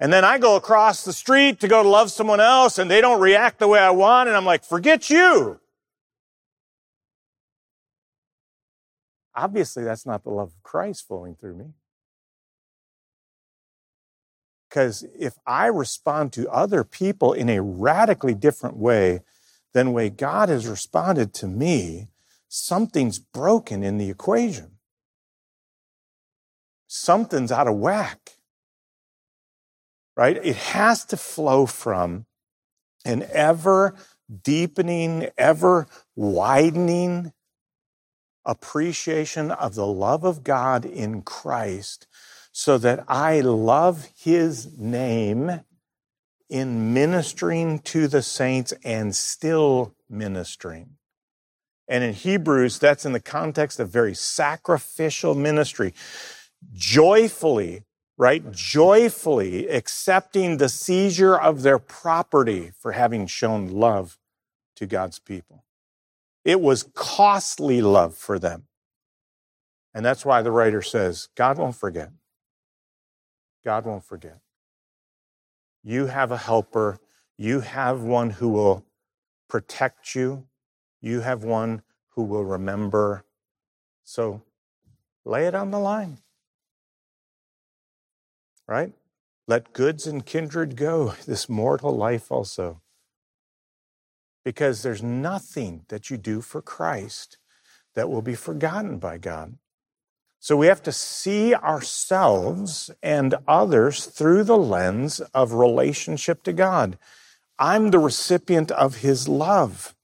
And 0.00 0.10
then 0.10 0.24
I 0.24 0.38
go 0.38 0.56
across 0.56 1.04
the 1.04 1.12
street 1.12 1.60
to 1.60 1.68
go 1.68 1.82
to 1.82 1.88
love 1.90 2.10
someone 2.10 2.40
else, 2.40 2.78
and 2.78 2.90
they 2.90 3.02
don't 3.02 3.20
react 3.20 3.58
the 3.58 3.68
way 3.68 3.78
I 3.78 3.90
want, 3.90 4.30
and 4.30 4.36
I'm 4.36 4.46
like, 4.46 4.64
forget 4.64 5.10
you. 5.10 5.60
Obviously, 9.34 9.84
that's 9.84 10.06
not 10.06 10.24
the 10.24 10.30
love 10.30 10.48
of 10.48 10.62
Christ 10.62 11.06
flowing 11.06 11.34
through 11.34 11.56
me. 11.56 11.74
Because 14.72 15.04
if 15.18 15.34
I 15.46 15.66
respond 15.66 16.32
to 16.32 16.50
other 16.50 16.82
people 16.82 17.34
in 17.34 17.50
a 17.50 17.60
radically 17.60 18.32
different 18.32 18.78
way 18.78 19.20
than 19.74 19.92
way 19.92 20.08
God 20.08 20.48
has 20.48 20.66
responded 20.66 21.34
to 21.34 21.46
me, 21.46 22.08
something's 22.48 23.18
broken 23.18 23.82
in 23.82 23.98
the 23.98 24.08
equation. 24.08 24.78
Something's 26.86 27.52
out 27.52 27.68
of 27.68 27.76
whack. 27.76 28.38
Right? 30.16 30.38
It 30.42 30.56
has 30.56 31.04
to 31.06 31.18
flow 31.18 31.66
from 31.66 32.24
an 33.04 33.26
ever 33.30 33.94
deepening, 34.42 35.28
ever 35.36 35.86
widening 36.16 37.34
appreciation 38.46 39.50
of 39.50 39.74
the 39.74 39.86
love 39.86 40.24
of 40.24 40.42
God 40.42 40.86
in 40.86 41.20
Christ 41.20 42.06
so 42.52 42.78
that 42.78 43.04
I 43.08 43.40
love 43.40 44.08
his 44.14 44.78
name 44.78 45.62
in 46.50 46.92
ministering 46.92 47.78
to 47.78 48.06
the 48.06 48.22
saints 48.22 48.74
and 48.84 49.16
still 49.16 49.94
ministering. 50.08 50.96
And 51.88 52.04
in 52.04 52.12
Hebrews, 52.12 52.78
that's 52.78 53.06
in 53.06 53.12
the 53.12 53.20
context 53.20 53.80
of 53.80 53.88
very 53.88 54.14
sacrificial 54.14 55.34
ministry. 55.34 55.94
Joyfully, 56.72 57.84
right? 58.18 58.52
Joyfully 58.52 59.68
accepting 59.68 60.58
the 60.58 60.68
seizure 60.68 61.34
of 61.34 61.62
their 61.62 61.78
property 61.78 62.72
for 62.78 62.92
having 62.92 63.26
shown 63.26 63.68
love 63.68 64.18
to 64.76 64.86
God's 64.86 65.18
people. 65.18 65.64
It 66.44 66.60
was 66.60 66.84
costly 66.94 67.80
love 67.80 68.14
for 68.14 68.38
them. 68.38 68.64
And 69.94 70.04
that's 70.04 70.24
why 70.24 70.42
the 70.42 70.50
writer 70.50 70.82
says, 70.82 71.28
God 71.34 71.58
won't 71.58 71.76
forget. 71.76 72.10
God 73.64 73.84
won't 73.86 74.04
forget. 74.04 74.38
You 75.82 76.06
have 76.06 76.30
a 76.30 76.36
helper. 76.36 76.98
You 77.36 77.60
have 77.60 78.02
one 78.02 78.30
who 78.30 78.48
will 78.48 78.84
protect 79.48 80.14
you. 80.14 80.46
You 81.00 81.20
have 81.20 81.44
one 81.44 81.82
who 82.10 82.22
will 82.22 82.44
remember. 82.44 83.24
So 84.04 84.42
lay 85.24 85.46
it 85.46 85.54
on 85.54 85.70
the 85.70 85.78
line. 85.78 86.18
Right? 88.68 88.92
Let 89.48 89.72
goods 89.72 90.06
and 90.06 90.24
kindred 90.24 90.76
go, 90.76 91.14
this 91.26 91.48
mortal 91.48 91.96
life 91.96 92.30
also. 92.30 92.80
Because 94.44 94.82
there's 94.82 95.02
nothing 95.02 95.84
that 95.88 96.10
you 96.10 96.16
do 96.16 96.40
for 96.40 96.62
Christ 96.62 97.38
that 97.94 98.08
will 98.08 98.22
be 98.22 98.34
forgotten 98.34 98.98
by 98.98 99.18
God. 99.18 99.56
So 100.42 100.56
we 100.56 100.66
have 100.66 100.82
to 100.82 100.92
see 100.92 101.54
ourselves 101.54 102.90
and 103.00 103.36
others 103.46 104.06
through 104.06 104.42
the 104.42 104.58
lens 104.58 105.20
of 105.32 105.52
relationship 105.52 106.42
to 106.42 106.52
God. 106.52 106.98
I'm 107.60 107.92
the 107.92 108.00
recipient 108.00 108.72
of 108.72 108.96
His 108.96 109.28
love. 109.28 109.94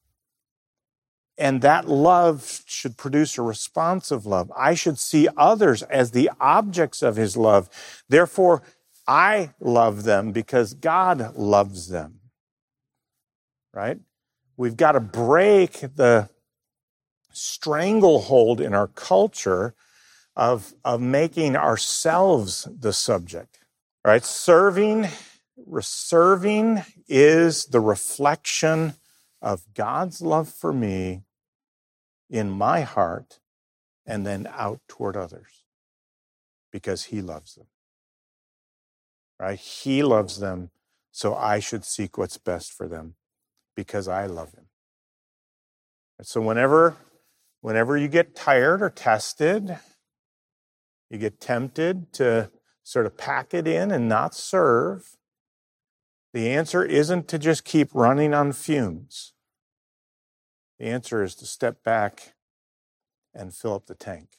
And 1.37 1.61
that 1.63 1.89
love 1.89 2.63
should 2.67 2.97
produce 2.97 3.37
a 3.37 3.43
response 3.43 4.13
of 4.13 4.27
love. 4.27 4.53
I 4.57 4.75
should 4.75 5.01
see 5.01 5.27
others 5.37 5.83
as 5.83 6.13
the 6.13 6.31
objects 6.39 7.03
of 7.03 7.17
His 7.17 7.37
love. 7.37 7.69
Therefore, 8.09 8.63
I 9.09 9.55
love 9.59 10.05
them 10.05 10.31
because 10.31 10.73
God 10.73 11.37
loves 11.37 11.89
them. 11.89 12.21
Right? 13.75 13.99
We've 14.57 14.77
got 14.77 14.93
to 14.93 15.01
break 15.01 15.81
the 15.97 16.31
stranglehold 17.33 18.61
in 18.61 18.73
our 18.73 18.87
culture 18.87 19.75
of, 20.39 20.73
of 20.85 21.01
making 21.01 21.57
ourselves 21.57 22.69
the 22.79 22.93
subject, 22.93 23.59
right? 24.05 24.25
Serving, 24.25 25.09
serving 25.81 26.85
is 27.09 27.65
the 27.67 27.81
reflection 27.81 28.95
of 29.43 29.63
God's 29.75 30.23
love 30.23 30.49
for 30.49 30.73
me 30.73 31.23
in 32.31 32.51
my 32.51 32.83
heart 32.83 33.41
and 34.07 34.25
then 34.25 34.49
out 34.55 34.81
toward 34.87 35.17
others 35.17 35.65
because 36.71 37.07
He 37.07 37.21
loves 37.21 37.57
them, 37.57 37.67
right? 39.41 39.59
He 39.59 40.05
loves 40.05 40.39
them, 40.39 40.71
so 41.11 41.35
I 41.35 41.59
should 41.59 41.85
seek 41.85 42.17
what's 42.17 42.39
best 42.39 42.73
for 42.73 42.87
them 42.87 43.17
because 43.75 44.07
I 44.07 44.27
love 44.27 44.53
Him. 44.53 44.67
So 46.23 46.41
whenever, 46.41 46.97
whenever 47.61 47.97
you 47.97 48.07
get 48.07 48.37
tired 48.37 48.83
or 48.83 48.91
tested, 48.91 49.79
you 51.11 51.19
get 51.19 51.41
tempted 51.41 52.13
to 52.15 52.51
sort 52.83 53.07
of 53.07 53.17
pack 53.17 53.55
it 53.55 53.67
in 53.67 53.91
and 53.91 54.09
not 54.09 54.35
serve. 54.35 55.17
The 56.33 56.51
answer 56.51 56.85
isn't 56.85 57.29
to 57.29 57.39
just 57.39 57.65
keep 57.65 57.95
running 57.95 58.35
on 58.35 58.53
fumes. 58.53 59.33
The 60.79 60.87
answer 60.87 61.23
is 61.23 61.35
to 61.37 61.47
step 61.47 61.83
back 61.83 62.35
and 63.35 63.55
fill 63.55 63.75
up 63.75 63.87
the 63.87 63.95
tank. 63.95 64.39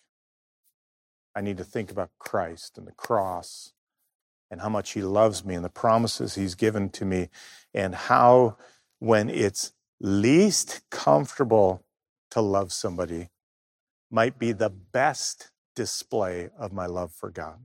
I 1.36 1.42
need 1.42 1.58
to 1.58 1.64
think 1.64 1.92
about 1.92 2.12
Christ 2.20 2.78
and 2.78 2.88
the 2.88 2.92
cross 2.92 3.74
and 4.50 4.62
how 4.62 4.70
much 4.70 4.92
He 4.92 5.02
loves 5.02 5.46
me 5.46 5.56
and 5.56 5.64
the 5.64 5.70
promises 5.70 6.36
He's 6.36 6.56
given 6.56 6.90
to 6.92 7.06
me, 7.06 7.30
and 7.74 7.94
how, 7.94 8.58
when 8.98 9.30
it's 9.30 9.74
least 10.00 10.82
comfortable 10.90 11.84
to 12.32 12.42
love 12.42 12.72
somebody, 12.72 13.30
might 14.10 14.40
be 14.40 14.52
the 14.52 14.70
best 14.70 15.52
display 15.80 16.50
of 16.58 16.74
my 16.74 16.86
love 16.86 17.10
for 17.10 17.32
God. 17.32 17.58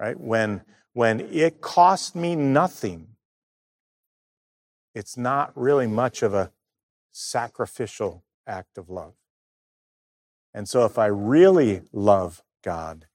Right? 0.00 0.18
When, 0.18 0.62
when 0.94 1.20
it 1.20 1.60
cost 1.60 2.16
me 2.16 2.34
nothing, 2.34 3.06
it's 4.92 5.16
not 5.16 5.52
really 5.54 5.86
much 5.86 6.24
of 6.24 6.34
a 6.34 6.50
sacrificial 7.12 8.24
act 8.48 8.76
of 8.76 8.90
love. 8.90 9.14
And 10.52 10.68
so, 10.68 10.84
if 10.84 10.98
I 10.98 11.06
really 11.06 11.82
love 11.92 12.42
God, 12.64 13.06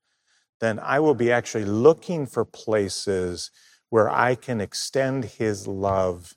then 0.62 0.80
I 0.80 1.02
will 1.02 1.16
be 1.16 1.30
actually 1.30 1.66
looking 1.66 2.26
for 2.26 2.46
places 2.46 3.52
where 3.90 4.10
I 4.10 4.36
can 4.36 4.62
extend 4.62 5.26
His 5.26 5.68
love 5.68 6.36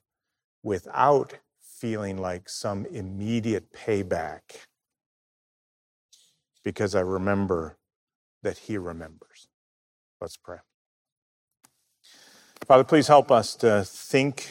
without 0.64 1.35
feeling 1.61 2.18
like 2.18 2.49
some 2.49 2.87
immediate 2.87 3.73
payback 3.73 4.41
because 6.65 6.95
I 6.95 7.01
remember 7.01 7.77
that 8.43 8.59
He 8.59 8.77
remembers. 8.79 9.49
Let's 10.21 10.37
pray. 10.37 10.59
Father, 12.67 12.85
please 12.85 13.09
help 13.09 13.31
us 13.31 13.55
to 13.57 13.85
think 13.85 14.49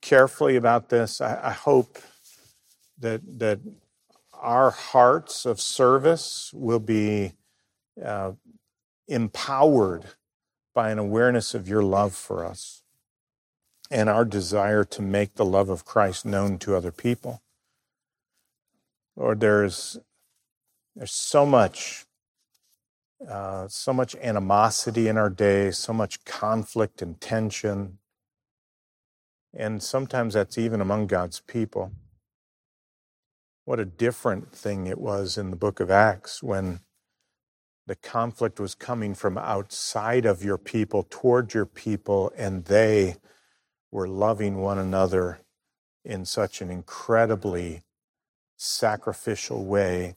carefully 0.00 0.56
about 0.56 0.88
this. 0.88 1.20
I, 1.20 1.48
I 1.48 1.52
hope 1.52 1.98
that, 2.98 3.20
that 3.38 3.60
our 4.32 4.70
hearts 4.70 5.44
of 5.44 5.60
service 5.60 6.50
will 6.54 6.80
be 6.80 7.32
uh, 8.02 8.32
empowered 9.08 10.06
by 10.74 10.90
an 10.90 10.98
awareness 10.98 11.54
of 11.54 11.68
your 11.68 11.82
love 11.82 12.14
for 12.14 12.44
us 12.44 12.82
and 13.90 14.08
our 14.08 14.24
desire 14.24 14.84
to 14.84 15.02
make 15.02 15.34
the 15.34 15.44
love 15.44 15.68
of 15.68 15.84
Christ 15.84 16.24
known 16.24 16.58
to 16.60 16.74
other 16.74 16.90
people. 16.90 17.42
Lord, 19.16 19.40
there's 19.40 19.98
there's 20.94 21.12
so 21.12 21.46
much, 21.46 22.04
uh, 23.28 23.66
so 23.68 23.92
much 23.92 24.14
animosity 24.16 25.08
in 25.08 25.16
our 25.16 25.30
day, 25.30 25.70
so 25.70 25.92
much 25.92 26.24
conflict 26.24 27.00
and 27.00 27.20
tension. 27.20 27.98
And 29.54 29.82
sometimes 29.82 30.34
that's 30.34 30.58
even 30.58 30.80
among 30.80 31.06
God's 31.06 31.40
people. 31.40 31.92
What 33.64 33.80
a 33.80 33.84
different 33.84 34.52
thing 34.52 34.86
it 34.86 34.98
was 34.98 35.38
in 35.38 35.50
the 35.50 35.56
book 35.56 35.80
of 35.80 35.90
Acts 35.90 36.42
when 36.42 36.80
the 37.86 37.96
conflict 37.96 38.60
was 38.60 38.74
coming 38.74 39.14
from 39.14 39.38
outside 39.38 40.24
of 40.24 40.44
your 40.44 40.58
people 40.58 41.06
toward 41.08 41.54
your 41.54 41.66
people, 41.66 42.32
and 42.36 42.64
they 42.66 43.16
were 43.90 44.08
loving 44.08 44.58
one 44.58 44.78
another 44.78 45.40
in 46.04 46.24
such 46.24 46.60
an 46.60 46.70
incredibly 46.70 47.82
sacrificial 48.56 49.64
way 49.64 50.16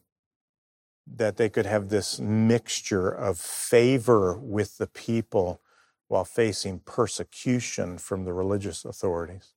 that 1.07 1.37
they 1.37 1.49
could 1.49 1.65
have 1.65 1.89
this 1.89 2.19
mixture 2.19 3.09
of 3.09 3.37
favor 3.37 4.37
with 4.37 4.77
the 4.77 4.87
people 4.87 5.61
while 6.07 6.25
facing 6.25 6.79
persecution 6.79 7.97
from 7.97 8.25
the 8.25 8.33
religious 8.33 8.85
authorities. 8.85 9.53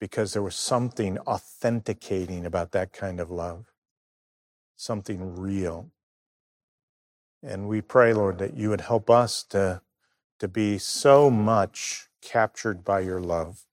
Because 0.00 0.32
there 0.32 0.42
was 0.42 0.56
something 0.56 1.18
authenticating 1.20 2.44
about 2.44 2.72
that 2.72 2.92
kind 2.92 3.20
of 3.20 3.30
love, 3.30 3.72
something 4.76 5.36
real. 5.36 5.90
And 7.42 7.68
we 7.68 7.80
pray, 7.80 8.12
Lord, 8.12 8.38
that 8.38 8.56
you 8.56 8.70
would 8.70 8.80
help 8.82 9.08
us 9.08 9.44
to, 9.50 9.82
to 10.40 10.48
be 10.48 10.78
so 10.78 11.30
much 11.30 12.08
captured 12.20 12.84
by 12.84 13.00
your 13.00 13.20
love 13.20 13.66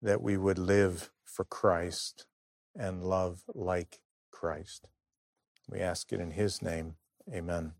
that 0.00 0.22
we 0.22 0.36
would 0.36 0.58
live 0.58 1.10
for 1.24 1.44
Christ 1.44 2.26
and 2.74 3.04
love 3.04 3.42
like 3.54 4.00
Christ. 4.30 4.88
We 5.70 5.80
ask 5.80 6.12
it 6.12 6.20
in 6.20 6.32
his 6.32 6.62
name. 6.62 6.96
Amen. 7.32 7.72